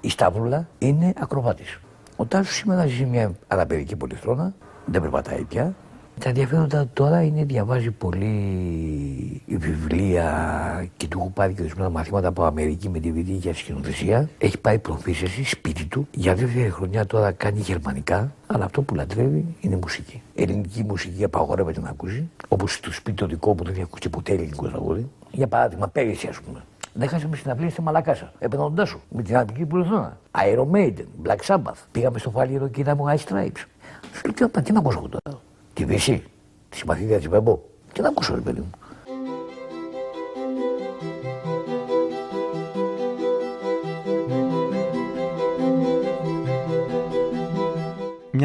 η 0.00 0.08
Σταυρούλα 0.08 0.68
είναι 0.78 1.12
ακροβάτης. 1.16 1.80
Ο 2.16 2.26
Τάσος 2.26 2.54
σήμερα 2.54 2.86
ζει 2.86 3.04
μια 3.04 3.34
αναπηρική 3.46 3.96
πολυθρόνα, 3.96 4.54
δεν 4.86 5.00
περπατάει 5.00 5.44
πια. 5.44 5.74
Τα 6.18 6.28
ενδιαφέροντα 6.28 6.88
τώρα 6.92 7.22
είναι 7.22 7.44
διαβάζει 7.44 7.90
πολύ 7.90 9.42
βιβλία 9.46 10.88
και 10.96 11.08
του 11.08 11.18
έχω 11.18 11.30
πάρει 11.34 11.54
και 11.54 11.60
ορισμένα 11.60 11.90
μαθήματα 11.90 12.28
από 12.28 12.44
Αμερική 12.44 12.88
με 12.88 12.98
τη 12.98 13.12
βιδική 13.12 13.36
για 13.36 13.54
σκηνοθεσία. 13.54 14.28
Έχει 14.38 14.58
πάει 14.58 14.78
προφήσεση 14.78 15.44
σπίτι 15.44 15.84
του. 15.84 16.08
Για 16.10 16.34
δεύτερη 16.34 16.70
χρονιά 16.70 17.06
τώρα 17.06 17.32
κάνει 17.32 17.60
γερμανικά, 17.60 18.32
αλλά 18.46 18.64
αυτό 18.64 18.82
που 18.82 18.94
λατρεύει 18.94 19.44
είναι 19.60 19.76
μουσική. 19.76 20.22
Ελληνική 20.34 20.84
μουσική 20.84 21.24
απαγορεύεται 21.24 21.80
να 21.80 21.88
ακούσει, 21.88 22.30
όπως 22.48 22.74
στο 22.74 22.92
σπίτι 22.92 23.16
το 23.16 23.26
δικό 23.26 23.50
μου 23.50 23.64
δεν 23.64 23.72
έχει 23.72 23.82
ακούσει 23.82 24.08
ποτέ 24.08 24.32
ελληνικό 24.32 24.68
τραγούδι. 24.68 25.08
Για 25.30 25.46
παράδειγμα, 25.46 25.88
πέρυσι 25.88 26.26
ας 26.26 26.40
πούμε. 26.40 26.64
Δεν 26.92 27.08
χάσαμε 27.08 27.36
συναυλία 27.36 27.70
στη 27.70 27.82
Μαλακάσα. 27.82 28.32
Έπαιρνα 28.38 28.84
σου 28.84 29.00
με 29.08 29.22
την 29.22 29.36
Αραβική 29.36 29.64
Πουλοθόνα. 29.64 30.18
Iron 30.30 30.70
Maiden, 30.70 31.04
Black 31.26 31.46
Sabbath. 31.46 31.82
Πήγαμε 31.92 32.18
στο 32.18 32.30
Φάλιρο 32.30 32.68
και 32.68 32.80
είδαμε 32.80 33.14
Ice 33.16 33.32
Stripes. 33.32 33.64
Σου 34.12 34.32
λέω 34.38 34.62
τι 34.62 34.72
να 34.72 34.78
ακούσω 34.78 35.08
τώρα. 35.08 35.40
Τη 35.74 35.84
Βύση, 35.84 36.22
της 36.68 36.78
συμπαθήτριας 36.78 37.20
της 37.20 37.28
Βέμπο. 37.28 37.58
Τι 37.92 38.00
να 38.00 38.08
ακούσω, 38.08 38.34
ρε 38.34 38.40
παιδί 38.40 38.60
μου. 38.60 38.70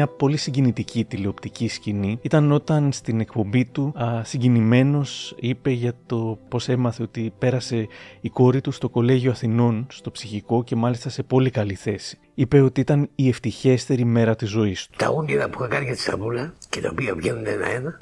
Μια 0.00 0.08
πολύ 0.08 0.36
συγκινητική 0.36 1.04
τηλεοπτική 1.04 1.68
σκηνή 1.68 2.18
ήταν 2.22 2.52
όταν 2.52 2.92
στην 2.92 3.20
εκπομπή 3.20 3.64
του 3.64 3.94
συγκινημένος 4.22 5.34
είπε 5.38 5.70
για 5.70 5.92
το 6.06 6.38
πώς 6.48 6.68
έμαθε 6.68 7.02
ότι 7.02 7.32
πέρασε 7.38 7.88
η 8.20 8.28
κόρη 8.28 8.60
του 8.60 8.70
στο 8.70 8.88
Κολέγιο 8.88 9.30
Αθηνών, 9.30 9.86
στο 9.90 10.10
ψυχικό 10.10 10.64
και 10.64 10.76
μάλιστα 10.76 11.08
σε 11.08 11.22
πολύ 11.22 11.50
καλή 11.50 11.74
θέση. 11.74 12.18
Είπε 12.34 12.60
ότι 12.60 12.80
ήταν 12.80 13.08
η 13.14 13.28
ευτυχέστερη 13.28 14.04
μέρα 14.04 14.36
της 14.36 14.48
ζωής 14.48 14.86
του. 14.86 14.96
Τα 14.98 15.08
όνειρα 15.08 15.48
που 15.48 15.58
είχα 15.58 15.68
κάνει 15.68 15.84
για 15.84 15.94
τη 15.94 16.00
Σταυρούλα 16.00 16.54
και 16.68 16.80
τα 16.80 16.88
οποία 16.92 17.14
βγαίνουν 17.14 17.46
ένα-ένα, 17.46 18.00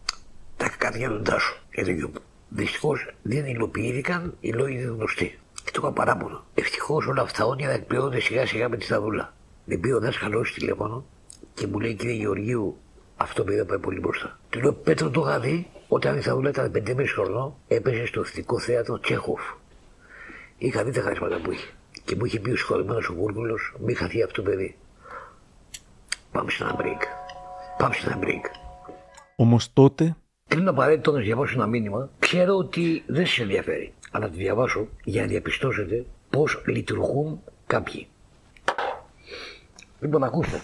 τα 0.56 0.64
είχα 0.64 0.76
κάνει 0.76 0.96
για 0.98 1.08
τον 1.08 1.24
Τάσο, 1.24 1.56
για 1.74 1.84
τον 1.84 1.94
γιο 1.94 2.08
μου. 2.08 2.20
Δυστυχώς 2.48 3.10
δεν 3.22 3.46
υλοποιήθηκαν 3.46 4.34
οι 4.40 4.52
λόγοι 4.52 4.78
δεν 4.78 4.94
γνωστοί. 4.94 5.38
Και 5.64 5.70
το 5.72 5.80
είχα 5.82 5.92
παράπονο. 5.92 6.44
Ευτυχώς 6.54 7.06
όλα 7.06 7.22
αυτά 7.22 7.42
τα 7.42 7.48
όνειρα 7.48 7.72
εκπληρώνονται 7.72 8.20
σιγά 8.20 8.46
σιγά 8.46 8.68
με 8.68 8.76
τη 8.76 8.84
Σταυρούλα. 8.84 9.34
Δεν 9.64 9.80
πει 9.80 9.90
ο 9.90 10.00
δάσκαλο 10.00 10.40
τηλέφωνο 10.54 11.04
και 11.58 11.66
μου 11.66 11.80
λέει 11.80 11.94
κύριε 11.94 12.14
Γεωργίου, 12.14 12.76
αυτό 13.16 13.44
πήγα 13.44 13.64
πάει 13.64 13.78
πολύ 13.78 14.00
μπροστά. 14.00 14.38
Του 14.50 14.60
λέω 14.60 14.72
Πέτρο 14.72 15.10
το 15.10 15.20
είχα 15.20 15.40
δει 15.40 15.66
όταν 15.88 16.16
η 16.16 16.20
Θαούλα 16.20 16.48
ήταν 16.48 16.72
5,5 16.74 17.04
χρονών 17.14 17.54
έπαιζε 17.68 18.06
στο 18.06 18.20
εθνικό 18.20 18.58
θέατρο 18.58 18.98
Τσέχοφ. 18.98 19.40
Είχα 20.58 20.84
δει 20.84 20.90
τα 20.90 21.00
χαρίσματα 21.00 21.40
που 21.40 21.52
είχε. 21.52 21.66
Και 22.04 22.16
μου 22.16 22.24
είχε 22.24 22.40
πει 22.40 22.50
ο 22.50 22.56
συγχωρημένος 22.56 23.08
ο 23.08 23.14
Βούρκουλο, 23.14 23.58
μη 23.78 23.94
χαθεί 23.94 24.22
αυτό 24.22 24.42
το 24.42 24.50
παιδί. 24.50 24.76
Πάμε 26.32 26.50
σε 26.50 26.62
ένα 26.62 26.76
break. 26.78 27.02
Πάμε 27.78 27.94
σε 27.94 28.06
ένα 28.06 28.18
break. 28.22 28.50
Όμως 29.36 29.72
τότε. 29.72 30.16
Κλείνω 30.48 30.70
απαραίτητο 30.70 31.12
να 31.12 31.20
διαβάσω 31.20 31.54
ένα 31.54 31.66
μήνυμα. 31.66 32.10
Ξέρω 32.18 32.56
ότι 32.56 33.02
δεν 33.06 33.26
σας 33.26 33.38
ενδιαφέρει. 33.38 33.92
Αλλά 34.10 34.28
το 34.28 34.36
διαβάσω 34.36 34.88
για 35.04 35.20
να 35.22 35.28
διαπιστώσετε 35.28 36.06
πώς 36.30 36.62
λειτουργούν 36.66 37.40
κάποιοι. 37.66 38.08
Λοιπόν, 40.00 40.24
ακούστε. 40.24 40.60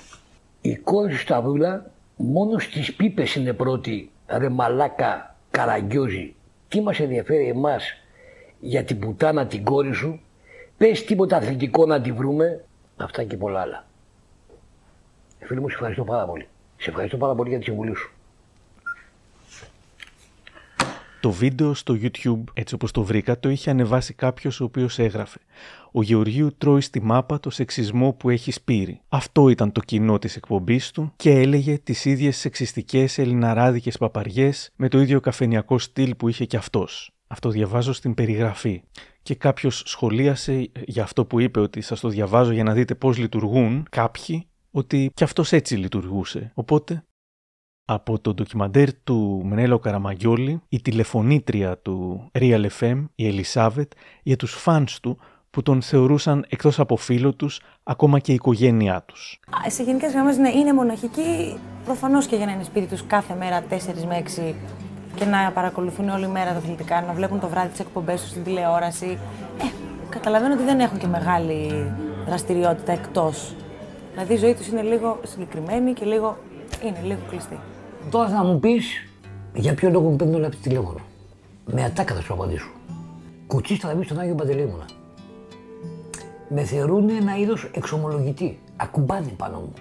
Η 0.67 0.77
κόρη 0.77 1.13
του 1.13 1.19
Σταυρούλα 1.19 1.91
μόνος 2.17 2.65
στι 2.65 2.93
πίπες 2.93 3.35
είναι 3.35 3.53
πρώτη, 3.53 4.11
ρε 4.27 4.49
μαλάκα 4.49 5.37
καραγκιόζη. 5.51 6.35
Τι 6.69 6.81
μας 6.81 7.01
ενδιαφέρει 7.01 7.49
εμάς 7.49 7.85
για 8.61 8.85
την 8.85 8.99
πουτάνα 8.99 9.47
την 9.47 9.65
κόρη 9.65 9.93
σου, 9.93 10.21
πες 10.77 11.05
τίποτα 11.05 11.37
αθλητικό 11.37 11.87
να 11.87 12.01
τη 12.01 12.13
βρούμε, 12.13 12.65
αυτά 12.97 13.25
και 13.25 13.37
πολλά 13.37 13.61
άλλα. 13.61 13.87
Φίλοι 15.39 15.61
μου, 15.61 15.69
σε 15.69 15.75
ευχαριστώ 15.75 16.05
πάρα 16.05 16.25
πολύ. 16.25 16.49
Σε 16.77 16.91
ευχαριστώ 16.91 17.17
πάρα 17.17 17.35
πολύ 17.35 17.49
για 17.49 17.59
τη 17.59 17.65
συμβουλή 17.65 17.95
σου. 17.95 18.14
Το 21.25 21.31
βίντεο 21.31 21.75
στο 21.75 21.99
YouTube, 22.03 22.45
έτσι 22.53 22.75
όπως 22.75 22.91
το 22.91 23.03
βρήκα, 23.03 23.41
το 23.41 23.49
είχε 23.49 23.71
ανεβάσει 23.71 24.15
κάποιος 24.15 24.61
ο 24.61 24.65
οποίος 24.65 24.99
έγραφε 24.99 25.39
«Ο 25.93 26.03
Γεωργίου 26.03 26.57
τρώει 26.59 26.81
στη 26.81 27.03
μάπα 27.03 27.41
το 27.41 27.51
σεξισμό 27.51 28.13
που 28.13 28.31
έχει 28.31 28.51
σπείρει». 28.51 29.01
Αυτό 29.09 29.49
ήταν 29.49 29.73
το 29.73 29.81
κοινό 29.81 30.19
της 30.19 30.37
εκπομπής 30.37 30.91
του 30.91 31.13
και 31.17 31.31
έλεγε 31.31 31.79
τις 31.79 32.05
ίδιες 32.05 32.37
σεξιστικές 32.37 33.19
ελληναράδικες 33.19 33.99
παπαριές 33.99 34.71
με 34.77 34.89
το 34.89 35.01
ίδιο 35.01 35.21
καφενιακό 35.21 35.79
στυλ 35.79 36.15
που 36.15 36.29
είχε 36.29 36.45
και 36.45 36.57
αυτός. 36.57 37.11
Αυτό 37.27 37.51
διαβάζω 37.51 37.93
στην 37.93 38.15
περιγραφή. 38.15 38.83
Και 39.23 39.35
κάποιος 39.35 39.83
σχολίασε 39.87 40.71
για 40.87 41.03
αυτό 41.03 41.25
που 41.25 41.41
είπε 41.41 41.61
ότι 41.61 41.81
σας 41.81 42.01
το 42.01 42.09
διαβάζω 42.09 42.53
για 42.53 42.65
να 42.65 42.73
δείτε 42.73 42.95
πώς 42.95 43.19
λειτουργούν 43.19 43.87
κάποιοι, 43.91 44.47
ότι 44.71 45.11
κι 45.15 45.25
αυτός 45.25 45.53
έτσι 45.53 45.77
λειτουργούσε. 45.77 46.51
Οπότε 46.55 47.05
από 47.85 48.19
το 48.19 48.35
ντοκιμαντέρ 48.35 48.95
του 48.95 49.43
Μενέλο 49.45 49.79
Καραμαγιόλη, 49.79 50.63
η 50.69 50.81
τηλεφωνήτρια 50.81 51.79
του 51.79 52.31
Real 52.39 52.67
FM, 52.81 53.05
η 53.15 53.27
Ελισάβετ, 53.27 53.93
για 54.23 54.37
τους 54.37 54.53
φανς 54.53 55.01
του 55.01 55.19
που 55.51 55.63
τον 55.63 55.83
θεωρούσαν 55.83 56.45
εκτός 56.49 56.79
από 56.79 56.97
φίλο 56.97 57.35
τους, 57.35 57.61
ακόμα 57.83 58.19
και 58.19 58.33
η 58.33 58.35
οικογένειά 58.35 59.03
τους. 59.03 59.41
Σε 59.67 59.83
γενικές 59.83 60.13
γραμμές, 60.13 60.37
ναι, 60.39 60.49
είναι 60.49 60.73
μοναχική, 60.73 61.59
προφανώς 61.85 62.27
και 62.27 62.37
για 62.37 62.47
να 62.47 62.53
είναι 62.53 62.63
σπίτι 62.63 62.87
τους 62.87 63.07
κάθε 63.07 63.35
μέρα 63.35 63.63
4 63.63 64.05
με 64.09 64.17
6 64.17 64.55
και 65.15 65.25
να 65.25 65.51
παρακολουθούν 65.55 66.09
όλη 66.09 66.29
μέρα 66.29 66.51
τα 66.51 66.57
αθλητικά, 66.57 67.03
να 67.03 67.13
βλέπουν 67.13 67.41
το 67.41 67.49
βράδυ 67.49 67.69
τις 67.69 67.81
εκπομπές 67.81 68.21
τους 68.21 68.31
στην 68.31 68.45
τηλεόραση. 68.45 69.19
Ε, 69.59 69.65
καταλαβαίνω 70.09 70.55
ότι 70.55 70.63
δεν 70.63 70.81
έχουν 70.81 70.99
και 70.99 71.07
μεγάλη 71.07 71.93
δραστηριότητα 72.27 72.93
εκτός. 72.93 73.55
Δηλαδή 74.13 74.35
η 74.35 74.37
ζωή 74.37 74.55
τους 74.55 74.67
είναι 74.67 74.83
λίγο 74.83 75.21
συγκεκριμένη 75.23 75.93
και 75.93 76.05
λίγο, 76.05 76.39
είναι 76.85 77.01
λίγο 77.03 77.21
κλειστή. 77.29 77.59
Τώρα 78.11 78.29
θα 78.29 78.45
μου 78.45 78.61
πεις 78.61 78.85
για 79.55 79.75
ποιο 79.75 79.91
λόγο 79.91 80.09
μου 80.09 80.17
παίρνει 80.17 80.35
όλα 80.35 80.47
από 80.47 80.57
τη 80.57 80.63
τηλέφωνο. 80.63 80.99
Με 81.67 81.85
ατάκα 81.85 82.15
θα 82.15 82.21
σου 82.21 82.33
απαντήσω. 82.33 82.69
Κουτσί 83.47 83.75
θα 83.77 83.99
στον 84.05 84.19
Άγιο 84.19 84.35
Παντελήμωνα. 84.35 84.85
Με 86.49 86.63
θεωρούν 86.63 87.09
ένα 87.09 87.39
είδος 87.39 87.71
εξομολογητή. 87.75 88.59
Ακουμπάνε 88.77 89.29
πάνω 89.37 89.59
μου. 89.59 89.73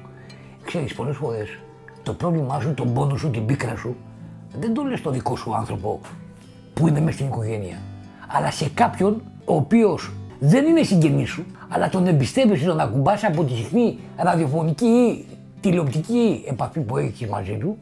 Ξέρεις, 0.65 0.93
πολλές 0.93 1.15
φορές 1.15 1.59
το 2.03 2.13
πρόβλημά 2.13 2.59
σου, 2.59 2.73
τον 2.73 2.93
πόνο 2.93 3.17
σου, 3.17 3.29
την 3.29 3.45
πίκρα 3.45 3.75
σου, 3.75 3.95
δεν 4.59 4.73
το 4.73 4.83
λες 4.83 4.99
στο 4.99 5.09
δικό 5.09 5.35
σου 5.35 5.55
άνθρωπο 5.55 5.99
που 6.73 6.87
είναι 6.87 6.99
μέσα 6.99 7.15
στην 7.15 7.27
οικογένεια. 7.27 7.77
Αλλά 8.27 8.51
σε 8.51 8.69
κάποιον 8.69 9.21
ο 9.45 9.55
οποίος 9.55 10.11
δεν 10.39 10.65
είναι 10.65 10.83
συγγενής 10.83 11.29
σου, 11.29 11.45
αλλά 11.69 11.89
τον 11.89 12.07
εμπιστεύεσαι 12.07 12.65
τον 12.65 12.79
ακουμπά 12.79 13.13
από 13.27 13.43
τη 13.43 13.53
συχνή 13.53 13.97
ραδιοφωνική 14.17 14.85
ή 14.85 15.25
τηλεοπτική 15.61 16.43
επαφή 16.47 16.79
που 16.79 16.97
έχει 16.97 17.27
μαζί 17.27 17.57
του 17.59 17.77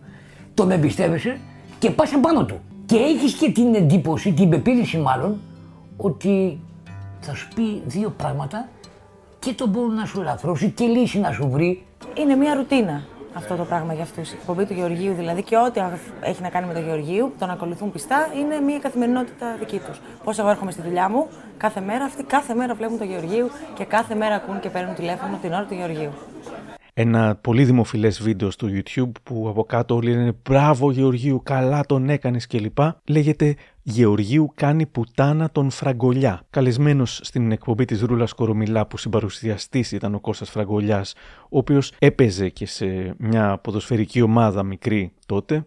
τον 0.54 0.72
εμπιστεύεσαι 0.72 1.40
και 1.80 1.92
πας 1.92 2.14
επάνω 2.14 2.46
του. 2.46 2.60
Και 2.86 2.96
έχεις 2.96 3.34
και 3.34 3.52
την 3.52 3.76
εντύπωση, 3.76 4.34
την 4.34 4.50
πεποίθηση 4.50 4.98
μάλλον, 4.98 5.40
ότι 5.98 6.60
θα 7.20 7.36
σου 7.36 7.48
πει 7.56 7.82
δύο 7.86 8.14
πράγματα 8.18 8.68
και 9.40 9.54
τον 9.54 9.70
μπορεί 9.70 9.94
να 9.94 10.06
σου 10.06 10.22
ελαφρώσει 10.22 10.70
και 10.70 10.86
λύση 10.86 11.20
να 11.20 11.32
σου 11.32 11.50
βρει. 11.50 11.86
Είναι 12.18 12.36
μια 12.36 12.54
ρουτίνα 12.54 13.04
αυτό 13.34 13.56
το 13.56 13.64
πράγμα 13.64 13.94
για 13.94 14.04
αυτούς. 14.04 14.32
Η 14.32 14.36
εκπομπή 14.40 14.66
του 14.66 14.74
Γεωργίου 14.74 15.14
δηλαδή 15.14 15.44
και 15.44 15.58
ό,τι 15.58 15.82
έχει 16.22 16.42
να 16.42 16.50
κάνει 16.50 16.68
με 16.68 16.74
τον 16.74 16.84
Γεωργίου, 16.84 17.32
τον 17.40 17.50
ακολουθούν 17.50 17.92
πιστά, 17.92 18.28
είναι 18.40 18.60
μια 18.60 18.80
καθημερινότητα 18.80 19.56
δική 19.60 19.80
τους. 19.88 20.02
Πώς 20.24 20.40
εγώ 20.40 20.50
έρχομαι 20.50 20.72
στη 20.72 20.82
δουλειά 20.82 21.10
μου 21.10 21.28
κάθε 21.58 21.82
μέρα, 21.82 22.06
αυτοί 22.06 22.24
κάθε 22.24 22.54
μέρα 22.54 22.74
βλέπουν 22.74 22.98
τον 22.98 23.08
Γεωργίου 23.08 23.50
και 23.74 23.84
κάθε 23.84 24.16
μέρα 24.16 24.36
ακούν 24.36 24.60
και 24.60 24.70
παίρνουν 24.70 24.96
τηλέφωνο 24.96 25.38
την 25.42 25.54
ώρα 25.54 25.66
του 25.66 25.74
Γεωργίου 25.74 26.12
ένα 26.94 27.36
πολύ 27.36 27.64
δημοφιλές 27.64 28.22
βίντεο 28.22 28.52
στο 28.52 28.68
YouTube 28.72 29.12
που 29.24 29.46
από 29.50 29.64
κάτω 29.64 29.96
όλοι 29.96 30.12
λένε 30.12 30.36
«Μπράβο 30.50 30.92
Γεωργίου, 30.92 31.42
καλά 31.44 31.86
τον 31.86 32.10
έκανες» 32.10 32.48
κλπ. 32.48 32.78
Λέγεται 33.06 33.56
«Γεωργίου 33.82 34.52
κάνει 34.56 34.86
πουτάνα 34.86 35.50
τον 35.52 35.70
Φραγκολιά». 35.70 36.42
Καλεσμένος 36.50 37.20
στην 37.24 37.52
εκπομπή 37.52 37.86
της 37.86 38.02
Ρούλας 38.02 38.34
Κορομιλά 38.34 38.88
που 38.88 38.98
συμπαρουσιαστής 38.98 39.92
ήταν 39.92 40.16
ο 40.16 40.20
Κώστας 40.20 40.50
Φραγκολιάς, 40.50 41.14
ο 41.44 41.58
οποίος 41.58 41.94
έπαιζε 42.00 42.50
και 42.50 42.66
σε 42.66 43.16
μια 43.18 43.58
ποδοσφαιρική 43.58 44.22
ομάδα 44.22 44.64
μικρή 44.64 45.14
τότε, 45.26 45.66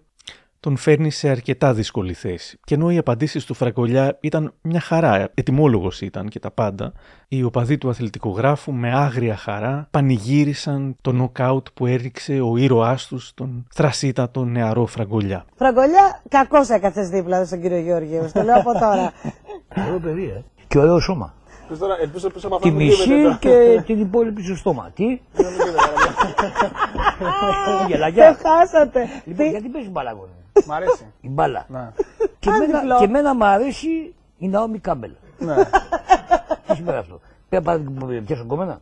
τον 0.64 0.76
φέρνει 0.76 1.10
σε 1.10 1.28
αρκετά 1.28 1.74
δύσκολη 1.74 2.12
θέση. 2.12 2.58
Και 2.64 2.74
ενώ 2.74 2.90
οι 2.90 2.98
απαντήσεις 2.98 3.44
του 3.44 3.54
Φραγκολιά 3.54 4.16
ήταν 4.20 4.52
μια 4.62 4.80
χαρά, 4.80 5.30
ετοιμόλογος 5.34 6.00
ήταν 6.00 6.28
και 6.28 6.38
τα 6.38 6.50
πάντα, 6.50 6.92
οι 7.28 7.42
οπαδοί 7.42 7.78
του 7.78 7.88
αθλητικογράφου 7.88 8.72
με 8.72 8.94
άγρια 8.94 9.36
χαρά 9.36 9.88
πανηγύρισαν 9.90 10.96
το 11.00 11.12
νοκάουτ 11.12 11.66
που 11.74 11.86
έριξε 11.86 12.40
ο 12.40 12.56
ήρωάς 12.56 13.06
τους, 13.06 13.32
τον 13.34 13.66
θρασίτατο 13.74 14.44
νεαρό 14.44 14.86
Φραγκολιά. 14.86 15.44
Φραγκολιά, 15.56 16.22
κακό 16.28 16.58
έκατσε 16.68 17.02
δίπλα 17.02 17.44
στον 17.44 17.60
κύριο 17.60 17.78
Γεωργίου. 17.78 18.30
Το 18.32 18.42
λέω 18.42 18.58
από 18.58 18.72
τώρα. 18.72 19.12
Ωραίο 19.86 19.98
παιδί, 19.98 20.24
ε. 20.24 20.42
Και 20.66 20.78
ωραίο 20.78 21.00
σώμα. 21.00 21.34
Τώρα, 21.78 21.96
ελπίζω 22.00 22.30
πίσω 22.30 22.46
από 22.46 22.58
Τη 22.58 22.68
αυτό 22.68 22.80
μισή 22.80 23.36
και 23.38 23.82
την 23.86 24.00
υπόλοιπη 24.00 24.42
στο 24.42 24.56
στόμα. 24.56 24.90
Τι; 24.94 25.04
Γελαγιά. 27.88 28.36
Το 28.36 28.48
χάσατε. 28.48 29.08
Λοιπόν, 29.24 29.46
γιατί 29.46 29.68
παίζεις 29.68 29.90
μπάλα, 29.90 30.10
αγόρι. 30.10 30.30
Μ' 30.66 30.72
αρέσει. 30.72 31.06
Η 31.20 31.28
μπάλα. 31.28 31.64
Ναι. 31.68 31.90
Και 32.38 32.50
εμένα, 32.50 32.98
και 32.98 33.04
εμένα 33.04 33.34
μ' 33.34 33.42
αρέσει 33.44 34.14
η 34.38 34.48
Ναόμι 34.48 34.78
Κάμπελ. 34.78 35.10
Ναι. 35.38 35.54
Τι 36.66 36.74
σημαίνει 36.74 36.98
αυτό; 36.98 37.20
Πρέπει 37.48 37.64
να 37.66 38.22
πιάσω 38.26 38.44
κομμένα. 38.46 38.80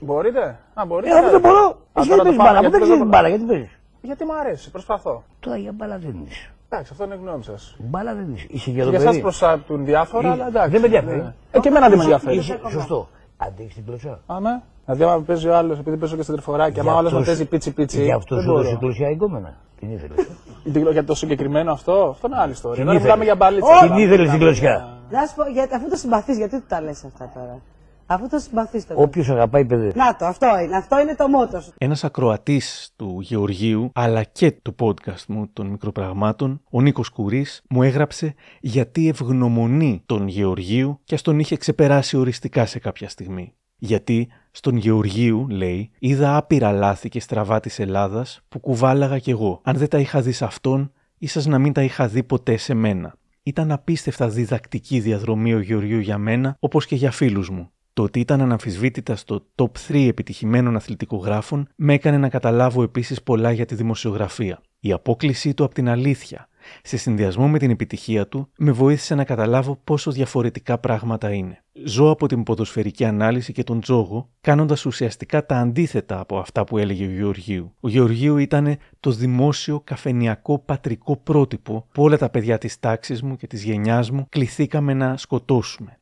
Μπορείτε; 0.00 0.58
Α, 0.74 0.84
μπορείτε. 0.86 1.14
Ε, 1.14 1.18
αφού 1.18 1.30
δεν 1.30 1.40
μπορώ. 1.40 1.64
Α, 1.92 2.00
Εσύ 2.00 2.08
τώρα 2.08 2.14
γιατί 2.14 2.16
το 2.16 2.22
παίζεις 2.22 2.36
πάμε, 2.36 2.48
μπάλα, 2.52 2.58
αφού 2.58 2.70
δεν 2.70 2.70
γιατί 2.70 2.80
ξέρεις 2.84 2.98
το- 3.02 3.08
μπάλα, 3.08 3.28
γιατί 3.28 3.44
παίζεις; 3.44 3.78
Γιατί 4.02 4.24
μου 4.24 4.34
αρέσει, 4.34 4.70
προσπαθώ. 4.70 5.22
Τώρα 5.40 5.56
για 5.56 5.72
μπάλα 5.72 5.98
δεν 5.98 6.14
είσαι. 6.28 6.50
Εντάξει, 6.68 6.92
αυτό 6.92 7.04
είναι 7.04 7.14
η 7.14 7.18
γνώμη 7.22 7.44
σας. 7.44 7.76
Μπάλα 7.78 8.14
δεν 8.14 8.32
είσαι. 8.34 8.46
Είσαι 8.50 8.64
Και 8.64 8.70
για 8.70 8.84
γεροπέδι. 8.84 9.08
εσά 9.08 9.20
προσάπτουν 9.20 9.84
διάφορα, 9.84 10.28
Ε, 10.28 10.30
αλλά 10.30 10.46
εντάξει. 10.46 10.70
Δεν 10.70 10.80
με 10.80 10.86
ενδιαφέρει. 10.86 11.20
Ναι. 11.20 11.34
Ε, 11.50 11.58
και 11.60 11.68
εμένα 11.68 11.88
δεν 11.88 11.98
με 11.98 12.04
Είσαι- 12.04 12.12
ενδιαφέρει. 12.14 12.36
είσαι- 12.36 12.60
Σωστό. 12.70 13.08
Αντέχεις 13.36 13.74
την 13.74 13.84
κλωτσιά. 13.86 14.18
Α, 14.26 14.40
ναι. 14.40 14.60
Δηλαδή, 14.84 15.02
άμα 15.12 15.22
παίζει 15.22 15.48
ο 15.48 15.56
άλλος, 15.56 15.78
επειδή 15.78 15.96
παίζω 15.96 16.16
και 16.16 16.22
στην 16.22 16.34
τριφοράκι, 16.34 16.80
άμα 16.80 16.94
ο 16.94 16.96
άλλος 16.96 17.12
με 17.12 17.22
παίζει 17.24 17.44
πίτσι 17.44 17.72
πίτσι. 17.72 18.02
Γι' 18.04 18.12
αυτός 18.12 18.36
δεν 18.36 18.46
σου 18.46 18.50
μπορώ. 18.52 18.60
έδωσε 18.62 18.76
κλωτσιά 18.78 19.08
εγκόμενα. 19.08 19.56
Την 19.82 19.90
ήθελες. 19.92 20.26
Την- 20.72 20.90
Για 20.90 21.04
το 21.04 21.14
συγκεκριμένο 21.14 21.72
αυτό, 21.72 21.92
αυτό 22.10 22.26
είναι 22.26 22.36
άλλη 22.36 22.52
ιστορία. 22.52 22.76
Την 22.76 22.84
Τώρα 22.84 22.98
ήθελες. 22.98 23.16
μιλάμε 23.16 23.24
για 23.24 23.34
μπαλίτσα. 23.36 23.86
Την 23.86 23.96
ήθελες 23.96 24.30
την 24.30 24.38
κλωτσιά. 24.38 24.98
Να 25.10 25.26
σου 25.26 25.34
πω, 25.34 25.42
γιατί, 25.50 25.74
αφού 25.74 25.88
το 25.88 25.96
συμπαθείς, 25.96 26.36
γιατί 26.36 26.60
του 26.60 26.64
τα 26.68 26.80
λες 26.80 27.04
αυτά 27.04 27.30
τώρα; 27.34 27.60
Αφού 28.06 28.28
το 28.28 28.38
συμπαθείς 28.38 28.86
το. 28.86 28.94
Όποιος 28.96 29.28
αγαπάει 29.28 29.64
παιδί. 29.64 29.92
Να 29.94 30.16
το, 30.16 30.24
αυτό 30.26 30.46
είναι. 30.64 30.76
Αυτό 30.76 31.00
είναι 31.00 31.14
το 31.14 31.28
μότο 31.28 31.60
σου. 31.60 31.72
Ένας 31.78 32.04
ακροατής 32.04 32.92
του 32.96 33.18
Γεωργίου, 33.20 33.90
αλλά 33.94 34.22
και 34.22 34.50
του 34.52 34.74
podcast 34.80 35.24
μου 35.28 35.48
των 35.52 35.66
μικροπραγμάτων, 35.66 36.60
ο 36.70 36.80
Νίκος 36.80 37.08
Κουρί, 37.08 37.46
μου 37.68 37.82
έγραψε 37.82 38.34
γιατί 38.60 39.08
ευγνωμονεί 39.08 40.02
τον 40.06 40.28
Γεωργίου 40.28 41.00
και 41.04 41.14
ας 41.14 41.22
τον 41.22 41.38
είχε 41.38 41.56
ξεπεράσει 41.56 42.16
οριστικά 42.16 42.66
σε 42.66 42.78
κάποια 42.78 43.08
στιγμή. 43.08 43.54
Γιατί 43.76 44.28
στον 44.52 44.76
Γεωργίου, 44.76 45.46
λέει, 45.48 45.90
είδα 45.98 46.36
άπειρα 46.36 46.72
λάθη 46.72 47.08
και 47.08 47.20
στραβά 47.20 47.60
της 47.60 47.78
Ελλάδας 47.78 48.40
που 48.48 48.58
κουβάλαγα 48.58 49.18
κι 49.18 49.30
εγώ. 49.30 49.60
Αν 49.64 49.76
δεν 49.76 49.88
τα 49.88 49.98
είχα 49.98 50.20
δει 50.20 50.32
σε 50.32 50.44
αυτόν, 50.44 50.92
ίσως 51.18 51.46
να 51.46 51.58
μην 51.58 51.72
τα 51.72 51.82
είχα 51.82 52.08
δει 52.08 52.22
ποτέ 52.22 52.56
σε 52.56 52.74
μένα. 52.74 53.14
Ήταν 53.42 53.70
απίστευτα 53.72 54.28
διδακτική 54.28 55.00
διαδρομή 55.00 55.54
ο 55.54 55.60
Γεωργίου 55.60 55.98
για 55.98 56.18
μένα, 56.18 56.56
όπως 56.58 56.86
και 56.86 56.94
για 56.94 57.10
φίλους 57.10 57.50
μου. 57.50 57.70
Το 57.92 58.02
ότι 58.02 58.20
ήταν 58.20 58.40
αναμφισβήτητα 58.40 59.16
στο 59.16 59.46
top 59.54 59.70
3 59.88 60.08
επιτυχημένων 60.08 60.76
αθλητικογράφων 60.76 61.68
με 61.76 61.94
έκανε 61.94 62.18
να 62.18 62.28
καταλάβω 62.28 62.82
επίσης 62.82 63.22
πολλά 63.22 63.52
για 63.52 63.66
τη 63.66 63.74
δημοσιογραφία. 63.74 64.60
Η 64.80 64.92
απόκλησή 64.92 65.54
του 65.54 65.64
από 65.64 65.74
την 65.74 65.88
αλήθεια, 65.88 66.48
σε 66.82 66.96
συνδυασμό 66.96 67.48
με 67.48 67.58
την 67.58 67.70
επιτυχία 67.70 68.28
του, 68.28 68.48
με 68.56 68.72
βοήθησε 68.72 69.14
να 69.14 69.24
καταλάβω 69.24 69.80
πόσο 69.84 70.10
διαφορετικά 70.10 70.78
πράγματα 70.78 71.32
είναι. 71.32 71.62
Ζω 71.84 72.10
από 72.10 72.26
την 72.26 72.42
ποδοσφαιρική 72.42 73.04
ανάλυση 73.04 73.52
και 73.52 73.64
τον 73.64 73.80
τζόγο, 73.80 74.30
κάνοντας 74.40 74.86
ουσιαστικά 74.86 75.46
τα 75.46 75.56
αντίθετα 75.56 76.20
από 76.20 76.38
αυτά 76.38 76.64
που 76.64 76.78
έλεγε 76.78 77.06
ο 77.06 77.10
Γεωργίου. 77.10 77.74
Ο 77.80 77.88
Γεωργίου 77.88 78.36
ήταν 78.36 78.76
το 79.00 79.10
δημόσιο 79.10 79.80
καφενιακό 79.80 80.58
πατρικό 80.58 81.16
πρότυπο 81.16 81.86
που 81.92 82.02
όλα 82.02 82.18
τα 82.18 82.30
παιδιά 82.30 82.58
της 82.58 82.80
τάξης 82.80 83.22
μου 83.22 83.36
και 83.36 83.46
της 83.46 83.64
γενιάς 83.64 84.10
μου 84.10 84.26
κληθήκαμε 84.28 84.94
να 84.94 85.16
σκοτώσουμε. 85.16 85.96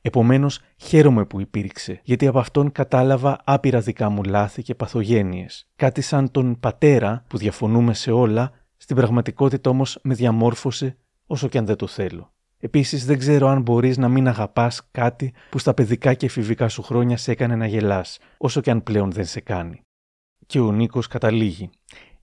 Επομένως, 0.00 0.60
χαίρομαι 0.76 1.24
που 1.24 1.40
υπήρξε, 1.40 2.00
γιατί 2.02 2.26
από 2.26 2.38
αυτόν 2.38 2.72
κατάλαβα 2.72 3.40
άπειρα 3.44 3.80
δικά 3.80 4.08
μου 4.08 4.22
λάθη 4.22 4.62
και 4.62 4.74
παθογένειες. 4.74 5.66
Κάτι 5.76 6.00
σαν 6.00 6.30
τον 6.30 6.60
πατέρα 6.60 7.24
που 7.26 7.36
διαφωνούμε 7.38 7.94
σε 7.94 8.10
όλα, 8.10 8.52
στην 8.84 8.96
πραγματικότητα 8.96 9.70
όμως 9.70 9.98
με 10.02 10.14
διαμόρφωσε 10.14 10.96
όσο 11.26 11.48
και 11.48 11.58
αν 11.58 11.66
δεν 11.66 11.76
το 11.76 11.86
θέλω. 11.86 12.32
Επίσης, 12.58 13.04
δεν 13.06 13.18
ξέρω 13.18 13.48
αν 13.48 13.62
μπορείς 13.62 13.96
να 13.98 14.08
μην 14.08 14.28
αγαπάς 14.28 14.88
κάτι 14.90 15.32
που 15.50 15.58
στα 15.58 15.74
παιδικά 15.74 16.14
και 16.14 16.26
εφηβικά 16.26 16.68
σου 16.68 16.82
χρόνια 16.82 17.16
σε 17.16 17.30
έκανε 17.30 17.56
να 17.56 17.66
γελάς, 17.66 18.18
όσο 18.38 18.60
και 18.60 18.70
αν 18.70 18.82
πλέον 18.82 19.12
δεν 19.12 19.24
σε 19.24 19.40
κάνει. 19.40 19.80
Και 20.46 20.60
ο 20.60 20.72
Νίκος 20.72 21.06
καταλήγει. 21.06 21.70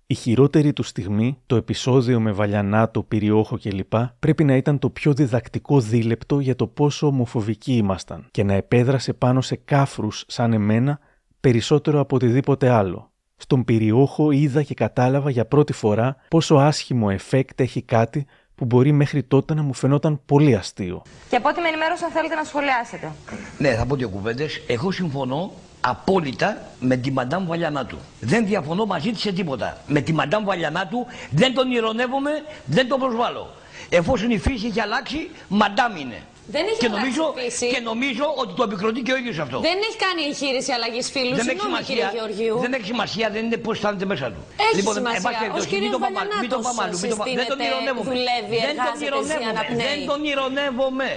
Η 0.07 0.13
χειρότερη 0.13 0.73
του 0.73 0.83
στιγμή, 0.83 1.37
το 1.45 1.55
επεισόδιο 1.55 2.19
με 2.19 2.31
Βαλιανάτο, 2.31 3.03
Πυριόχο 3.03 3.57
κλπ. 3.57 3.93
πρέπει 4.19 4.43
να 4.43 4.55
ήταν 4.55 4.79
το 4.79 4.89
πιο 4.89 5.13
διδακτικό 5.13 5.79
δίλεπτο 5.79 6.39
για 6.39 6.55
το 6.55 6.67
πόσο 6.67 7.07
ομοφοβικοί 7.07 7.75
ήμασταν 7.75 8.27
και 8.31 8.43
να 8.43 8.53
επέδρασε 8.53 9.13
πάνω 9.13 9.41
σε 9.41 9.55
κάφρους 9.55 10.23
σαν 10.27 10.53
εμένα 10.53 10.99
περισσότερο 11.39 11.99
από 11.99 12.15
οτιδήποτε 12.15 12.69
άλλο. 12.69 13.10
Στον 13.41 13.63
Πυριόχο 13.63 14.31
είδα 14.31 14.63
και 14.63 14.73
κατάλαβα 14.73 15.29
για 15.29 15.45
πρώτη 15.45 15.73
φορά 15.73 16.15
πόσο 16.27 16.55
άσχημο 16.55 17.07
εφέκτ 17.11 17.59
έχει 17.59 17.81
κάτι 17.81 18.25
που 18.55 18.65
μπορεί 18.65 18.91
μέχρι 18.91 19.23
τότε 19.23 19.53
να 19.53 19.61
μου 19.61 19.73
φαινόταν 19.73 20.21
πολύ 20.25 20.55
αστείο. 20.55 21.01
Και 21.29 21.35
από 21.35 21.49
ό,τι 21.49 21.61
με 21.61 21.67
ενημέρωσαν 21.67 22.11
θέλετε 22.11 22.35
να 22.35 22.43
σχολιάσετε. 22.43 23.11
Ναι, 23.57 23.75
θα 23.75 23.85
πω 23.85 23.95
δύο 23.95 24.09
κουβέντες. 24.09 24.61
Εγώ 24.67 24.91
συμφωνώ 24.91 25.51
απόλυτα 25.81 26.61
με 26.79 26.95
τη 26.95 27.11
Μαντάμ 27.11 27.45
Βαλιανάτου. 27.45 27.97
Δεν 28.19 28.45
διαφωνώ 28.45 28.85
μαζί 28.85 29.11
της 29.11 29.21
σε 29.21 29.31
τίποτα. 29.31 29.77
Με 29.87 30.01
τη 30.01 30.13
Μαντάμ 30.13 30.43
Βαλιανάτου 30.43 31.05
δεν 31.31 31.53
τον 31.53 31.71
ηρωνεύομαι, 31.71 32.31
δεν 32.65 32.87
τον 32.87 32.99
προσβάλλω. 32.99 33.49
Εφόσον 33.89 34.29
η 34.31 34.37
φύση 34.37 34.65
έχει 34.65 34.79
αλλάξει, 34.79 35.29
Μαντάμ 35.47 35.95
είναι. 35.95 36.21
Δεν 36.55 36.63
έχει 36.69 36.77
και 36.77 36.85
αλλάξει 36.85 37.05
νομίζω, 37.19 37.33
η 37.37 37.41
φύση. 37.49 37.67
και 37.73 37.79
νομίζω 37.91 38.25
ότι 38.41 38.53
το 38.57 38.63
επικροτεί 38.63 39.01
και 39.01 39.11
ο 39.15 39.17
ίδιος 39.21 39.37
αυτό. 39.45 39.57
Δεν 39.59 39.77
έχει 39.87 39.97
κάνει 40.05 40.21
εγχείρηση 40.29 40.71
αλλαγής 40.77 41.07
φίλου. 41.13 41.35
Δεν 41.35 41.47
έχει 41.47 41.59
Συγγνώμη, 41.59 41.83
κύριε 41.83 42.07
σημασία. 42.07 42.19
Γεωργίου. 42.19 42.55
Δεν 42.65 42.71
έχει 42.77 42.85
σημασία, 42.93 43.27
δεν 43.35 43.41
είναι 43.45 43.57
πώς 43.65 43.73
αισθάνεται 43.75 44.05
μέσα 44.13 44.25
του. 44.33 44.41
Έχει 44.67 44.75
λοιπόν, 44.79 44.93
εν 44.97 45.01
σημασία. 45.01 45.21
πάση 45.25 45.35
Ως 45.35 45.39
περιπτώσει, 45.41 45.67
κύριος 45.71 45.83
μην 45.85 45.91
το 45.95 45.99
πάμε 46.05 46.17
αλλού, 46.21 46.33
μην 46.43 46.49
το 46.53 46.57
Βαλιανάτος 46.61 46.65
πάμε 46.67 46.81
αλλού, 46.85 46.97
μην 47.03 47.09
το 47.13 47.15
πάμε- 47.19 47.35
Δεν 47.39 47.47
τον 47.51 47.57
συστήνεται, 47.57 47.75
ηρωνεύομαι. 47.75 48.07
δουλεύει, 48.11 48.57
Δεν 48.67 48.75
τον 48.75 48.85
εργάζεται, 48.85 49.05
ηρωνεύομαι. 49.09 49.43
ζει, 49.43 49.51
αναπνέει. 49.53 49.87
Δεν 49.91 49.99
τον 50.11 50.19
ηρωνεύομαι. 50.31 51.09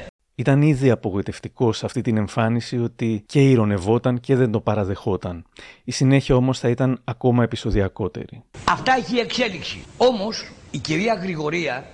Ήταν 0.44 0.58
ήδη 0.72 0.88
απογοητευτικός 0.98 1.72
σε 1.78 1.84
αυτή 1.86 2.00
την 2.06 2.16
εμφάνιση 2.24 2.76
ότι 2.88 3.08
και 3.32 3.40
ηρωνευόταν 3.50 4.14
και 4.20 4.34
δεν 4.40 4.50
το 4.54 4.60
παραδεχόταν. 4.68 5.44
Η 5.84 5.92
συνέχεια 5.92 6.34
όμως 6.36 6.58
θα 6.58 6.68
ήταν 6.68 7.00
ακόμα 7.04 7.42
επεισοδιακότερη. 7.42 8.42
Αυτά 8.68 8.92
έχει 9.00 9.16
εξέλιξη. 9.18 9.84
Όμως 9.96 10.50
η 10.70 10.78
κυρία 10.78 11.14
Γρηγορία 11.14 11.84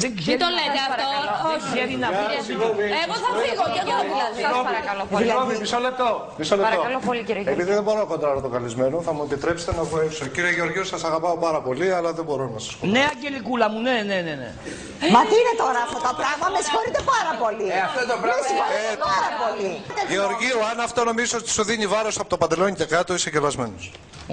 δεν 0.00 0.10
ξέρει. 0.18 0.30
Μην 0.30 0.38
το 0.44 0.48
να- 0.50 0.56
λέτε 0.58 0.80
αυτό. 0.88 1.06
Δεν 1.48 1.58
Όχι. 1.58 1.66
ξέρει 1.70 1.94
να 2.04 2.08
Κύριε 2.18 2.40
φύγει. 2.48 2.66
Εγώ 3.04 3.14
θα 3.24 3.30
φύγω 3.42 3.64
κι 3.74 3.80
εγώ 3.84 3.96
δηλαδή. 4.12 4.38
Σας 4.46 4.56
παρακαλώ 4.70 5.02
πολύ. 5.10 5.20
Συγγνώμη, 5.22 5.52
μισό 5.62 5.78
λεπτό. 5.86 6.08
Μισό 6.40 6.54
λεπτό. 6.60 6.68
Παρακαλώ 6.70 6.98
πολύ, 7.08 7.20
κύριε 7.28 7.42
Γεωργίου. 7.44 7.62
Επειδή 7.62 7.70
δεν 7.78 7.84
μπορώ 7.86 7.98
να 8.04 8.08
κοντράρω 8.12 8.38
τον 8.46 8.52
καλεσμένο, 8.56 8.96
θα 9.06 9.12
μου 9.16 9.22
επιτρέψετε 9.28 9.70
να 9.78 9.82
βγω 9.88 9.98
έξω. 10.06 10.22
Κύριε 10.34 10.52
Γεωργίου, 10.58 10.84
σας 10.92 11.02
αγαπάω 11.10 11.36
πάρα 11.46 11.60
πολύ, 11.66 11.88
αλλά 11.98 12.10
δεν 12.18 12.24
μπορώ 12.28 12.44
να 12.54 12.58
σας 12.64 12.72
πω. 12.78 12.84
Ναι, 12.94 13.02
Αγγελικούλα 13.12 13.66
μου, 13.72 13.78
ναι, 13.86 13.96
ναι, 14.10 14.18
ναι. 14.26 14.34
ναι. 14.42 14.50
Μα 15.14 15.20
τι 15.28 15.34
είναι 15.40 15.54
τώρα 15.64 15.80
αυτό 15.86 15.98
το 16.06 16.12
πράγμα, 16.20 16.46
με 16.54 16.60
συγχωρείτε 16.66 17.00
πάρα 17.14 17.32
πολύ. 17.42 17.66
Ε, 17.76 17.80
αυτό 17.88 18.00
το 18.12 18.16
πράγμα- 18.22 18.42
Με 18.42 18.48
συγχωρείτε 18.50 18.92
Ε, 18.96 19.06
πάρα 19.12 19.28
πολύ. 19.42 19.70
Γεωργίου, 20.14 20.58
αν 20.70 20.76
αυτό 20.86 21.00
νομίζω 21.10 21.34
ότι 21.40 21.48
σου 21.56 21.62
δίνει 21.70 21.86
βάρος 21.94 22.14
από 22.22 22.28
το 22.32 22.36
παντελόνι 22.42 22.74
και 22.80 22.86
κάτω, 22.94 23.10
είσαι 23.16 23.30
κελασμένο. 23.34 23.76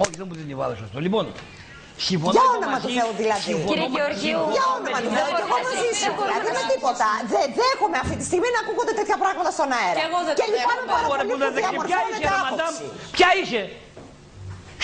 Όχι, 0.02 0.14
δεν 0.20 0.26
μου 0.28 0.34
δίνει 0.40 0.54
βάρος 0.60 0.78
αυτό. 0.86 0.98
Λοιπόν, 1.06 1.24
συμφωνώ 1.26 1.65
Για 2.04 2.18
εγώ 2.18 2.56
όνομα 2.58 2.78
του 2.82 2.88
μαζί- 2.88 2.98
Θεού 2.98 3.12
δηλαδή. 3.22 3.44
συμφωνώ 3.50 3.70
Κύριε 3.70 3.88
μαζί- 3.88 3.96
Γεωργίου, 3.96 4.40
συμφωνώ 4.42 4.54
για 4.56 4.64
με 4.66 4.74
όνομα 4.78 4.98
την 5.02 5.08
του 5.08 5.12
Θεού. 5.16 5.28
Μάρα. 5.32 5.38
Και 5.38 5.44
εγώ 5.46 5.56
μαζί 5.68 5.88
σου. 6.00 6.10
Δηλαδή 6.28 6.48
με 6.58 6.62
τίποτα. 6.72 7.08
Δεν 7.34 7.46
δέχομαι 7.60 7.96
αυτή 8.04 8.14
τη 8.20 8.24
στιγμή 8.30 8.48
να 8.56 8.60
ακούγονται 8.64 8.94
τέτοια 9.00 9.16
πράγματα 9.22 9.50
στον 9.56 9.68
αέρα. 9.78 9.96
Και 9.98 10.04
εγώ 10.10 10.18
δεν 10.26 10.34
Και 10.38 10.44
το 10.48 10.52
λυπάμαι 10.54 10.82
δέχομαι. 10.82 10.94
πάρα 10.94 11.06
Ωραία, 11.12 11.24
πολύ 11.24 11.28
που 11.30 11.34
που 11.34 11.42
δεν 11.44 11.52
δέχεσαι. 11.56 11.86
Ποια 11.90 11.98
είσαι, 12.08 12.18
διαμορφώνεται 12.24 12.28
ρε 12.36 12.40
μαντάμ; 12.46 12.72
άποψη. 12.74 13.14
Ποια 13.16 13.28
είσαι; 13.40 13.62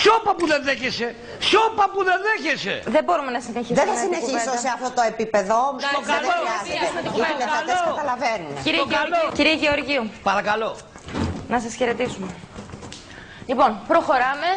Σιώπα 0.03 0.33
που 0.39 0.47
δεν 0.53 0.61
δέχεσαι. 0.69 1.09
Σιώπα 1.49 1.85
που 1.93 2.01
δεν 2.09 2.19
δέχεσαι. 2.29 2.75
Δεν 2.97 3.03
μπορούμε 3.07 3.31
να 3.37 3.41
συνεχίσουμε. 3.47 3.77
Δεν 3.81 3.87
θα 3.89 3.95
με 3.95 3.99
την 4.01 4.05
συνεχίσω 4.07 4.39
κουβέντα. 4.49 4.63
σε 4.65 4.71
αυτό 4.77 4.89
το 4.99 5.03
επίπεδο. 5.13 5.59
Στο 5.91 5.99
Δεν 6.01 6.13
καλό. 6.13 6.31
χρειάζεται. 6.35 6.87
Στο 6.93 7.01
Οι 7.01 7.05
καλό. 7.05 7.15
τηλεθεατές 7.17 7.79
καταλαβαίνουν. 7.91 8.53
Κύριε 8.67 8.83
Γεωργίου, 8.93 9.27
κύριε 9.39 9.57
Γεωργίου, 9.63 10.05
Παρακαλώ. 10.31 10.71
να 11.53 11.59
σας 11.65 11.73
χαιρετήσουμε. 11.79 12.29
Λοιπόν, 13.51 13.71
προχωράμε. 13.93 14.51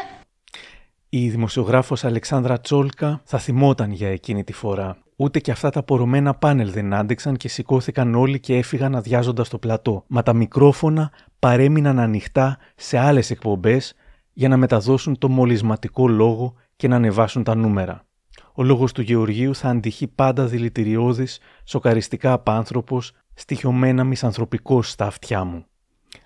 Η 1.18 1.30
δημοσιογράφος 1.30 2.04
Αλεξάνδρα 2.04 2.60
Τσόλκα 2.60 3.22
θα 3.24 3.38
θυμόταν 3.38 3.92
για 3.92 4.10
εκείνη 4.10 4.44
τη 4.44 4.54
φορά. 4.54 4.98
Ούτε 5.16 5.40
και 5.40 5.52
αυτά 5.52 5.70
τα 5.70 5.84
πορωμένα 5.84 6.34
πάνελ 6.34 6.72
δεν 6.72 6.94
άντεξαν 6.94 7.38
και 7.38 7.48
σηκώθηκαν 7.48 8.16
όλοι 8.16 8.40
και 8.40 8.58
έφυγαν 8.58 8.96
αδειάζοντας 8.96 9.50
το 9.50 9.58
πλατό. 9.58 10.04
Μα 10.08 10.24
τα 10.24 10.34
μικρόφωνα 10.34 11.12
παρέμειναν 11.40 12.00
ανοιχτά 12.00 12.58
σε 12.76 12.98
άλλες 12.98 13.30
εκπομπές 13.30 13.96
για 14.34 14.48
να 14.48 14.58
μεταδώσουν 14.58 15.18
το 15.18 15.30
μολυσματικό 15.30 16.08
λόγο 16.08 16.54
και 16.76 16.88
να 16.88 16.96
ανεβάσουν 16.96 17.44
τα 17.44 17.56
νούμερα. 17.56 18.06
Ο 18.54 18.64
λόγος 18.64 18.92
του 18.92 19.02
Γεωργίου 19.02 19.56
θα 19.56 19.70
αντυχεί 19.70 20.08
πάντα 20.08 20.46
δηλητηριώδης, 20.46 21.40
σοκαριστικά 21.64 22.32
απάνθρωπος, 22.32 23.12
στοιχειωμένα 23.34 24.04
μισανθρωπικός 24.04 24.90
στα 24.90 25.06
αυτιά 25.06 25.44
μου. 25.44 25.66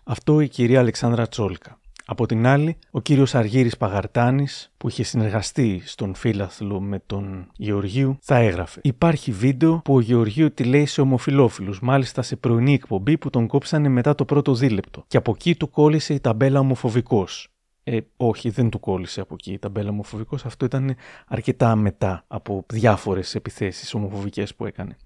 Αυτό 0.03 0.41
η 0.41 0.47
κυρία 0.47 0.79
Αλεξάνδρα 0.79 1.27
Τσόλκα. 1.27 1.78
Από 2.12 2.26
την 2.26 2.45
άλλη, 2.47 2.78
ο 2.91 3.01
κύριος 3.01 3.36
Αργύρης 3.36 3.78
Παγαρτάνης, 3.78 4.72
που 4.78 4.88
είχε 4.88 5.03
συνεργαστεί 5.03 5.82
στον 5.86 6.16
φίλαθλο 6.16 6.82
με 6.82 7.01
τον 7.05 7.47
Γεωργίου, 7.55 8.18
θα 8.22 8.36
έγραφε. 8.36 8.80
Υπάρχει 8.84 9.32
βίντεο 9.32 9.82
που 9.84 9.95
ο 9.95 9.99
Γεωργίου 9.99 10.53
τη 10.53 10.64
λέει 10.64 10.86
σε 10.86 11.01
ομοφιλόφιλου, 11.01 11.76
μάλιστα 11.82 12.22
σε 12.22 12.36
πρωινή 12.36 12.74
εκπομπή 12.74 13.18
που 13.18 13.30
τον 13.30 13.47
κόψανε 13.47 13.89
μετά 13.89 14.16
το 14.16 14.26
πρώτο 14.26 14.53
δίλεπτο. 14.53 15.03
Και 15.07 15.18
από 15.18 15.32
εκεί 15.36 15.55
του 15.55 15.70
κόλλησε 15.70 16.14
η 16.14 16.20
ταμπέλα 16.20 16.60
ομοφοβικός. 16.60 17.47
Ε, 17.84 17.99
όχι, 18.18 18.49
δεν 18.49 18.70
του 18.70 18.80
κόλλησε 18.80 19.22
από 19.22 19.34
εκεί 19.34 19.51
η 19.51 19.60
ταμπέλα 19.60 19.89
ομοφοβικός. 19.89 20.45
Αυτό 20.45 20.66
ήταν 20.66 20.95
αρκετά 21.28 21.76
μετά 21.76 22.24
από 22.28 22.66
διάφορες 22.68 23.36
επιθέσεις 23.36 23.93
ομοφοβικές 23.93 24.55
που 24.55 24.66
έκανε. 24.66 24.97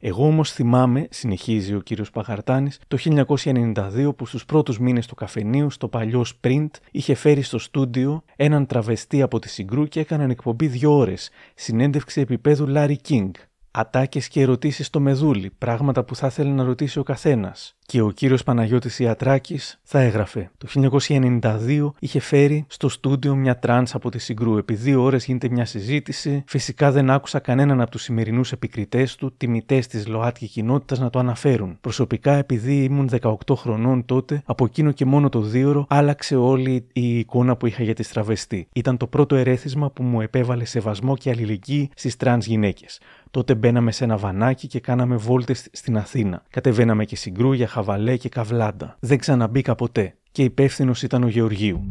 Εγώ 0.00 0.26
όμως 0.26 0.52
θυμάμαι, 0.52 1.06
συνεχίζει 1.10 1.74
ο 1.74 1.80
κύριος 1.80 2.10
Παχαρτάνης, 2.10 2.80
το 2.88 2.96
1992 2.96 4.12
που 4.16 4.26
στους 4.26 4.44
πρώτους 4.44 4.78
μήνες 4.78 5.06
του 5.06 5.14
καφενείου, 5.14 5.70
στο 5.70 5.88
παλιό 5.88 6.24
Sprint, 6.24 6.68
είχε 6.90 7.14
φέρει 7.14 7.42
στο 7.42 7.58
στούντιο 7.58 8.22
έναν 8.36 8.66
τραβεστή 8.66 9.22
από 9.22 9.38
τη 9.38 9.48
Συγκρού 9.48 9.84
και 9.84 10.00
έκαναν 10.00 10.30
εκπομπή 10.30 10.66
δύο 10.66 10.96
ώρες, 10.96 11.30
συνέντευξη 11.54 12.20
επίπεδου 12.20 12.72
Larry 12.74 12.96
King. 13.08 13.30
Ατάκες 13.76 14.28
και 14.28 14.40
ερωτήσεις 14.40 14.86
στο 14.86 15.00
μεδούλι, 15.00 15.50
πράγματα 15.58 16.04
που 16.04 16.16
θα 16.16 16.26
ήθελε 16.26 16.50
να 16.50 16.64
ρωτήσει 16.64 16.98
ο 16.98 17.02
καθένας. 17.02 17.76
Και 17.86 18.00
ο 18.00 18.10
κύριος 18.10 18.42
Παναγιώτης 18.42 18.98
Ιατράκης 18.98 19.80
θα 19.82 20.00
έγραφε. 20.00 20.50
Το 20.58 20.66
1992 20.66 21.92
είχε 21.98 22.20
φέρει 22.20 22.64
στο 22.68 22.88
στούντιο 22.88 23.34
μια 23.34 23.58
τρανς 23.58 23.94
από 23.94 24.10
τη 24.10 24.18
Συγκρού. 24.18 24.56
Επί 24.56 24.74
δύο 24.74 25.02
ώρες 25.02 25.24
γίνεται 25.24 25.48
μια 25.48 25.64
συζήτηση. 25.64 26.44
Φυσικά 26.46 26.90
δεν 26.90 27.10
άκουσα 27.10 27.38
κανέναν 27.38 27.80
από 27.80 27.90
τους 27.90 28.02
σημερινούς 28.02 28.52
επικριτές 28.52 29.16
του, 29.16 29.34
τιμητές 29.36 29.86
της 29.86 30.06
ΛΟΑΤΚΙ 30.06 30.48
κοινότητας 30.48 30.98
να 30.98 31.10
το 31.10 31.18
αναφέρουν. 31.18 31.76
Προσωπικά 31.80 32.34
επειδή 32.34 32.84
ήμουν 32.84 33.08
18 33.08 33.34
χρονών 33.54 34.04
τότε, 34.04 34.42
από 34.44 34.64
εκείνο 34.64 34.92
και 34.92 35.04
μόνο 35.04 35.28
το 35.28 35.40
δίωρο 35.40 35.86
άλλαξε 35.88 36.36
όλη 36.36 36.86
η 36.92 37.18
εικόνα 37.18 37.56
που 37.56 37.66
είχα 37.66 37.82
για 37.82 37.94
τις 37.94 38.02
τραβεστί. 38.02 38.68
Ήταν 38.74 38.96
το 38.96 39.06
πρώτο 39.06 39.34
ερέθισμα 39.34 39.90
που 39.90 40.02
μου 40.02 40.20
επέβαλε 40.20 40.64
σεβασμό 40.64 41.16
και 41.16 41.30
αλληλεγγύη 41.30 41.90
στις 41.94 42.16
τρανς 42.16 42.46
γυναίκες. 42.46 43.00
Τότε 43.34 43.54
μπαίναμε 43.54 43.92
σε 43.92 44.04
ένα 44.04 44.16
βανάκι 44.16 44.66
και 44.66 44.80
κάναμε 44.80 45.16
βόλτες 45.16 45.68
στην 45.72 45.96
Αθήνα. 45.96 46.42
Κατεβαίναμε 46.50 47.04
και 47.04 47.16
Συγκρού 47.16 47.52
για 47.52 47.66
χαβαλέ 47.66 48.16
και 48.16 48.28
καβλάντα. 48.28 48.96
Δεν 49.00 49.18
ξαναμπήκα 49.18 49.74
ποτέ. 49.74 50.14
Και 50.32 50.42
υπεύθυνος 50.42 51.02
ήταν 51.02 51.22
ο 51.22 51.28
Γεωργίου. 51.28 51.84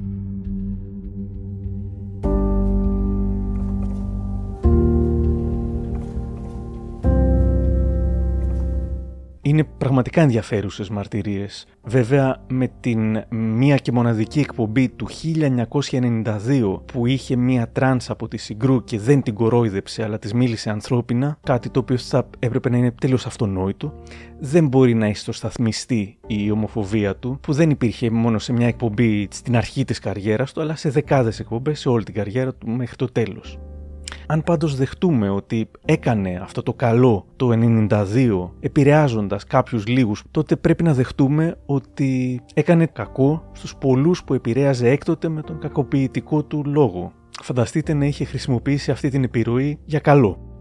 Είναι 9.46 9.64
πραγματικά 9.64 10.22
ενδιαφέρουσες 10.22 10.90
μαρτυρίες. 10.90 11.66
Βέβαια 11.84 12.44
με 12.48 12.72
την 12.80 13.24
μία 13.30 13.78
και 13.78 13.92
μοναδική 13.92 14.40
εκπομπή 14.40 14.90
του 14.90 15.08
1992 15.10 16.82
που 16.86 17.06
είχε 17.06 17.36
μία 17.36 17.70
τρανς 17.72 18.10
από 18.10 18.28
τη 18.28 18.38
Συγκρού 18.38 18.84
και 18.84 19.00
δεν 19.00 19.22
την 19.22 19.34
κορόιδεψε 19.34 20.04
αλλά 20.04 20.20
της 20.20 20.34
μίλησε 20.34 20.70
ανθρώπινα, 20.70 21.38
κάτι 21.44 21.70
το 21.70 21.80
οποίο 21.80 21.98
θα 21.98 22.30
έπρεπε 22.40 22.70
να 22.70 22.78
είναι 22.78 22.92
τελείως 22.92 23.26
αυτονόητο, 23.26 23.94
δεν 24.40 24.68
μπορεί 24.68 24.94
να 24.94 25.08
ισοσταθμιστεί 25.08 26.18
η 26.28 26.52
ομοφοβία 26.52 27.16
του 27.16 27.40
που 27.42 27.54
δεν 27.54 27.70
υπήρχε 27.70 28.10
μόνο 28.10 28.40
σε 28.40 28.54
μια 28.54 28.68
εκπομπή 28.68 29.28
στην 29.32 29.56
αρχή 29.56 29.86
της 29.86 30.00
καριέρας 30.00 30.54
του 30.54 30.62
αλλά 30.62 30.76
σε 30.76 30.90
δεκάδες 30.90 31.40
εκπομπές 31.40 31.80
σε 31.80 31.90
όλη 31.90 32.04
την 32.04 32.14
καριέρα 32.14 32.54
του 32.54 32.70
μέχρι 32.70 32.96
το 32.96 33.06
τέλος. 33.06 33.60
Αν 34.34 34.44
πάντως 34.44 34.76
δεχτούμε 34.76 35.30
ότι 35.30 35.70
έκανε 35.86 36.40
αυτό 36.44 36.64
το 36.64 36.74
καλό 36.74 37.26
το 37.36 37.50
92 37.90 38.50
επηρεάζοντας 38.60 39.44
κάποιους 39.44 39.88
λίγους, 39.88 40.24
τότε 40.32 40.56
πρέπει 40.56 40.84
να 40.84 40.94
δεχτούμε 40.94 41.58
ότι 41.66 42.42
έκανε 42.54 42.86
κακό 42.86 43.50
στους 43.52 43.76
πολλούς 43.76 44.24
που 44.24 44.34
επηρέαζε 44.34 44.90
έκτοτε 44.90 45.30
με 45.30 45.42
τον 45.42 45.60
κακοποιητικό 45.60 46.44
του 46.44 46.64
λόγο. 46.66 47.12
Φανταστείτε 47.42 47.94
να 47.94 48.06
είχε 48.06 48.26
χρησιμοποιήσει 48.26 48.92
αυτή 48.92 49.10
την 49.10 49.24
επιρροή 49.24 49.80
για 49.86 50.00
καλό. 50.00 50.53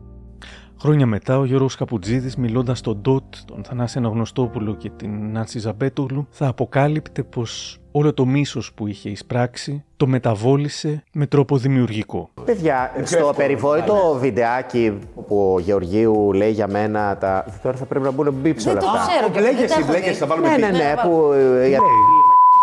Χρόνια 0.83 1.07
μετά, 1.07 1.39
ο 1.39 1.45
Γιώργος 1.45 1.77
Καπουτζίδης, 1.77 2.37
μιλώντας 2.37 2.79
στον 2.79 2.97
Ντότ, 3.01 3.23
τον 3.45 3.65
Θανάση 3.65 3.99
Αναγνωστόπουλο 3.99 4.75
και 4.75 4.91
την 4.97 5.31
Νάνση 5.33 5.59
Ζαμπέτογλου, 5.59 6.27
θα 6.31 6.47
αποκάλυπτε 6.47 7.23
πως 7.23 7.79
όλο 7.93 8.15
το 8.15 8.27
μίσος 8.27 8.73
που 8.75 8.87
είχε 8.87 9.09
εισπράξει 9.11 9.85
το 9.97 10.07
μεταβόλησε 10.07 11.03
με 11.13 11.27
τρόπο 11.27 11.57
δημιουργικό. 11.57 12.31
Παιδιά, 12.45 12.93
στο 13.05 13.33
περιβόητο 13.37 14.17
βιντεάκι 14.21 14.99
που 15.27 15.53
ο 15.55 15.59
Γεωργίου 15.59 16.33
λέει 16.33 16.51
για 16.51 16.69
μένα 16.69 17.17
τα. 17.19 17.45
Τώρα 17.63 17.77
θα 17.77 17.85
πρέπει 17.85 18.05
να 18.05 18.11
μπουν 18.11 18.33
μπίψ 18.33 18.67
όλα 18.67 18.75
Δεν 18.75 18.83
το 18.83 18.89
αυτά. 18.91 19.13
ξέρω 19.13 19.31
και 19.31 19.41
Λέγε 19.41 19.57
δεν 19.59 19.69
τα 19.69 19.75
εσύ, 19.75 19.83
έχω 19.83 19.91
λέγε 19.93 20.05
δει. 20.05 20.11
εσύ, 20.11 20.19
θα 20.19 20.27
βάλουμε 20.27 20.49
Ναι, 20.49 20.55
μπιπ. 20.55 20.65
ναι, 20.65 20.79
ναι, 20.79 20.95
που. 21.03 21.33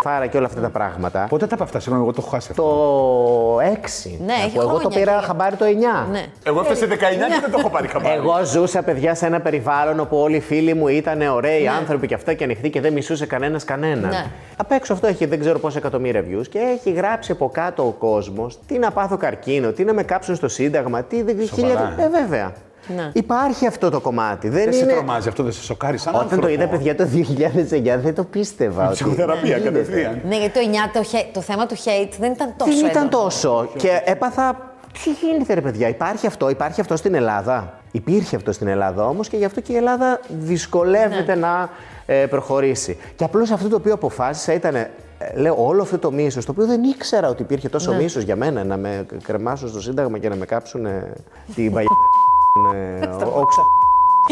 Ε, 0.06 0.10
η 0.10 0.12
Φάρα 0.14 0.28
και 0.28 0.38
όλα 0.38 0.46
αυτά 0.46 0.62
τα 0.62 0.70
πράγματα. 0.70 1.26
Πότε 1.30 1.46
τα 1.48 1.52
είπα 1.56 1.64
αυτά, 1.64 1.80
συγγνώμη, 1.80 2.06
εγώ 2.06 2.14
το 2.16 2.22
έχω 2.26 2.36
χάσει. 2.36 2.54
Το 2.54 3.60
6. 3.60 4.18
Ναι, 4.26 4.34
έχει 4.34 4.56
που 4.56 4.62
εγώ 4.62 4.72
το 4.72 4.78
χρόνια 4.80 5.00
πήρα 5.00 5.20
και- 5.20 5.26
χαμπάρι 5.26 5.56
το 5.56 5.66
9. 5.66 6.08
Ναι. 6.12 6.26
Εγώ 6.44 6.60
έφτασε 6.60 6.86
19 6.86 6.94
και 7.28 7.40
δεν 7.42 7.52
το 7.52 7.58
έχω 7.60 7.70
πάρει 7.70 7.88
χαμπάρι. 7.94 8.16
Εγώ 8.16 8.44
ζούσα, 8.46 8.82
παιδιά, 8.82 9.16
σε 9.16 9.26
ένα 9.26 9.40
περιβάλλον 9.42 10.00
όπου 10.00 10.18
όλοι 10.18 10.36
οι 10.36 10.40
φίλοι 10.40 10.74
μου 10.74 10.88
ήταν 10.88 11.22
ωραίοι 11.22 11.62
Ναι. 11.64 11.70
άνθρωποι 11.70 12.08
και 12.08 12.14
αυτά 12.14 12.34
και 12.34 12.44
ανοιχτοί 12.44 12.70
και 12.70 12.82
δεν 12.82 12.94
μισούσε 12.94 13.26
κανένας 13.26 13.64
κανέναν. 13.64 14.10
Ναι. 14.10 14.26
Απ' 14.58 14.72
έξω 14.72 14.94
αυτό 14.94 15.08
έχει 15.08 15.26
δεν 15.26 15.40
ξέρω 15.40 15.60
πόσα 15.60 15.78
εκατομμύρια 15.78 16.24
views 16.30 16.48
και 16.50 16.60
έχει 16.60 16.92
γράψει 16.92 17.32
από 17.32 17.50
κάτω 17.50 17.84
ο 17.88 17.92
κόσμος 17.92 18.60
τι 18.68 18.78
να 18.78 18.92
πάθω 18.92 19.18
καρκίνο, 19.18 19.72
τι 19.72 19.84
να 19.84 19.94
με 19.94 20.04
κάψουν 20.04 20.36
στο 20.36 20.48
Σύνταγμα, 20.48 21.04
τι 21.04 21.22
δεν 21.24 21.48
Σοβαρά, 21.48 21.96
Ε, 21.98 22.10
βέβαια. 22.10 22.52
Ναι. 22.96 23.10
Υπάρχει 23.14 23.68
αυτό 23.68 23.90
το 23.90 24.00
κομμάτι. 24.00 24.50
Δεν, 24.50 24.64
Δεν 24.64 24.74
σε 24.74 24.80
είναι... 24.80 24.94
τρομάζει 24.94 25.28
αυτό, 25.28 25.44
δεν 25.44 25.52
σε 25.52 25.62
σοκάρει 25.62 25.98
σαν 25.98 26.14
Όταν 26.14 26.24
άνθρωπο. 26.24 26.46
το 26.48 26.52
είδα, 26.54 26.68
παιδιά, 26.68 26.96
το 26.96 27.04
2009 27.04 28.00
δεν 28.02 28.16
το 28.16 28.24
πίστευα. 28.24 28.84
ότι 28.86 28.94
Ψυχοθεραπεία 28.94 29.58
γίνεται. 29.58 29.70
κατευθείαν. 29.80 30.22
Ναι, 30.28 30.38
γιατί 30.38 30.54
το, 30.54 30.60
9, 30.72 30.90
το, 30.94 31.00
hate- 31.12 31.30
το 31.34 31.42
θέμα 31.42 31.66
του 31.66 31.76
hate 31.76 32.14
δεν 32.20 32.32
ήταν 32.32 32.54
τόσο 32.58 32.72
Δεν 32.80 32.90
ήταν 32.90 33.06
έντονο. 33.06 33.24
τόσο. 33.24 33.70
Και 33.78 34.02
έπαθα. 34.06 34.74
Τι 35.04 35.10
γίνεται, 35.28 35.54
ρε 35.54 35.62
παιδιά, 35.62 35.88
υπάρχει 35.88 36.28
αυτό, 36.28 36.50
υπάρχει 36.50 36.82
αυτό 36.82 36.96
στην 36.96 37.14
Ελλάδα. 37.14 37.74
Υπήρχε 37.92 38.36
αυτό 38.36 38.52
στην 38.52 38.68
Ελλάδα 38.68 39.06
όμως 39.08 39.28
και 39.30 39.38
γι' 39.38 39.46
αυτό 39.46 39.62
και 39.62 39.74
η 39.74 39.76
Ελλάδα 39.76 40.20
δυσκολεύεται 40.40 41.36
να 41.36 41.70
ε, 42.06 42.26
προχωρήσει. 42.26 42.98
Και 43.16 43.24
απλώς 43.24 43.52
αυτό 43.52 43.68
το 43.70 43.76
οποίο 43.76 43.94
αποφάσισα 43.94 44.54
ήταν. 44.54 44.76
ε, 44.76 44.90
Λέω 45.36 45.56
όλο 45.66 45.82
αυτό 45.82 45.98
το 45.98 46.12
μίσος, 46.12 46.46
το 46.46 46.52
οποίο 46.52 46.66
δεν 46.66 46.84
ήξερα 46.84 47.30
ότι 47.30 47.42
υπήρχε 47.42 47.70
τόσο 47.70 47.92
Ναι. 47.92 47.98
μίσος 48.02 48.24
για 48.24 48.36
μένα 48.36 48.64
να 48.64 48.78
με 48.78 49.06
κρεμάσουν 49.24 49.70
στο 49.70 49.82
Σύνταγμα 49.82 50.18
και 50.18 50.30
να 50.30 50.36
με 50.36 50.46
κάψουν 50.46 50.86
ε, 50.86 51.14
την 51.56 51.72
παγιά. 51.74 51.90
Ε, 52.74 53.10
όξα 53.34 53.66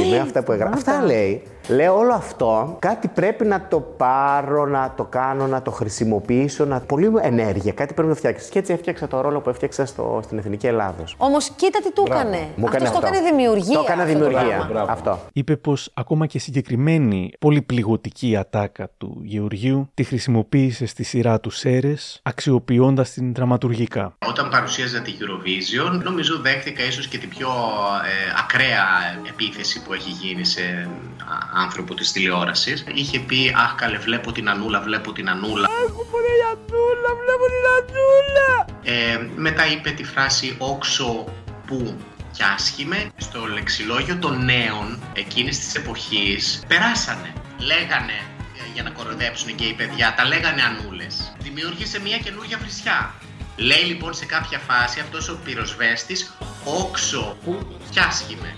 με 0.06 0.20
αυτά 0.20 0.44
που 0.44 0.52
έγραφε. 0.52 0.74
Αυτά 0.74 1.02
λέει. 1.04 1.42
Λέω 1.70 1.98
όλο 1.98 2.14
αυτό, 2.14 2.76
κάτι 2.80 3.08
πρέπει 3.08 3.46
να 3.46 3.68
το 3.68 3.80
πάρω, 3.80 4.66
να 4.66 4.94
το 4.98 5.04
κάνω, 5.04 5.48
να 5.48 5.62
το 5.62 5.72
χρησιμοποιήσω, 5.72 6.66
να... 6.66 6.80
πολύ 6.80 7.12
ενέργεια, 7.22 7.72
κάτι 7.72 7.94
πρέπει 7.94 8.10
να 8.10 8.16
φτιάξεις. 8.16 8.50
Και 8.50 8.60
έτσι 8.60 8.74
έφτιαξα 8.74 9.08
το 9.08 9.22
ρόλο 9.22 9.40
που 9.40 9.50
έφτιαξα 9.50 9.86
στο, 9.86 10.20
στην 10.24 10.38
Εθνική 10.38 10.68
Ελλάδος. 10.68 11.16
Όμως 11.18 11.50
κοίτα 11.50 11.80
τι 11.80 11.92
του 11.92 12.04
έκανε. 12.08 12.38
Μου 12.56 12.66
έκανε 12.68 12.86
Αυτός 12.86 12.90
το 12.90 12.98
αυτό. 12.98 13.08
έκανε 13.08 13.30
δημιουργία. 13.30 13.74
Το 13.74 13.84
έκανα 13.86 14.04
αυτό 14.04 14.14
δημιουργία. 14.14 14.68
πράγμα. 14.70 14.92
Αυτό. 14.92 15.20
Είπε 15.34 15.56
πως 15.56 15.92
ακόμα 15.94 16.26
και 16.26 16.40
συγκεκριμένη 16.40 17.32
πολύ 17.40 17.62
πληγωτική 17.62 18.36
ατάκα 18.36 18.90
του 18.98 19.22
Γεωργίου 19.24 19.90
τη 19.94 20.04
χρησιμοποίησε 20.04 20.86
στη 20.86 21.04
σειρά 21.04 21.40
του 21.40 21.50
Σέρες, 21.50 22.20
αξιοποιώντας 22.24 23.12
την 23.12 23.34
δραματουργικά. 23.34 24.14
Όταν 24.28 24.50
παρουσίαζα 24.50 25.02
τη 25.02 25.12
Eurovision, 25.20 26.02
νομίζω 26.04 26.40
δέχτηκα 26.42 26.84
ίσως 26.84 27.08
και 27.08 27.18
την 27.18 27.30
πιο 27.30 27.48
ε, 27.48 28.34
ακραία 28.44 28.86
επίθεση 29.30 29.82
που 29.88 29.94
έχει 29.94 30.10
γίνει 30.10 30.46
σε 30.46 30.62
α, 30.62 31.62
άνθρωπο 31.64 31.94
της 31.94 32.12
τηλεόρασης. 32.12 32.86
Είχε 32.94 33.20
πει 33.20 33.54
«Αχ 33.56 33.76
καλέ 33.76 33.98
βλέπω 33.98 34.32
την 34.32 34.50
Ανούλα, 34.50 34.82
βλέπω 34.82 35.12
την 35.12 35.30
Ανούλα». 35.30 35.68
Έχω 35.88 36.06
πολύ 36.12 36.36
Ανούλα, 36.52 37.10
βλέπω 37.24 37.46
την 37.54 37.66
Ανούλα. 37.78 38.66
Ε, 38.84 39.30
μετά 39.36 39.68
είπε 39.72 39.90
τη 39.90 40.04
φράση 40.04 40.56
«Όξο 40.58 41.26
που 41.68 41.98
κι 42.32 42.44
άσχημε». 42.56 43.10
Στο 43.18 43.46
λεξιλόγιο 43.46 44.18
των 44.18 44.46
νέων 44.46 45.00
εκείνης 45.14 45.60
της 45.60 45.76
εποχής 45.76 46.64
περάσανε. 46.68 47.34
Λέγανε 47.58 48.18
ε, 48.58 48.72
για 48.74 48.84
να 48.84 48.90
κοροϊδέψουν 48.90 49.56
και 49.56 49.66
οι 49.66 49.74
παιδιά, 49.74 50.14
τα 50.18 50.26
λέγανε 50.26 50.62
Ανούλες. 50.62 51.34
Δημιούργησε 51.40 52.00
μια 52.00 52.18
καινούργια 52.18 52.58
βρισιά. 52.58 53.14
Λέει 53.56 53.84
λοιπόν 53.84 54.14
σε 54.14 54.26
κάποια 54.26 54.60
φάση 54.60 55.00
αυτός 55.00 55.30
ο 55.30 55.40
πυροσβέστης 55.44 56.34
«Όξο 56.64 57.38
που 57.44 57.80
κι 57.90 58.00
άσχημε». 58.00 58.56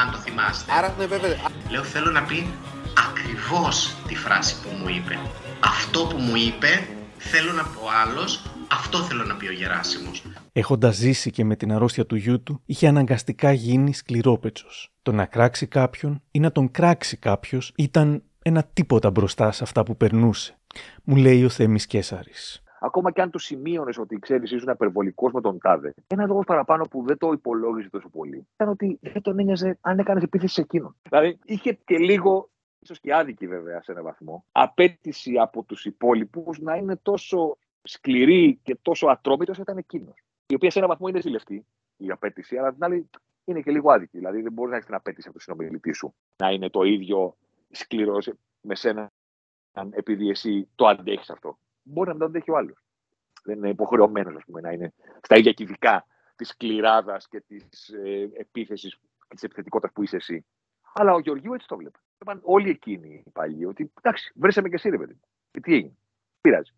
Αν 0.00 0.10
το 0.10 0.18
θυμάστε. 0.18 0.72
Άρα, 0.72 0.94
ναι, 0.98 1.06
βέβαια. 1.06 1.36
Λέω 1.70 1.82
θέλω 1.82 2.10
να 2.10 2.22
πεις 2.22 2.44
ακριβώς 3.08 3.94
τη 4.08 4.14
φράση 4.16 4.60
που 4.62 4.68
μου 4.80 4.88
είπε. 4.88 5.18
Αυτό 5.60 6.06
που 6.06 6.16
μου 6.16 6.36
είπε 6.36 6.68
θέλω 7.18 7.52
να 7.52 7.62
πω 7.62 7.80
άλλος, 8.04 8.42
αυτό 8.70 8.98
θέλω 8.98 9.24
να 9.24 9.36
πει 9.36 9.46
ο 9.46 9.52
Γεράσιμος. 9.52 10.22
Έχοντας 10.52 10.96
ζήσει 10.96 11.30
και 11.30 11.44
με 11.44 11.56
την 11.56 11.72
αρρώστια 11.72 12.06
του 12.06 12.16
γιού 12.16 12.42
του, 12.42 12.62
είχε 12.64 12.86
αναγκαστικά 12.86 13.52
γίνει 13.52 13.94
σκληρόπετσος. 13.94 14.92
Το 15.02 15.12
να 15.12 15.24
κράξει 15.24 15.66
κάποιον 15.66 16.22
ή 16.30 16.40
να 16.40 16.52
τον 16.52 16.70
κράξει 16.70 17.16
κάποιος 17.16 17.72
ήταν 17.76 18.22
ένα 18.42 18.64
τίποτα 18.72 19.10
μπροστά 19.10 19.52
σε 19.52 19.62
αυτά 19.62 19.82
που 19.82 19.96
περνούσε. 19.96 20.58
Μου 21.04 21.16
λέει 21.16 21.44
ο 21.44 21.48
Θέμης 21.48 21.86
Κέσαρης. 21.86 22.62
Ακόμα 22.84 23.12
και 23.12 23.20
αν 23.20 23.30
τους 23.30 23.44
σημείωνες 23.44 23.98
ότι 23.98 24.18
ξέρεις, 24.18 24.50
ήσουν 24.50 24.68
απερβολικό 24.68 25.30
με 25.30 25.40
τον 25.40 25.58
τάδε. 25.58 25.94
Ένα 26.06 26.26
λόγος 26.26 26.44
παραπάνω 26.44 26.84
που 26.84 27.02
δεν 27.02 27.18
το 27.18 27.32
υπολόγιζε 27.32 27.88
τόσο 27.90 28.08
πολύ 28.08 28.46
ήταν 28.54 28.68
ότι 28.68 28.98
δεν 29.02 29.22
τον 29.22 29.38
ένοιαζε 29.38 29.78
αν 29.80 29.98
έκανες 29.98 30.22
επίθεση 30.22 30.54
σε 30.54 30.60
εκείνον. 30.60 30.96
Δηλαδή 31.02 31.38
είχε 31.44 31.72
και 31.72 31.98
λίγο, 31.98 32.50
ίσως 32.78 33.00
και 33.00 33.14
άδικη 33.14 33.46
βέβαια 33.46 33.82
σε 33.82 33.92
έναν 33.92 34.04
βαθμό, 34.04 34.44
απέτηση 34.52 35.38
από 35.38 35.62
τους 35.62 35.84
υπόλοιπους 35.84 36.58
να 36.58 36.76
είναι 36.76 36.96
τόσο 36.96 37.56
σκληρή 37.82 38.60
και 38.62 38.78
τόσο 38.82 39.06
ατρόμητος 39.06 39.58
ήταν 39.58 39.76
εκείνος. 39.76 40.22
Η 40.46 40.54
οποία 40.54 40.70
σε 40.70 40.78
έναν 40.78 40.90
βαθμό 40.90 41.08
είναι 41.08 41.20
ζηλευτή 41.20 41.66
η 41.96 42.10
απέτηση, 42.10 42.56
αλλά 42.56 42.72
την 42.72 42.84
άλλη 42.84 43.10
είναι 43.44 43.60
και 43.60 43.70
λίγο 43.70 43.92
άδικη. 43.92 44.18
Δηλαδή 44.18 44.42
δεν 44.42 44.52
μπορείς 44.52 44.70
να 44.70 44.76
έχεις 44.76 44.88
την 44.88 44.96
απέτηση 44.96 45.28
από 45.28 45.38
τον 45.38 45.46
συνομιλητή 45.46 45.92
σου 45.92 46.14
να 46.36 46.50
είναι 46.50 46.70
το 46.70 46.82
ίδιο 46.82 47.36
σκληρός 47.70 48.32
με 48.60 48.74
σένα 48.74 49.12
επειδή 49.90 50.28
εσύ 50.28 50.68
το 50.74 50.86
αντέχεις 50.86 51.30
αυτό. 51.30 51.58
Μπορεί 51.84 52.08
να 52.08 52.14
μην 52.14 52.20
το 52.20 52.26
αντέχει 52.26 52.50
ο 52.50 52.56
άλλος. 52.56 52.78
Δεν 53.44 53.56
είναι 53.56 53.68
υποχρεωμένος 53.68 54.42
να 54.46 54.70
είναι 54.70 54.92
στα 55.22 55.36
ίδια 55.36 55.52
κυβικά 55.52 56.06
της 56.36 56.56
κληράδας 56.56 57.28
και 57.28 57.40
της 57.40 57.88
ε, 57.88 58.30
επίθεσης 58.36 58.98
και 59.28 59.34
της 59.34 59.42
επιθετικότητας 59.42 59.92
που 59.92 60.02
είσαι 60.02 60.16
εσύ. 60.16 60.46
Αλλά 60.94 61.12
ο 61.12 61.18
Γεωργίου 61.18 61.54
έτσι 61.54 61.66
το 61.66 61.76
βλέπει. 61.76 61.98
Είπαν 62.20 62.40
όλοι 62.42 62.70
εκείνοι 62.70 63.22
οι 63.26 63.30
παλιοί 63.30 63.66
ότι 63.68 63.92
εντάξει, 64.02 64.32
βρέσαμε 64.34 64.68
και 64.68 64.74
εσύ 64.74 64.88
ρε 64.88 64.98
παιδί. 64.98 65.20
Και 65.50 65.60
τι 65.60 65.74
έγινε. 65.74 65.96
Πειράζει. 66.40 66.72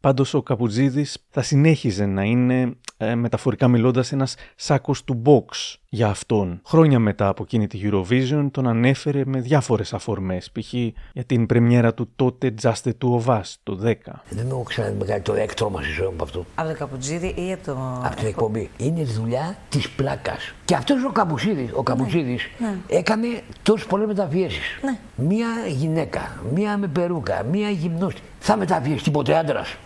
Πάντως 0.00 0.34
ο 0.34 0.42
Καπουτζίδης 0.42 1.26
θα 1.28 1.42
συνέχιζε 1.42 2.06
να 2.06 2.22
είναι 2.22 2.78
ε, 2.96 3.14
μεταφορικά 3.14 3.68
μιλώντας 3.68 4.12
ένας 4.12 4.36
σάκος 4.56 5.04
του 5.04 5.22
box 5.26 5.74
για 5.96 6.08
αυτόν. 6.08 6.60
Χρόνια 6.66 6.98
μετά 6.98 7.28
από 7.28 7.42
εκείνη 7.42 7.66
τη 7.66 7.80
Eurovision 7.82 8.46
τον 8.50 8.66
ανέφερε 8.68 9.22
με 9.26 9.40
διάφορες 9.40 9.92
αφορμές. 9.92 10.50
Π.χ. 10.50 10.72
για 10.72 11.24
την 11.26 11.46
πρεμιέρα 11.46 11.94
του 11.94 12.08
τότε 12.16 12.54
Just 12.62 12.72
the 12.84 12.90
Two 13.02 13.20
of 13.20 13.34
Us 13.36 13.40
το 13.62 13.78
10. 13.84 13.92
Δεν 14.28 14.46
έχω 14.48 14.62
ξαναδεί 14.62 14.96
μεγάλη 14.98 15.20
το 15.20 15.34
έκτρωμα 15.34 15.82
στη 15.82 15.90
ζωή 15.92 16.06
μου 16.06 16.12
από 16.12 16.24
αυτό. 16.24 16.44
Από 16.54 16.68
το 16.68 16.74
Καπουτζίδη 16.74 17.34
ή 17.36 17.52
από 17.52 17.64
το. 17.64 17.76
Από 18.04 18.16
την 18.16 18.26
εκπομπή. 18.26 18.70
Είναι 18.76 19.02
δουλειά 19.02 19.56
της 19.68 19.90
πλάκας. 19.90 20.54
Και 20.64 20.74
αυτός 20.74 21.04
ο 21.04 21.10
Καπουτζίδη 21.12 21.70
ο 21.74 21.82
Καπουτζίδης 21.82 22.42
Ναι. 22.58 22.74
έκανε 22.86 23.26
τόσες 23.62 23.86
πολλές 23.86 24.06
μεταφιέσει. 24.06 24.60
Ναι. 24.82 24.98
Μία 25.28 25.48
γυναίκα, 25.68 26.40
μία 26.54 26.76
με 26.76 26.86
περούκα, 26.86 27.42
μία 27.42 27.70
γυμνώστη. 27.70 28.20
Θα 28.38 28.56
μεταφιέσει 28.56 29.02
τίποτε 29.04 29.36
άντρας. 29.36 29.76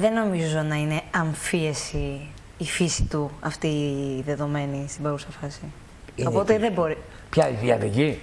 Δεν 0.00 0.12
νομίζω 0.12 0.62
να 0.62 0.74
είναι 0.74 1.00
αμφίεση 1.10 2.20
η 2.58 2.64
φύση 2.64 3.04
του 3.04 3.30
αυτή 3.40 3.66
η 4.18 4.22
δεδομένη 4.26 4.84
στην 4.88 5.02
παρούσα 5.02 5.26
φάση. 5.40 5.60
Είναι 6.16 6.28
Οπότε 6.28 6.52
φύση. 6.52 6.58
δεν 6.64 6.72
μπορεί. 6.72 6.96
Ποια 7.30 7.48
είναι 7.48 7.58
η 7.58 7.64
διαδική. 7.64 8.18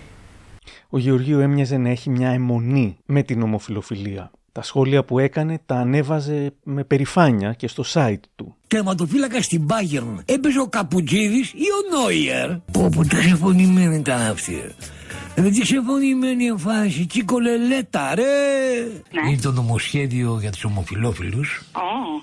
Ο 0.90 0.98
Γεωργίου 0.98 1.40
έμοιαζε 1.40 1.78
να 1.78 1.90
έχει 1.90 2.10
μια 2.10 2.30
αιμονή 2.30 2.98
με 3.06 3.22
την 3.24 3.42
ομοφιλοφιλία. 3.42 4.32
Τα 4.52 4.62
σχόλια 4.62 5.04
που 5.04 5.20
έκανε 5.20 5.60
τα 5.66 5.76
ανέβαζε 5.76 6.54
με 6.64 6.84
περηφάνεια 6.84 7.54
και 7.54 7.68
στο 7.68 7.84
site 7.94 8.20
του. 8.36 8.56
Τερματοφύλακα 8.68 9.42
στην 9.42 9.68
Bayern 9.70 10.16
έπαιζε 10.26 10.60
ο 10.60 10.68
Καπουτζίδη 10.68 11.40
ή 11.40 11.66
ο 11.94 11.98
Νόιερ. 11.98 12.50
Πω 12.72 12.90
πω 12.96 13.02
τι 13.02 13.16
ξεφωνημένη 13.16 13.96
ήταν 13.96 14.22
αυτή. 14.22 14.62
Με 15.36 15.50
τι 15.50 15.60
ξεφωνημένη 15.62 16.46
εμφάνιση, 16.46 17.06
τσικολελέτα 17.06 18.16
ρε. 18.16 18.24
Είναι 19.30 19.42
το 19.42 19.52
νομοσχέδιο 19.52 20.38
για 20.42 20.52
τους 20.52 20.64
ομοφιλόφιλους. 20.64 21.64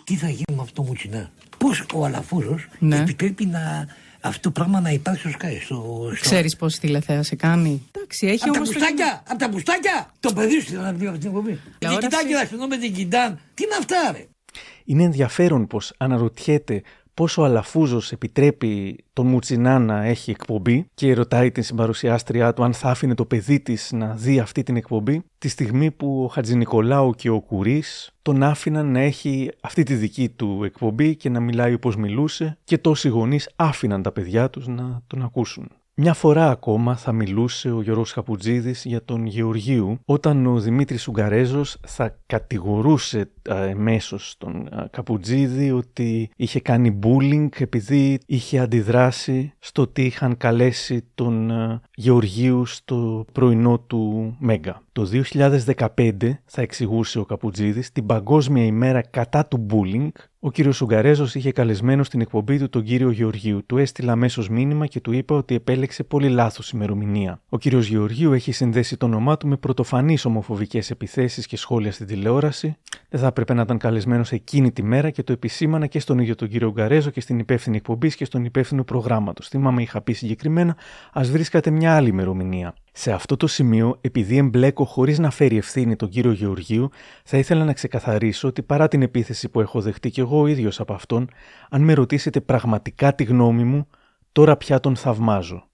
Τι 0.05 0.15
θα 0.17 0.27
γίνει 0.29 0.45
με 0.57 0.63
αυτό 0.63 0.83
μου 0.83 0.95
τσινά. 0.95 1.31
Πώς 1.63 1.85
ο 1.95 2.05
Αλαφούζος 2.05 2.69
επιτρέπει 2.91 3.47
να 3.47 3.87
αυτό 4.21 4.41
το 4.41 4.51
πράγμα 4.51 4.81
να 4.81 4.91
υπάρχει 4.91 5.29
στο 5.29 5.31
Sky. 5.39 5.57
Στο, 5.65 5.75
στο... 6.15 6.21
Ξέρεις 6.21 6.57
πόση 6.57 6.81
τηλεθέαση 6.81 7.37
κάνει; 7.37 7.83
Εντάξει, 7.93 8.27
έχει 8.27 8.45
Απ' 8.45 8.53
τα 8.53 8.59
όμως... 8.59 8.69
μπουστάκια, 8.73 9.23
απ' 9.29 9.39
τα 9.39 9.49
μπουστάκια. 9.49 10.13
Το 10.21 10.33
παιδί 10.33 10.61
σου 10.61 10.73
ήταν 10.73 10.83
να 10.83 10.93
βγει 10.93 11.07
από 11.07 11.19
την 11.19 11.29
εκπομπή. 11.29 11.53
Την 11.53 11.61
Τηλεόραση. 11.79 12.09
κοιτάκι 12.09 12.33
να 12.33 12.45
σου 12.45 12.69
με 12.69 12.77
την 12.77 12.95
κοιτάν. 12.95 13.39
Τι 13.55 13.63
είναι 13.63 13.75
αυτά 13.79 14.13
ρε; 14.13 14.27
Είναι 14.85 15.03
ενδιαφέρον 15.03 15.67
πως 15.67 15.95
αναρωτιέται 15.97 16.83
πόσο 17.15 17.43
ο 17.43 17.45
Αλαφούζος 17.45 18.13
επιτρέπει 18.13 19.05
τον 19.13 19.27
Μουτσινά 19.27 19.79
να 19.79 20.05
έχει 20.05 20.31
εκπομπή 20.31 20.87
και 20.95 21.15
ρωτάει 21.15 21.51
την 21.51 21.63
συμπαρουσιάστριά 21.63 22.53
του 22.53 22.65
αν 22.65 22.73
θα 22.73 22.91
άφηνε 22.91 23.15
το 23.15 23.25
παιδί 23.25 23.61
της 23.61 23.93
να 23.93 24.15
δει 24.15 24.39
αυτή 24.39 24.63
την 24.63 24.77
εκπομπή 24.77 25.23
τη 25.39 25.49
στιγμή 25.49 25.91
που 25.91 26.23
ο 26.25 26.29
Χατζηνικολάου 26.29 27.13
και 27.13 27.29
ο 27.29 27.41
Κουρίς 27.41 28.11
τον 28.23 28.43
άφηναν 28.43 28.93
να 28.93 29.01
έχει 29.01 29.51
αυτή 29.61 29.83
τη 29.83 29.95
δική 29.95 30.29
του 30.29 30.61
εκπομπή 30.65 31.17
και 31.17 31.29
να 31.29 31.41
μιλάει 31.41 31.75
όπως 31.75 31.97
μιλούσε 31.97 32.59
και 32.65 32.79
τόσοι 32.79 33.09
γονείς 33.09 33.51
άφηναν 33.57 34.03
τα 34.03 34.13
παιδιά 34.13 34.51
τους 34.51 34.67
να 34.67 35.03
τον 35.07 35.23
ακούσουν. 35.23 35.71
Μια 36.05 36.15
φορά 36.15 36.51
ακόμα 36.51 36.97
θα 36.97 37.13
μιλούσε 37.13 37.71
ο 37.71 37.83
Γιώργος 37.83 38.13
Χαπουτζίδης 38.13 38.85
για 38.85 39.05
τον 39.05 39.27
Γεωργίου 39.27 39.99
όταν 40.05 40.47
ο 40.47 40.61
Δημήτρης 40.61 41.09
Ουγγαρέζος 41.09 41.77
θα 41.87 42.19
κατηγορούσε 42.27 43.31
ε, 43.43 43.69
εμέσως 43.69 44.35
τον 44.39 44.67
ε, 44.67 44.87
Καπουτζίδη 44.91 45.71
ότι 45.71 46.31
είχε 46.37 46.61
κάνει 46.61 46.99
bullying 47.03 47.49
επειδή 47.59 48.19
είχε 48.27 48.59
αντιδράσει 48.59 49.53
στο 49.59 49.83
ότι 49.83 50.03
είχαν 50.03 50.37
καλέσει 50.37 51.05
τον 51.15 51.51
ε, 51.51 51.81
Γεωργίου 52.03 52.67
στο 52.67 53.25
πρωινό 53.33 53.79
του 53.79 54.37
Μέγκα. 54.39 54.83
Το 54.93 55.09
2015 55.77 55.87
θα 56.45 56.63
εξηγούσε 56.63 57.19
ο 57.19 57.25
Καπουτζίδης 57.25 57.93
την 57.93 58.07
Παγκόσμια 58.07 58.65
ημέρα 58.65 59.03
κατά 59.03 59.47
του 59.47 59.67
bullying 59.71 60.09
ο 60.45 60.51
κύριος 60.51 60.81
Ουγγαρέζος 60.81 61.35
είχε 61.35 61.53
καλεσμένο 61.53 62.03
στην 62.03 62.21
εκπομπή 62.21 62.59
του 62.59 62.69
τον 62.69 62.83
κύριο 62.83 63.11
Γεωργίου. 63.11 63.67
Του 63.67 63.79
έστειλα 63.79 64.13
αμέσως 64.13 64.49
μήνυμα 64.49 64.87
και 64.87 65.01
του 65.01 65.13
είπα 65.13 65.37
ότι 65.37 65.55
επέλεξε 65.55 66.03
πολύ 66.03 66.29
λάθος 66.29 66.71
ημερομηνία. 66.71 67.41
Ο 67.49 67.59
κύριος 67.59 67.87
Γεωργίου 67.87 68.33
έχει 68.33 68.53
συνδέσει 68.53 68.97
το 68.97 69.07
όνομά 69.07 69.37
του 69.37 69.49
με 69.49 69.57
πρωτοφανείς 69.57 70.25
ομοφοβικές 70.25 70.91
επιθέσεις 70.91 71.47
και 71.47 71.57
σχόλια 71.57 71.93
στην 71.93 72.07
τηλεόραση. 72.07 72.77
Δεν 73.09 73.21
θα 73.21 73.27
έπρεπε 73.27 73.55
να 73.55 73.63
ήταν 73.63 73.79
καλεσμένος 73.79 74.33
εκείνη 74.33 74.73
τη 74.73 74.83
μέρα 74.83 75.11
και 75.11 75.23
το 75.23 75.33
επισήμανα 75.33 75.87
και 75.87 76.01
στον 76.01 76.19
ίδιο 76.19 76.35
τον 76.35 76.49
κύριο 76.49 76.69
Ουγγαρέζο 76.69 77.11
και 77.11 77.21
στην 77.21 77.39
υπεύθυνη 77.39 77.77
εκπομπής 77.77 78.17
και 78.17 78.25
στον 78.25 78.45
υπεύθυνο 78.45 78.85
προγράμματος. 78.85 79.49
Θυμάμαι, 79.49 79.83
είχα 79.83 80.01
πει 80.01 80.13
συγκεκριμένα, 80.13 80.77
ας 81.13 81.31
βρίσκατε 81.31 81.71
μια 81.71 81.92
άλλη 81.95 82.09
ημερομηνία. 82.09 82.75
Σε 82.93 83.13
αυτό 83.13 83.37
το 83.37 83.47
σημείο, 83.47 83.99
επειδή 84.01 84.37
εμπλέκω 84.37 84.85
χωρίς 84.85 85.19
να 85.19 85.31
φέρει 85.31 85.57
ευθύνη 85.57 85.97
τον 85.97 86.09
κύριο 86.09 86.33
Γεωργίου, 86.33 86.89
θα 87.25 87.39
ήθελα 87.39 87.65
να 87.65 87.73
ξεκαθαρίσω 87.73 88.49
ότι 88.49 88.63
παρά 88.63 88.89
την 88.89 89.03
επίθεση 89.03 89.49
που 89.49 89.61
έχω 89.61 89.81
δεχτεί 89.81 90.11
κι 90.11 90.21
εγώ 90.21 90.41
ο 90.41 90.47
ίδιος 90.47 90.81
από 90.81 90.93
αυτόν, 90.95 91.29
αν 91.71 91.83
με 91.83 91.93
ρωτήσετε 91.93 92.41
πραγματικά 92.41 93.15
τη 93.15 93.25
γνώμη 93.25 93.65
μου, 93.65 93.87
τώρα 94.33 94.57
πια 94.57 94.81
τον 94.81 94.97
θαυμάζω. 94.97 95.67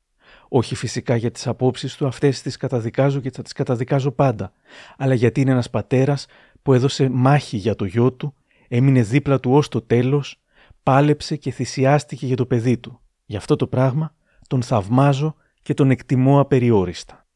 Όχι 0.48 0.74
φυσικά 0.74 1.16
για 1.16 1.30
τις 1.30 1.46
απόψεις 1.46 1.96
του, 1.96 2.06
αυτές 2.06 2.42
τις 2.42 2.56
καταδικάζω 2.56 3.20
και 3.20 3.30
θα 3.30 3.42
τις 3.42 3.52
καταδικάζω 3.52 4.10
πάντα, 4.10 4.52
αλλά 4.96 5.14
γιατί 5.14 5.40
είναι 5.40 5.50
ένας 5.50 5.70
πατέρας 5.70 6.26
που 6.62 6.72
έδωσε 6.72 7.08
μάχη 7.08 7.56
για 7.56 7.74
το 7.74 7.84
γιο 7.84 8.12
του, 8.12 8.34
έμεινε 8.68 9.02
δίπλα 9.02 9.40
του 9.40 9.52
ως 9.52 9.68
το 9.68 9.80
τέλος, 9.80 10.40
πάλεψε 10.82 11.36
και 11.36 11.50
θυσιάστηκε 11.50 12.26
για 12.26 12.36
το 12.36 12.46
παιδί 12.46 12.78
του. 12.78 13.00
Γι' 13.24 13.36
αυτό 13.36 13.56
το 13.56 13.66
πράγμα 13.66 14.14
τον 14.46 14.62
θαυμάζω 14.62 15.34
και 15.68 15.74
τον 15.74 15.90
εκτιμώ 15.90 16.40
απεριόριστα. 16.40 17.26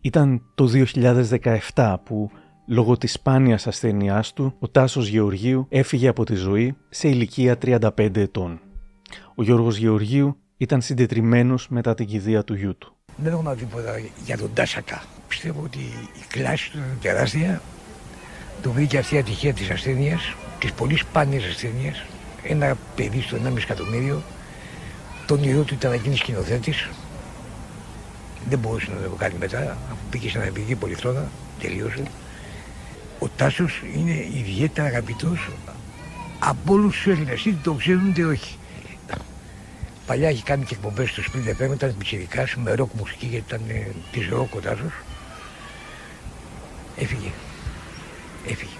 Ήταν 0.00 0.42
το 0.54 0.68
2017 1.74 1.96
που 2.04 2.30
λόγω 2.66 2.96
της 2.96 3.12
σπάνιας 3.12 3.66
ασθένειάς 3.66 4.32
του 4.32 4.54
ο 4.58 4.68
Τάσος 4.68 5.08
Γεωργίου 5.08 5.66
έφυγε 5.68 6.08
από 6.08 6.24
τη 6.24 6.34
ζωή 6.34 6.76
σε 6.88 7.08
ηλικία 7.08 7.58
35 7.62 8.16
ετών. 8.16 8.60
Ο 9.34 9.42
Γιώργος 9.42 9.76
Γεωργίου 9.76 10.36
ήταν 10.56 10.80
συντετριμένος 10.80 11.68
μετά 11.68 11.94
την 11.94 12.06
κηδεία 12.06 12.44
του 12.44 12.54
γιού 12.54 12.76
του. 12.76 12.96
Δεν 13.16 13.32
έχω 13.32 13.42
να 13.42 13.50
πω 13.50 13.56
τίποτα 13.56 13.98
για 14.24 14.38
τον 14.38 14.50
Τάσακα. 14.54 15.02
Πιστεύω 15.28 15.62
ότι 15.62 15.78
η 16.22 16.26
κλάση 16.28 16.70
του 16.70 16.78
ήταν 16.78 16.98
τεράστια. 17.00 17.62
Το 18.62 18.72
βρήκε 18.72 18.98
αυτή 18.98 19.14
η 19.14 19.18
ατυχία 19.18 19.52
της 19.52 19.70
ασθένειας, 19.70 20.34
της 20.58 20.72
πολύ 20.72 20.96
σπάνιας 20.96 21.44
ασθένειας. 21.44 22.04
Ένα 22.42 22.76
παιδί 22.96 23.20
στο 23.20 23.36
1,5 23.36 23.62
εκατομμύριο. 23.62 24.22
Το 25.26 25.34
όνειρό 25.34 25.62
του 25.62 25.74
ήταν 25.74 25.90
να 25.90 25.96
γίνει 25.96 26.16
σκηνοθέτης. 26.16 26.88
Δεν 28.48 28.58
μπορούσε 28.58 28.90
να 28.90 29.08
το 29.08 29.14
κάνει 29.14 29.34
μετά, 29.38 29.58
αφού 29.60 30.00
πήγε 30.10 30.30
σε 30.30 30.38
αναπηρική 30.38 30.74
πολυθρόνα, 30.74 31.28
τελείωσε. 31.60 32.02
Ο 33.18 33.28
Τάσος 33.28 33.82
είναι 33.96 34.26
ιδιαίτερα 34.34 34.86
αγαπητός 34.86 35.48
από 36.38 36.72
όλους 36.72 36.96
τους 36.96 37.06
Έλληνες, 37.06 37.44
είτε 37.44 37.58
το 37.62 37.72
ξέρουν 37.72 38.08
είτε 38.08 38.24
όχι. 38.24 38.56
Παλιά 40.06 40.28
έχει 40.28 40.42
κάνει 40.42 40.64
και 40.64 40.74
εκπομπές 40.74 41.10
στο 41.10 41.22
Split 41.22 41.62
FM, 41.62 41.72
ήταν 41.72 41.94
πιτσιρικάς 41.98 42.54
με 42.54 42.74
ροκ 42.74 42.90
μουσική 42.92 43.26
γιατί 43.26 43.44
ήταν 43.54 43.60
ε, 43.68 43.86
της 44.12 44.28
ροκ 44.28 44.54
ο 44.54 44.58
Τάσος. 44.58 44.92
Έφυγε. 46.96 47.30
Έφυγε. 48.46 48.76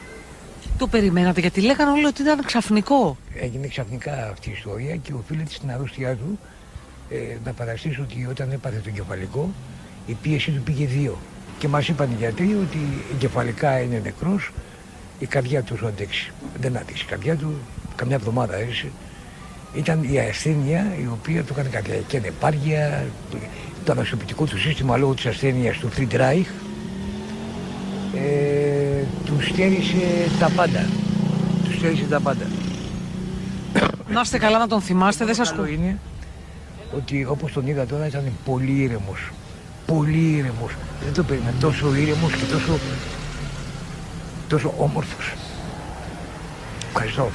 Το 0.79 0.87
περιμένατε 0.87 1.41
γιατί 1.41 1.61
λέγανε 1.61 1.91
όλοι 1.91 2.07
ότι 2.07 2.23
ήταν 2.23 2.45
ξαφνικό. 2.45 3.17
Έγινε 3.35 3.67
ξαφνικά 3.67 4.29
αυτή 4.31 4.49
η 4.49 4.53
ιστορία 4.57 4.97
και 4.97 5.13
οφείλεται 5.13 5.51
στην 5.51 5.71
αρρώστια 5.71 6.17
του 6.17 6.39
ε, 7.11 7.17
να 7.45 7.53
παραστήσω 7.53 8.03
ότι 8.03 8.27
όταν 8.31 8.53
έπαθε 8.53 8.81
το 8.85 8.91
κεφαλικό 8.91 9.51
η 10.07 10.17
πίεση 10.23 10.51
του 10.51 10.63
πήγε 10.63 10.87
δύο. 10.87 11.19
Και 11.59 11.69
μας 11.69 11.89
είπαν 11.89 12.11
οι 12.11 12.15
γιατροί 12.19 12.55
ότι 12.55 12.79
εγκεφαλικά 13.13 13.81
είναι 13.81 14.01
νεκρός, 14.03 14.53
η 15.19 15.27
καρδιά 15.27 15.63
του 15.63 15.77
θα 15.77 15.89
αντέξει. 15.89 16.33
Δεν 16.61 16.77
άντεξε 16.77 17.05
η 17.07 17.09
καρδιά 17.09 17.37
του, 17.37 17.55
καμιά 17.97 18.17
εβδομάδα 18.17 18.57
έζησε. 18.57 18.91
Ήταν 19.75 20.03
η 20.03 20.19
ασθένεια 20.19 20.87
η 21.01 21.09
οποία 21.13 21.43
του 21.43 21.53
έκανε 21.53 21.69
καρδιακή 21.69 22.17
ανεπάρκεια, 22.17 23.07
το 23.85 23.93
ανασωπητικό 23.93 24.45
του 24.45 24.59
σύστημα 24.59 24.97
λόγω 24.97 25.15
της 25.15 25.27
ασθένειας 25.27 25.77
του 25.77 25.89
Fried 25.97 26.13
Reich 26.13 26.47
ε, 28.19 29.05
τους 29.25 29.47
στέρισε 29.47 30.31
τα 30.39 30.51
πάντα. 30.57 30.87
Τους 31.64 31.75
στέρισε 31.75 32.05
τα 32.05 32.21
πάντα. 32.21 32.47
Να 34.09 34.21
είστε 34.21 34.39
καλά 34.39 34.59
να 34.59 34.66
τον 34.66 34.81
θυμάστε, 34.81 35.25
δεν 35.25 35.35
σας 35.35 35.51
Καλό 35.51 35.62
κου... 35.62 35.73
είναι 35.73 35.99
ότι 36.97 37.27
όπως 37.29 37.53
τον 37.53 37.66
είδα 37.66 37.87
τώρα 37.87 38.07
ήταν 38.07 38.33
πολύ 38.45 38.73
ήρεμος. 38.73 39.31
Πολύ 39.87 40.31
ήρεμος. 40.37 40.73
Δεν 41.05 41.12
το 41.12 41.23
περίμενα. 41.23 41.57
Τόσο 41.61 41.95
ήρεμος 41.95 42.33
και 42.33 42.45
τόσο, 42.53 42.79
τόσο 44.49 44.75
όμορφος. 44.79 45.35
Ευχαριστώ. 46.89 47.31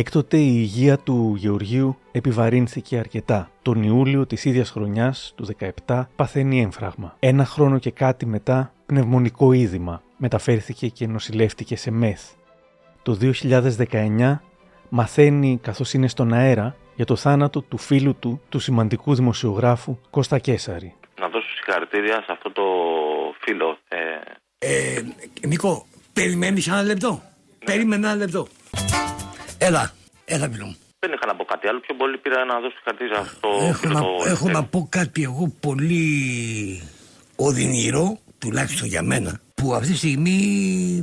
Έκτοτε 0.00 0.36
η 0.36 0.52
υγεία 0.56 0.98
του 0.98 1.34
Γεωργίου 1.36 1.98
επιβαρύνθηκε 2.12 2.98
αρκετά. 2.98 3.50
Τον 3.62 3.82
Ιούλιο 3.82 4.26
της 4.26 4.44
ίδιας 4.44 4.70
χρονιάς, 4.70 5.32
του 5.36 5.46
17, 5.86 6.06
παθαίνει 6.16 6.60
έμφραγμα. 6.60 7.16
Ένα 7.18 7.44
χρόνο 7.44 7.78
και 7.78 7.90
κάτι 7.90 8.26
μετά, 8.26 8.72
πνευμονικό 8.86 9.52
είδημα. 9.52 10.02
Μεταφέρθηκε 10.16 10.88
και 10.88 11.06
νοσηλεύτηκε 11.06 11.76
σε 11.76 11.90
ΜΕΘ. 11.90 12.20
Το 13.02 13.18
2019 13.90 14.40
μαθαίνει 14.88 15.58
καθώς 15.62 15.92
είναι 15.92 16.08
στον 16.08 16.32
αέρα 16.32 16.76
για 16.94 17.04
το 17.04 17.16
θάνατο 17.16 17.60
του 17.60 17.78
φίλου 17.78 18.16
του, 18.18 18.40
του 18.48 18.58
σημαντικού 18.58 19.14
δημοσιογράφου 19.14 19.98
Κώστα 20.10 20.38
Κέσαρη. 20.38 20.94
Να 21.20 21.28
δώσω 21.28 21.48
συγχαρητήρια 21.54 22.14
σε 22.14 22.32
αυτό 22.32 22.52
το 22.52 22.62
φίλο. 23.40 23.78
Ε, 23.88 23.98
Ε, 24.58 25.02
Νίκο, 25.46 25.86
περιμένεις 26.12 26.68
ένα 26.68 26.82
λεπτό; 26.82 27.22
Περίμενε 27.64 28.06
ένα 28.06 28.16
λεπτό. 28.16 28.46
Έλα, 29.62 29.92
έλα 30.24 30.50
φίλο 30.52 30.66
μου. 30.66 30.76
δεν 30.98 31.12
είχα 31.12 31.26
να 31.26 31.34
πω 31.34 31.44
κάτι 31.44 31.66
άλλο. 31.68 31.80
Πιο 31.80 31.94
πολύ 31.94 32.18
πήρα 32.18 32.44
να 32.44 32.60
δώσω 32.60 32.74
συγχαρητήρια 32.76 33.24
στο 33.36 33.48
Έχω 33.62 33.72
φίλο 33.72 33.92
να, 33.92 34.00
το 34.00 34.24
έχω 34.26 34.48
να 34.48 34.64
πω 34.64 34.86
κάτι 34.88 35.22
εγώ 35.22 35.52
πολύ 35.60 36.82
οδυνηρό, 37.36 38.18
τουλάχιστον 38.38 38.88
για 38.88 39.02
μένα, 39.02 39.40
που 39.54 39.74
αυτή 39.74 39.90
τη 39.90 39.96
στιγμή 39.96 41.02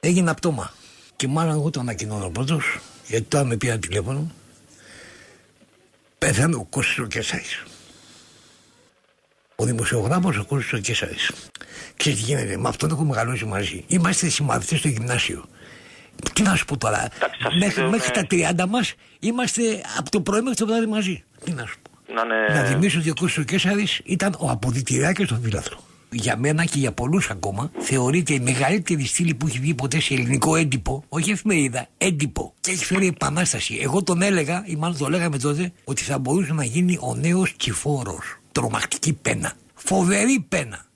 έγινε 0.00 0.34
πτώμα. 0.34 0.72
Και 1.16 1.28
μάλλον 1.28 1.54
εγώ 1.54 1.70
το 1.70 1.80
ανακοινώνω 1.80 2.30
πρώτος, 2.30 2.78
γιατί 3.06 3.24
τώρα 3.24 3.44
με 3.44 3.56
πήρα 3.56 3.78
τηλέφωνο. 3.78 4.30
Πέθανε 6.18 6.54
ο 6.54 6.66
Κώστας 6.70 6.98
ο 6.98 7.06
Κέσσαρης. 7.06 7.62
Ο 9.56 9.64
δημοσιογράφος 9.64 10.36
ο 10.36 10.44
Κώστας 10.44 10.72
ο 10.72 10.78
Κέσσαρης. 10.78 11.30
Ξέρεις 11.96 12.18
τι 12.18 12.24
γίνεται, 12.24 12.56
με 12.56 12.68
αυτόν 12.68 12.90
έχω 12.90 13.04
μεγαλώσει 13.04 13.44
μαζί. 13.44 13.84
Είμαστε 13.86 14.28
συμμαθητές 14.28 14.78
στο 14.78 14.88
γυμνάσιο. 14.88 15.44
Τι 16.32 16.42
να 16.42 16.54
σου 16.56 16.64
πω 16.64 16.76
τώρα, 16.76 17.08
μέχρι, 17.60 17.80
λέω, 17.80 17.90
μέχρι 17.90 18.10
ναι. 18.36 18.46
τα 18.54 18.64
30 18.64 18.68
μας 18.68 18.94
είμαστε 19.20 19.62
από 19.98 20.10
το 20.10 20.20
πρωί 20.20 20.40
μέχρι 20.40 20.58
το 20.58 20.66
βράδυ 20.66 20.86
μαζί. 20.86 21.24
Τι 21.44 21.52
να 21.52 21.66
σου 21.66 21.76
πω. 21.82 22.12
να 22.14 22.22
είναι... 22.22 22.60
Να 22.60 22.66
θυμίσω 22.66 22.98
ότι 22.98 23.10
ο 23.10 23.14
Κώστας 23.14 23.38
ο 23.38 23.46
Κέσσαρης 23.46 24.00
ήταν 24.04 24.36
ο 24.38 24.50
αποδητηράκης 24.50 25.26
στον 25.26 25.42
φύλαθρο. 25.42 25.78
Για 26.10 26.36
μένα 26.36 26.64
και 26.64 26.78
για 26.78 26.92
πολλούς 26.92 27.30
ακόμα 27.30 27.70
θεωρείται 27.78 28.34
η 28.34 28.40
μεγαλύτερη 28.40 29.06
στήλη 29.06 29.34
που 29.34 29.46
έχει 29.46 29.58
βγει 29.58 29.74
ποτέ 29.74 30.00
σε 30.00 30.14
ελληνικό 30.14 30.56
έντυπο, 30.56 31.04
όχι 31.08 31.30
εφημερίδα, 31.30 31.86
έντυπο. 31.98 32.54
Και 32.60 32.70
έχει 32.70 32.84
φέρει 32.84 33.06
επανάσταση. 33.06 33.78
Εγώ 33.82 34.02
τον 34.02 34.22
έλεγα, 34.22 34.62
ή 34.66 34.76
μάλλον 34.76 34.98
το 34.98 35.08
λέγαμε 35.08 35.38
τότε, 35.38 35.72
ότι 35.84 36.02
θα 36.02 36.18
μπορούσε 36.18 36.52
να 36.52 36.64
γίνει 36.64 36.98
ο 37.00 37.14
νέος 37.14 37.56
Τσιφόρος. 37.56 38.38
Τρομακτική 38.52 39.12
πένα. 39.12 39.52
Φοβερή 39.74 40.46
πένα. 40.48 40.86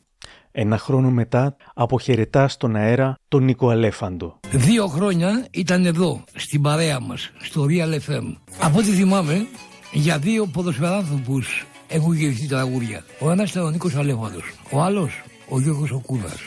Ένα 0.53 0.79
χρόνο 0.79 1.11
μετά 1.11 1.57
αποχαιρετά 1.75 2.49
στον 2.49 2.77
αέρα 2.77 3.15
τον 3.29 3.45
Νίκο 3.45 3.69
Αλέφαντο. 3.69 4.41
Δύο 4.51 4.87
χρόνια 4.87 5.47
ήταν 5.51 5.87
εδώ, 5.87 6.25
στην 6.35 6.63
παρέα 6.63 7.01
μας, 7.01 7.31
στο 7.39 7.67
Real 7.69 8.11
FM. 8.11 8.37
Από 8.61 8.79
ό,τι 8.79 8.91
θυμάμαι, 8.91 9.47
για 9.93 10.19
δύο 10.19 10.47
ποδοσφαιράνθρωπους 10.47 11.67
έχουν 11.89 12.15
γυριστεί 12.15 12.47
τραγούδια. 12.47 13.05
Ο 13.21 13.31
ένας 13.31 13.51
ήταν 13.51 13.65
ο 13.65 13.71
Νίκος 13.71 13.95
Αλέφαντος, 13.95 14.45
ο 14.71 14.81
άλλος 14.81 15.23
ο 15.49 15.61
Γιώργος 15.61 15.91
ο 15.91 15.99
Κούδας. 16.07 16.41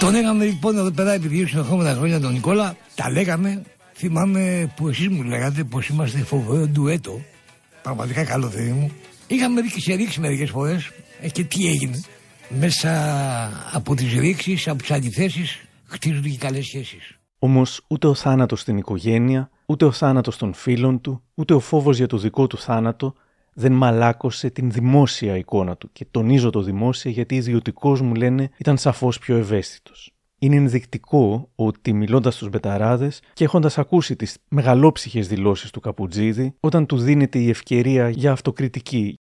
Τον 0.00 0.14
έκαμε 0.14 0.44
λοιπόν 0.44 0.78
εδώ 0.78 0.90
πέρα 0.90 1.12
επειδή 1.12 1.46
συνεχόμενα 1.46 1.94
χρόνια 1.94 2.20
τον 2.20 2.32
Νικόλα, 2.32 2.76
τα 2.94 3.10
λέγαμε. 3.10 3.62
Θυμάμαι 3.94 4.72
που 4.76 4.88
εσείς 4.88 5.08
μου 5.08 5.22
λέγατε 5.22 5.64
πως 5.64 5.88
είμαστε 5.88 6.18
φοβερό 6.18 6.66
ντουέτο. 6.66 7.20
Πραγματικά 7.82 8.24
καλό 8.24 8.48
παιδί 8.48 8.70
μου. 8.70 8.90
Είχαμε 9.28 9.60
ρίξει 9.60 9.80
σε 9.80 9.94
ρίξει 9.94 10.20
μερικές 10.20 10.50
φορές 10.50 10.90
ε, 11.20 11.28
και 11.28 11.44
τι 11.44 11.66
έγινε. 11.66 12.00
Μέσα 12.48 12.90
από 13.72 13.94
τις 13.94 14.12
ρήξεις, 14.18 14.68
από 14.68 14.82
τις 14.82 14.90
αντιθέσεις 14.90 15.60
χτίζονται 15.84 16.28
και 16.28 16.38
καλές 16.38 16.64
σχέσεις. 16.64 17.18
Όμως 17.38 17.84
ούτε 17.86 18.06
ο 18.06 18.14
θάνατος 18.14 18.60
στην 18.60 18.76
οικογένεια, 18.76 19.50
ούτε 19.66 19.84
ο 19.84 19.92
θάνατος 19.92 20.36
των 20.36 20.54
φίλων 20.54 21.00
του, 21.00 21.22
ούτε 21.34 21.54
ο 21.54 21.60
φόβος 21.60 21.96
για 21.96 22.06
το 22.06 22.18
δικό 22.18 22.46
του 22.46 22.58
θάνατο 22.58 23.14
δεν 23.52 23.72
μαλάκωσε 23.72 24.50
την 24.50 24.70
δημόσια 24.70 25.36
εικόνα 25.36 25.76
του. 25.76 25.88
Και 25.92 26.06
τονίζω 26.10 26.50
το 26.50 26.62
δημόσια 26.62 27.10
γιατί 27.10 27.34
ιδιωτικό 27.34 28.02
μου 28.02 28.14
λένε 28.14 28.50
ήταν 28.56 28.78
σαφώς 28.78 29.18
πιο 29.18 29.36
ευαίσθητος. 29.36 30.15
Είναι 30.46 30.56
ενδεικτικό 30.56 31.50
ότι 31.54 31.92
μιλώντας 31.92 32.34
στους 32.34 32.48
μπεταράδες 32.48 33.20
και 33.32 33.44
έχοντας 33.44 33.78
ακούσει 33.78 34.16
τις 34.16 34.36
μεγαλόψυχες 34.48 35.28
δηλώσεις 35.28 35.70
του 35.70 35.80
Καπουτζίδη, 35.80 36.54
όταν 36.60 36.86
του 36.86 36.96
δίνεται 36.96 37.38
η 37.38 37.48
ευκαιρία 37.48 38.08
για 38.08 38.32
αυτοκριτική, 38.32 39.14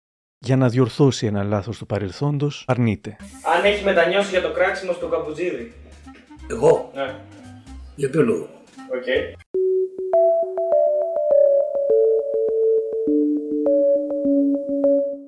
για 0.45 0.55
να 0.55 0.69
διορθώσει 0.69 1.25
ένα 1.25 1.43
λάθος 1.43 1.77
του 1.77 1.85
παρελθόντος, 1.85 2.63
αρνείται. 2.67 3.15
Αν 3.57 3.63
έχει 3.65 3.83
μετανιώσει 3.83 4.29
για 4.29 4.41
το 4.41 4.51
κράξιμο 4.51 4.91
στον 4.91 5.07
Καπουτζίδη. 5.07 5.73
Εγώ, 6.49 6.91
Ναι. 6.95 7.15
για 7.95 8.09
ποιο 8.09 8.21
λόγο; 8.21 8.47
Οκ. 8.95 9.05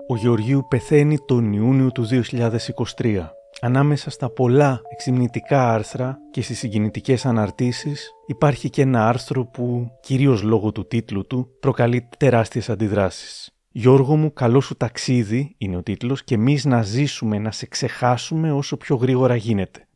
Ο 0.09 0.15
Γεωργίου 0.15 0.65
πεθαίνει 0.69 1.17
τον 1.25 1.53
Ιούνιο 1.53 1.91
του 1.91 2.05
2023. 2.05 3.36
Ανάμεσα 3.61 4.09
στα 4.09 4.29
πολλά 4.29 4.81
εξυμνητικά 4.91 5.73
άρθρα 5.73 6.17
και 6.31 6.41
στις 6.41 6.57
συγκινητικές 6.57 7.25
αναρτήσεις 7.25 8.11
υπάρχει 8.27 8.69
και 8.69 8.81
ένα 8.81 9.07
άρθρο 9.07 9.45
που, 9.45 9.91
κυρίως 10.01 10.41
λόγω 10.41 10.71
του 10.71 10.87
τίτλου 10.87 11.27
του, 11.27 11.49
προκαλεί 11.59 12.09
τεράστιες 12.17 12.69
αντιδράσεις. 12.69 13.51
«Γιώργο 13.71 14.15
μου, 14.15 14.33
καλό 14.33 14.61
σου 14.61 14.75
ταξίδι» 14.75 15.55
είναι 15.57 15.77
ο 15.77 15.83
τίτλος 15.83 16.23
και 16.23 16.35
εμείς 16.35 16.65
να 16.65 16.81
ζήσουμε, 16.81 17.39
να 17.39 17.51
σε 17.51 17.65
ξεχάσουμε 17.65 18.51
όσο 18.51 18.77
πιο 18.77 18.95
γρήγορα 18.95 19.35
γίνεται. 19.35 19.87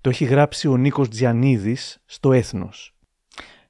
Το 0.00 0.08
έχει 0.08 0.24
γράψει 0.24 0.68
ο 0.68 0.76
Νίκος 0.76 1.08
Τζιανίδης 1.08 2.02
στο 2.04 2.32
Έθνος. 2.32 2.93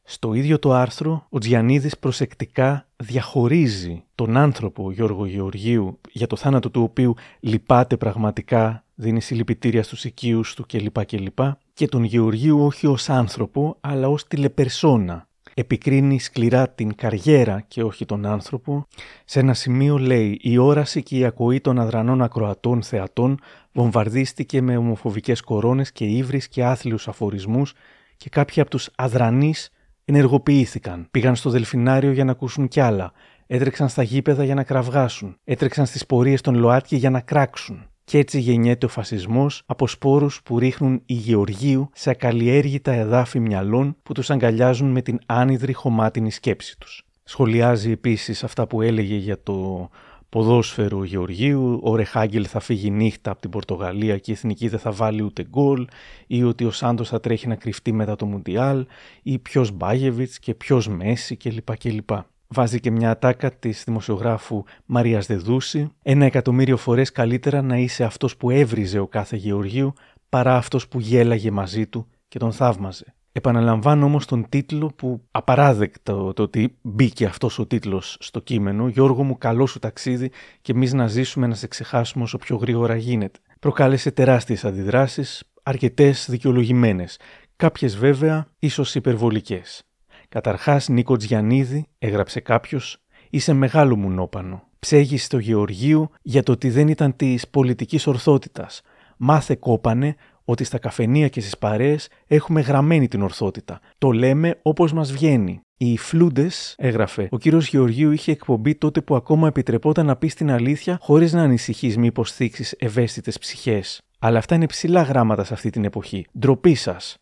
Στο 0.06 0.34
ίδιο 0.34 0.58
το 0.58 0.72
άρθρο, 0.72 1.26
ο 1.28 1.38
Τζιανίδης 1.38 1.98
προσεκτικά 1.98 2.86
διαχωρίζει 2.96 4.04
τον 4.14 4.36
άνθρωπο 4.36 4.90
Γιώργο 4.90 5.26
Γεωργίου, 5.26 6.00
για 6.12 6.26
το 6.26 6.36
θάνατο 6.36 6.70
του 6.70 6.82
οποίου 6.82 7.14
λυπάται 7.40 7.96
πραγματικά, 7.96 8.84
δίνει 8.94 9.20
συλληπιτήρια 9.20 9.82
στους 9.82 10.04
οικείους 10.04 10.54
του 10.54 10.64
κλπ. 10.68 11.04
κλπ. 11.04 11.38
Και 11.74 11.88
τον 11.88 12.04
Γεωργίου 12.04 12.64
όχι 12.64 12.86
ως 12.86 13.08
άνθρωπο, 13.08 13.76
αλλά 13.80 14.08
ως 14.08 14.26
τηλεπερσόνα. 14.26 15.28
Επικρίνει 15.54 16.20
σκληρά 16.20 16.68
την 16.68 16.94
καριέρα 16.94 17.64
και 17.68 17.82
όχι 17.82 18.04
τον 18.04 18.26
άνθρωπο. 18.26 18.86
Σε 19.24 19.40
ένα 19.40 19.54
σημείο 19.54 19.98
λέει 19.98 20.38
«Η 20.42 20.58
όραση 20.58 21.02
και 21.02 21.18
η 21.18 21.24
ακοή 21.24 21.60
των 21.60 21.78
αδρανών 21.78 22.22
ακροατών 22.22 22.82
θεατών 22.82 23.38
βομβαρδίστηκε 23.72 24.62
με 24.62 24.76
ομοφοβικές 24.76 25.40
κορώνες 25.40 25.92
και 25.92 26.04
ύβρις 26.04 26.48
και 26.48 26.64
άθλιους 26.64 27.08
αφορισμούς 27.08 27.72
και 28.16 28.28
κάποιοι 28.28 28.60
από 28.62 28.70
τους 28.70 28.90
αδρανείς 28.94 29.68
ενεργοποιήθηκαν. 30.04 31.06
Πήγαν 31.10 31.36
στο 31.36 31.50
δελφινάριο 31.50 32.12
για 32.12 32.24
να 32.24 32.30
ακούσουν 32.30 32.68
κι 32.68 32.80
άλλα. 32.80 33.12
Έτρεξαν 33.46 33.88
στα 33.88 34.02
γήπεδα 34.02 34.44
για 34.44 34.54
να 34.54 34.62
κραυγάσουν. 34.62 35.36
Έτρεξαν 35.44 35.86
στις 35.86 36.06
πορείες 36.06 36.40
των 36.40 36.54
ΛΟΑΤΚΙ 36.54 36.96
για 36.96 37.10
να 37.10 37.20
κράξουν. 37.20 37.88
Και 38.04 38.18
έτσι 38.18 38.40
γεννιέται 38.40 38.86
ο 38.86 38.88
φασισμός 38.88 39.62
από 39.66 39.86
σπόρους 39.86 40.42
που 40.42 40.58
ρίχνουν 40.58 41.02
η 41.06 41.14
Γεωργίου 41.14 41.90
σε 41.92 42.10
ακαλλιέργητα 42.10 42.92
εδάφη 42.92 43.40
μυαλών 43.40 43.96
που 44.02 44.12
τους 44.12 44.30
αγκαλιάζουν 44.30 44.90
με 44.90 45.02
την 45.02 45.18
άνυδρη 45.26 45.72
χωμάτινη 45.72 46.30
σκέψη 46.30 46.78
τους. 46.78 47.06
Σχολιάζει 47.22 47.90
επίσης 47.90 48.44
αυτά 48.44 48.66
που 48.66 48.82
έλεγε 48.82 49.16
για 49.16 49.42
το 49.42 49.88
ποδόσφαιρο 50.34 51.04
Γεωργίου, 51.04 51.80
ο 51.82 51.96
Ρεχάγκελ 51.96 52.46
θα 52.48 52.60
φύγει 52.60 52.90
νύχτα 52.90 53.30
από 53.30 53.40
την 53.40 53.50
Πορτογαλία 53.50 54.18
και 54.18 54.30
η 54.30 54.34
εθνική 54.34 54.68
δεν 54.68 54.78
θα 54.78 54.90
βάλει 54.90 55.22
ούτε 55.22 55.44
γκολ, 55.44 55.86
ή 56.26 56.42
ότι 56.42 56.64
ο 56.64 56.70
Σάντος 56.70 57.08
θα 57.08 57.20
τρέχει 57.20 57.48
να 57.48 57.54
κρυφτεί 57.54 57.92
μετά 57.92 58.16
το 58.16 58.26
Μουντιάλ, 58.26 58.86
ή 59.22 59.38
ποιος 59.38 59.70
Μπάγεβιτς 59.70 60.38
και 60.38 60.54
ποιος 60.54 60.88
Μέση 60.88 61.36
κλπ. 61.36 61.76
κλπ. 61.76 62.10
Βάζει 62.48 62.80
και 62.80 62.90
μια 62.90 63.10
ατάκα 63.10 63.50
της 63.50 63.84
δημοσιογράφου 63.84 64.62
Μαρίας 64.86 65.26
Δεδούση, 65.26 65.92
ένα 66.02 66.24
εκατομμύριο 66.24 66.76
φορές 66.76 67.12
καλύτερα 67.12 67.62
να 67.62 67.78
είσαι 67.78 68.04
αυτός 68.04 68.36
που 68.36 68.50
έβριζε 68.50 68.98
ο 68.98 69.06
κάθε 69.06 69.36
Γεωργίου 69.36 69.92
παρά 70.28 70.56
αυτός 70.56 70.88
που 70.88 71.00
γέλαγε 71.00 71.50
μαζί 71.50 71.86
του 71.86 72.06
και 72.28 72.38
τον 72.38 72.52
θαύμαζε. 72.52 73.14
Επαναλαμβάνω 73.36 74.04
όμως 74.04 74.26
τον 74.26 74.48
τίτλο 74.48 74.92
που 74.96 75.22
απαράδεκτο 75.30 76.32
το 76.32 76.42
ότι 76.42 76.76
μπήκε 76.82 77.26
αυτός 77.26 77.58
ο 77.58 77.66
τίτλος 77.66 78.16
στο 78.20 78.40
κείμενο 78.40 78.88
«Γιώργο 78.88 79.22
μου 79.22 79.38
καλό 79.38 79.66
σου 79.66 79.78
ταξίδι 79.78 80.30
και 80.60 80.72
εμείς 80.72 80.92
να 80.92 81.06
ζήσουμε 81.06 81.46
να 81.46 81.54
σε 81.54 81.66
ξεχάσουμε 81.66 82.24
όσο 82.24 82.38
πιο 82.38 82.56
γρήγορα 82.56 82.96
γίνεται». 82.96 83.38
Προκάλεσε 83.60 84.10
τεράστιες 84.10 84.64
αντιδράσεις, 84.64 85.42
αρκετές 85.62 86.26
δικαιολογημένες, 86.30 87.18
κάποιες 87.56 87.96
βέβαια 87.96 88.46
ίσως 88.58 88.94
υπερβολικές. 88.94 89.82
Καταρχάς, 90.28 90.88
Νίκο 90.88 91.16
Τζιανίδη, 91.16 91.86
έγραψε 91.98 92.40
κάποιος, 92.40 92.98
είσαι 93.30 93.52
μεγάλο 93.52 93.96
μουνόπανο. 93.96 94.62
Ψέγεις 94.78 95.24
στο 95.24 95.38
Γεωργίου 95.38 96.10
για 96.22 96.42
το 96.42 96.52
ότι 96.52 96.70
δεν 96.70 96.88
ήταν 96.88 97.16
της 97.16 97.48
πολιτικής 97.48 98.06
ορθότητας. 98.06 98.82
Μάθε 99.16 99.54
κόπανε 99.54 100.16
ότι 100.44 100.64
στα 100.64 100.78
καφενεία 100.78 101.28
και 101.28 101.40
στις 101.40 101.58
παρέες 101.58 102.08
έχουμε 102.26 102.60
γραμμένη 102.60 103.08
την 103.08 103.22
ορθότητα. 103.22 103.80
Το 103.98 104.10
λέμε 104.10 104.58
όπως 104.62 104.92
μας 104.92 105.12
βγαίνει. 105.12 105.60
Οι 105.76 105.96
φλούντες, 105.98 106.74
έγραφε, 106.78 107.28
ο 107.30 107.38
κύριος 107.38 107.68
Γεωργίου 107.68 108.10
είχε 108.10 108.32
εκπομπή 108.32 108.74
τότε 108.74 109.00
που 109.00 109.14
ακόμα 109.14 109.46
επιτρεπόταν 109.46 110.06
να 110.06 110.16
πει 110.16 110.26
την 110.26 110.50
αλήθεια 110.50 110.98
χωρίς 111.00 111.32
να 111.32 111.42
ανησυχείς 111.42 111.96
μήπως 111.96 112.32
θίξεις 112.32 112.74
ευαίσθητες 112.78 113.38
ψυχές. 113.38 114.00
Αλλά 114.18 114.38
αυτά 114.38 114.54
είναι 114.54 114.66
ψηλά 114.66 115.02
γράμματα 115.02 115.44
σε 115.44 115.54
αυτή 115.54 115.70
την 115.70 115.84
εποχή. 115.84 116.26
Ντροπή 116.38 116.74
σας. 116.74 117.16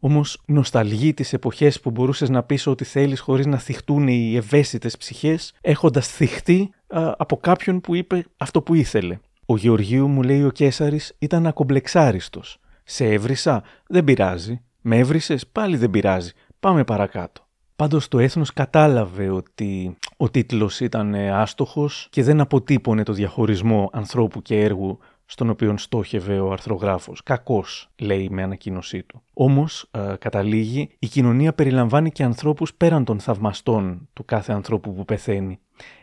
Όμως 0.00 0.42
νοσταλγεί 0.46 1.14
τις 1.14 1.32
εποχές 1.32 1.80
που 1.80 1.90
μπορούσες 1.90 2.28
να 2.28 2.42
πεις 2.42 2.66
ό,τι 2.66 2.84
θέλεις 2.84 3.20
χωρίς 3.20 3.46
να 3.46 3.58
θυχτούν 3.58 4.08
οι 4.08 4.36
ευαίσθητες 4.36 4.96
ψυχές, 4.96 5.52
έχοντας 5.60 6.08
θυχτεί 6.08 6.70
α, 6.86 7.12
από 7.16 7.36
κάποιον 7.36 7.80
που 7.80 7.94
είπε 7.94 8.24
αυτό 8.36 8.62
που 8.62 8.74
ήθελε. 8.74 9.18
Ο 9.46 9.56
Γεωργίου, 9.56 10.08
μου 10.08 10.22
λέει 10.22 10.44
ο 10.44 10.50
Κέσαρης, 10.50 11.14
ήταν 11.18 11.46
ακομπλεξάριστος. 11.46 12.58
Σε 12.84 13.04
έβρισα, 13.04 13.62
δεν 13.86 14.04
πειράζει. 14.04 14.60
Με 14.80 14.98
έβρισες, 14.98 15.46
πάλι 15.46 15.76
δεν 15.76 15.90
πειράζει. 15.90 16.32
Πάμε 16.60 16.84
παρακάτω. 16.84 17.46
Πάντως 17.76 18.08
το 18.08 18.18
έθνος 18.18 18.52
κατάλαβε 18.52 19.28
ότι 19.28 19.96
ο 20.16 20.30
τίτλος 20.30 20.80
ήταν 20.80 21.14
άστοχος 21.14 22.08
και 22.10 22.22
δεν 22.22 22.40
αποτύπωνε 22.40 23.02
το 23.02 23.12
διαχωρισμό 23.12 23.90
ανθρώπου 23.92 24.42
και 24.42 24.60
έργου 24.60 24.98
στον 25.26 25.50
οποίο 25.50 25.76
στόχευε 25.76 26.40
ο 26.40 26.52
αρθρογράφος. 26.52 27.22
Κακός, 27.22 27.90
λέει 27.98 28.28
με 28.30 28.42
ανακοίνωσή 28.42 29.02
του. 29.02 29.22
Όμως, 29.32 29.88
ε, 29.90 30.14
καταλήγει, 30.18 30.88
η 30.98 31.06
κοινωνία 31.06 31.52
περιλαμβάνει 31.52 32.10
και 32.10 32.22
ανθρώπους 32.22 32.74
πέραν 32.74 33.04
των 33.04 33.20
θαυμαστών 33.20 34.08
του 34.12 34.24
κάθε 34.24 34.52
ανθρώπου 34.52 34.94
που 34.94 35.04
πεθαίνει. 35.04 35.58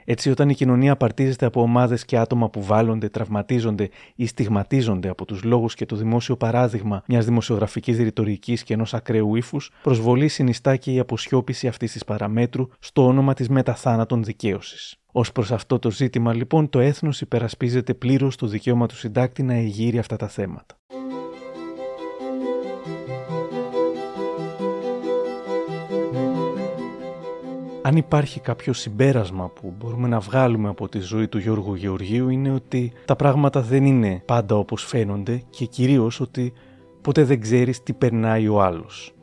Έτσι, 0.05 0.29
όταν 0.29 0.49
η 0.49 0.53
κοινωνία 0.53 0.91
απαρτίζεται 0.91 1.45
από 1.45 1.61
ομάδες 1.61 2.05
και 2.05 2.17
άτομα 2.17 2.49
που 2.49 2.63
βάλλονται, 2.63 3.09
τραυματίζονται 3.09 3.89
ή 4.15 4.25
στιγματίζονται 4.25 5.09
από 5.09 5.25
τους 5.25 5.43
λόγους 5.43 5.75
και 5.75 5.85
το 5.85 5.95
δημόσιο 5.95 6.37
παράδειγμα 6.37 7.03
μιας 7.07 7.25
δημοσιογραφικής 7.25 7.97
ρητορικής 7.97 8.63
και 8.63 8.73
ενός 8.73 8.93
ακραίου 8.93 9.35
ύφους, 9.35 9.71
προσβολή 9.83 10.27
συνιστά 10.27 10.75
και 10.75 10.91
η 10.91 10.99
αποσιώπηση 10.99 11.67
αυτής 11.67 11.91
της 11.91 12.05
παραμέτρου 12.05 12.67
στο 12.79 13.05
όνομα 13.05 13.33
της 13.33 13.49
μεταθάνατον 13.49 14.23
δικαίωσης. 14.23 15.00
Ω 15.11 15.21
προς 15.21 15.51
αυτό 15.51 15.79
το 15.79 15.91
ζήτημα, 15.91 16.33
λοιπόν, 16.33 16.69
το 16.69 16.79
έθνος 16.79 17.21
υπερασπίζεται 17.21 17.93
πλήρως 17.93 18.35
το 18.35 18.47
δικαίωμα 18.47 18.87
του 18.87 18.95
συντάκτη 18.95 19.43
να 19.43 19.53
εγείρει 19.53 19.97
αυτά 19.99 20.15
τα 20.15 20.27
θέματα. 20.27 20.75
Αν 27.81 27.95
υπάρχει 27.97 28.39
κάποιο 28.39 28.73
συμπέρασμα 28.73 29.49
που 29.49 29.73
μπορούμε 29.77 30.07
να 30.07 30.19
βγάλουμε 30.19 30.69
από 30.69 30.89
τη 30.89 30.99
ζωή 30.99 31.27
του 31.27 31.37
Γιώργου 31.37 31.75
Γεωργίου 31.75 32.29
είναι 32.29 32.51
ότι 32.51 32.91
τα 33.05 33.15
πράγματα 33.15 33.61
δεν 33.61 33.85
είναι 33.85 34.23
πάντα 34.25 34.55
όπως 34.55 34.85
φαίνονται 34.85 35.43
και 35.49 35.65
κυρίως 35.65 36.19
ότι 36.19 36.53
ποτέ 37.01 37.23
δεν 37.23 37.41
ξέρεις 37.41 37.83
τι 37.83 37.93
περνάει 37.93 38.47
ο 38.47 38.61
άλλος. 38.61 39.13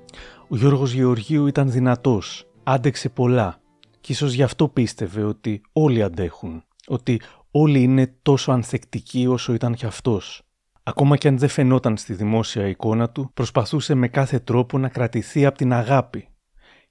Ο 0.49 0.57
Γιώργος 0.57 0.93
Γεωργίου 0.93 1.47
ήταν 1.47 1.70
δυνατός, 1.70 2.47
άντεξε 2.62 3.09
πολλά 3.09 3.61
και 4.09 4.15
ίσως 4.15 4.33
γι' 4.33 4.43
αυτό 4.43 4.69
πίστευε 4.69 5.23
ότι 5.23 5.61
όλοι 5.73 6.03
αντέχουν, 6.03 6.65
ότι 6.87 7.21
όλοι 7.51 7.83
είναι 7.83 8.15
τόσο 8.23 8.53
ανθεκτικοί 8.53 9.27
όσο 9.27 9.53
ήταν 9.53 9.75
κι 9.75 9.87
αυτός. 9.87 10.43
Ακόμα 10.83 11.17
και 11.17 11.29
αν 11.29 11.39
δεν 11.39 11.49
φαινόταν 11.49 11.97
στη 11.97 12.15
δημόσια 12.15 12.69
εικόνα 12.69 13.11
του, 13.11 13.31
προσπαθούσε 13.35 13.95
με 13.95 14.09
κάθε 14.09 14.39
τρόπο 14.39 14.79
να 14.79 14.89
κρατηθεί 14.89 15.47
από 15.47 15.59
την 15.59 15.73
αγάπη 15.73 16.29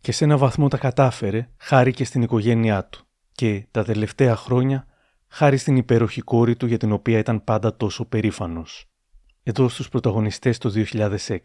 και 0.02 0.12
σε 0.12 0.24
ένα 0.24 0.38
βαθμό 0.38 0.68
τα 0.68 0.78
κατάφερε 0.78 1.50
χάρη 1.58 1.94
και 1.94 2.04
στην 2.04 2.22
οικογένειά 2.22 2.86
του 2.86 3.08
και 3.32 3.68
τα 3.72 3.84
τελευταία 3.84 4.36
χρόνια 4.36 4.88
χάρη 5.28 5.58
στην 5.58 5.76
υπέροχη 5.76 6.22
κόρη 6.22 6.56
του 6.56 6.66
για 6.66 6.78
την 6.78 6.92
οποία 6.92 7.18
ήταν 7.18 7.44
πάντα 7.44 7.76
τόσο 7.76 8.06
περήφανος. 8.06 8.86
Εδώ 9.44 9.70
στους 9.70 9.90
πρωταγωνιστές 9.90 10.58
το 10.58 10.72
2006. 10.92 11.38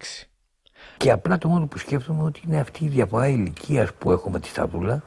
Και 0.96 1.10
απλά 1.10 1.38
το 1.38 1.48
μόνο 1.48 1.66
που 1.66 1.78
σκέφτομαι 1.78 2.22
ότι 2.22 2.40
είναι 2.46 2.60
αυτή 2.60 2.84
η 2.84 2.88
διαφορά 2.88 3.28
ηλικίας 3.28 3.94
που 3.94 4.10
έχουμε 4.10 4.40
τη 4.40 4.48
Σταδούλα, 4.48 5.02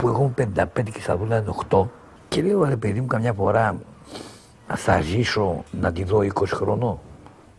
που 0.00 0.08
έχουμε 0.08 0.32
55 0.36 0.64
και 0.72 0.98
η 0.98 1.00
Σταδούλα 1.00 1.38
είναι 1.38 1.54
8. 1.70 1.86
Και 2.28 2.42
λέω 2.42 2.64
ρε 2.64 2.76
παιδί 2.76 3.00
μου, 3.00 3.06
καμιά 3.06 3.32
φορά 3.32 3.78
θα 4.66 5.00
ζήσω 5.00 5.64
να 5.70 5.92
τη 5.92 6.04
δω 6.04 6.18
20 6.18 6.28
χρονών. 6.46 6.98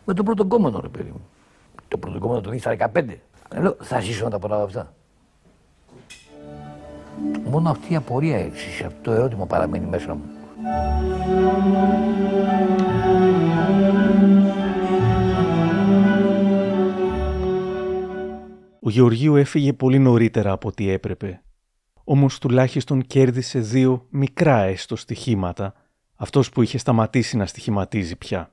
Με 0.04 0.14
το 0.14 0.22
πρώτο 0.22 0.44
κόμμα 0.44 0.78
ρε 0.80 0.88
παιδί 0.88 1.10
μου. 1.10 1.20
Το 1.88 1.98
πρώτο 1.98 2.18
κόμμα 2.18 2.40
το 2.40 2.50
δει 2.50 2.58
στα 2.58 2.76
15. 2.94 3.04
Λέω, 3.60 3.76
θα 3.80 4.00
ζήσω 4.00 4.24
να 4.24 4.30
τα 4.30 4.38
προλάβω 4.38 4.64
αυτά. 4.64 4.92
Μόνο 7.44 7.70
αυτή 7.70 7.92
η 7.92 7.96
απορία 7.96 8.38
έτσι, 8.38 8.84
αυτό 8.84 9.00
το 9.02 9.12
ερώτημα 9.12 9.46
παραμένει 9.46 9.86
μέσα 9.86 10.14
μου. 10.14 10.22
Ο 18.80 18.90
Γεωργίου 18.90 19.36
έφυγε 19.36 19.72
πολύ 19.72 19.98
νωρίτερα 19.98 20.52
από 20.52 20.68
ό,τι 20.68 20.90
έπρεπε. 20.90 21.42
Όμως 22.04 22.38
τουλάχιστον 22.38 23.02
κέρδισε 23.02 23.58
δύο 23.58 24.06
μικρά 24.10 24.62
έστω 24.62 24.96
στοιχήματα, 24.96 25.74
αυτός 26.14 26.50
που 26.50 26.62
είχε 26.62 26.78
σταματήσει 26.78 27.36
να 27.36 27.46
στοιχηματίζει 27.46 28.16
πια. 28.16 28.52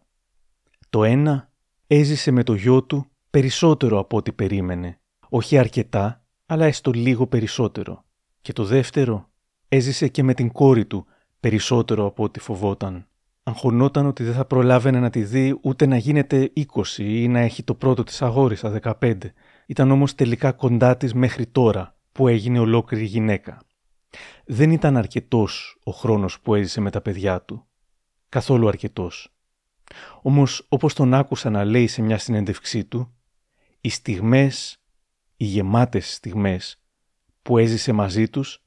Το 0.90 1.04
ένα 1.04 1.52
έζησε 1.88 2.32
με 2.32 2.44
το 2.44 2.54
γιο 2.54 2.84
του 2.84 3.06
περισσότερο 3.30 4.00
από 4.00 4.18
ό,τι 4.18 4.32
περίμενε. 4.32 5.00
Όχι 5.30 5.58
αρκετά, 5.58 6.24
αλλά 6.46 6.66
έστω 6.66 6.92
λίγο 6.92 7.28
περισσότερο. 7.28 8.04
Και 8.42 8.54
το 8.54 8.64
δεύτερο, 8.64 9.30
έζησε 9.68 10.08
και 10.08 10.24
με 10.24 10.34
την 10.34 10.52
κόρη 10.52 10.86
του 10.86 11.06
περισσότερο 11.40 12.06
από 12.06 12.24
ό,τι 12.24 12.40
φοβόταν. 12.40 13.08
Αγχωνόταν 13.44 14.06
ότι 14.06 14.24
δεν 14.24 14.34
θα 14.34 14.46
προλάβαινε 14.46 15.00
να 15.00 15.10
τη 15.10 15.24
δει 15.24 15.60
ούτε 15.62 15.86
να 15.86 15.98
γίνεται 15.98 16.52
20 16.56 16.64
ή 16.98 17.28
να 17.28 17.40
έχει 17.40 17.64
το 17.64 17.74
πρώτο 17.74 18.04
της 18.04 18.22
αγόρι 18.22 18.56
στα 18.56 18.80
15. 19.02 19.16
Ήταν 19.66 19.92
όμως 19.92 20.16
τελικά 20.16 20.52
κοντά 20.52 20.98
της 20.98 21.14
μέχρι 21.14 21.46
τώρα 21.46 21.99
που 22.12 22.28
έγινε 22.28 22.60
ολόκληρη 22.60 23.06
γυναίκα. 23.06 23.62
Δεν 24.46 24.72
ήταν 24.72 24.98
αρκετός 24.98 25.78
ο 25.84 25.92
χρόνος 25.92 26.40
που 26.40 26.56
έζησε 26.56 26.82
με 26.82 26.92
τα 26.92 27.02
παιδιά 27.02 27.42
του. 27.42 27.68
Καθόλου 28.30 28.68
αρκετός. 28.68 29.34
Όμως 30.22 30.66
όπως 30.70 30.94
τον 30.94 31.14
άκουσα 31.14 31.50
να 31.50 31.64
λέει 31.64 31.88
σε 31.88 32.02
μια 32.02 32.18
συνέντευξή 32.18 32.86
του, 32.86 33.14
οι 33.82 33.90
στιγμές, 33.90 34.78
οι 35.38 35.46
γεμάτες 35.46 36.14
στιγμές 36.14 36.84
που 37.42 37.58
έζησε 37.58 37.92
μαζί 37.92 38.30
τους 38.30 38.64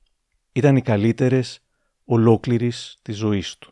ήταν 0.53 0.77
οι 0.77 0.83
καλύτερες 0.83 1.61
ολόκληρης 2.05 2.99
της 3.03 3.17
ζωής 3.17 3.59
του. 3.59 3.72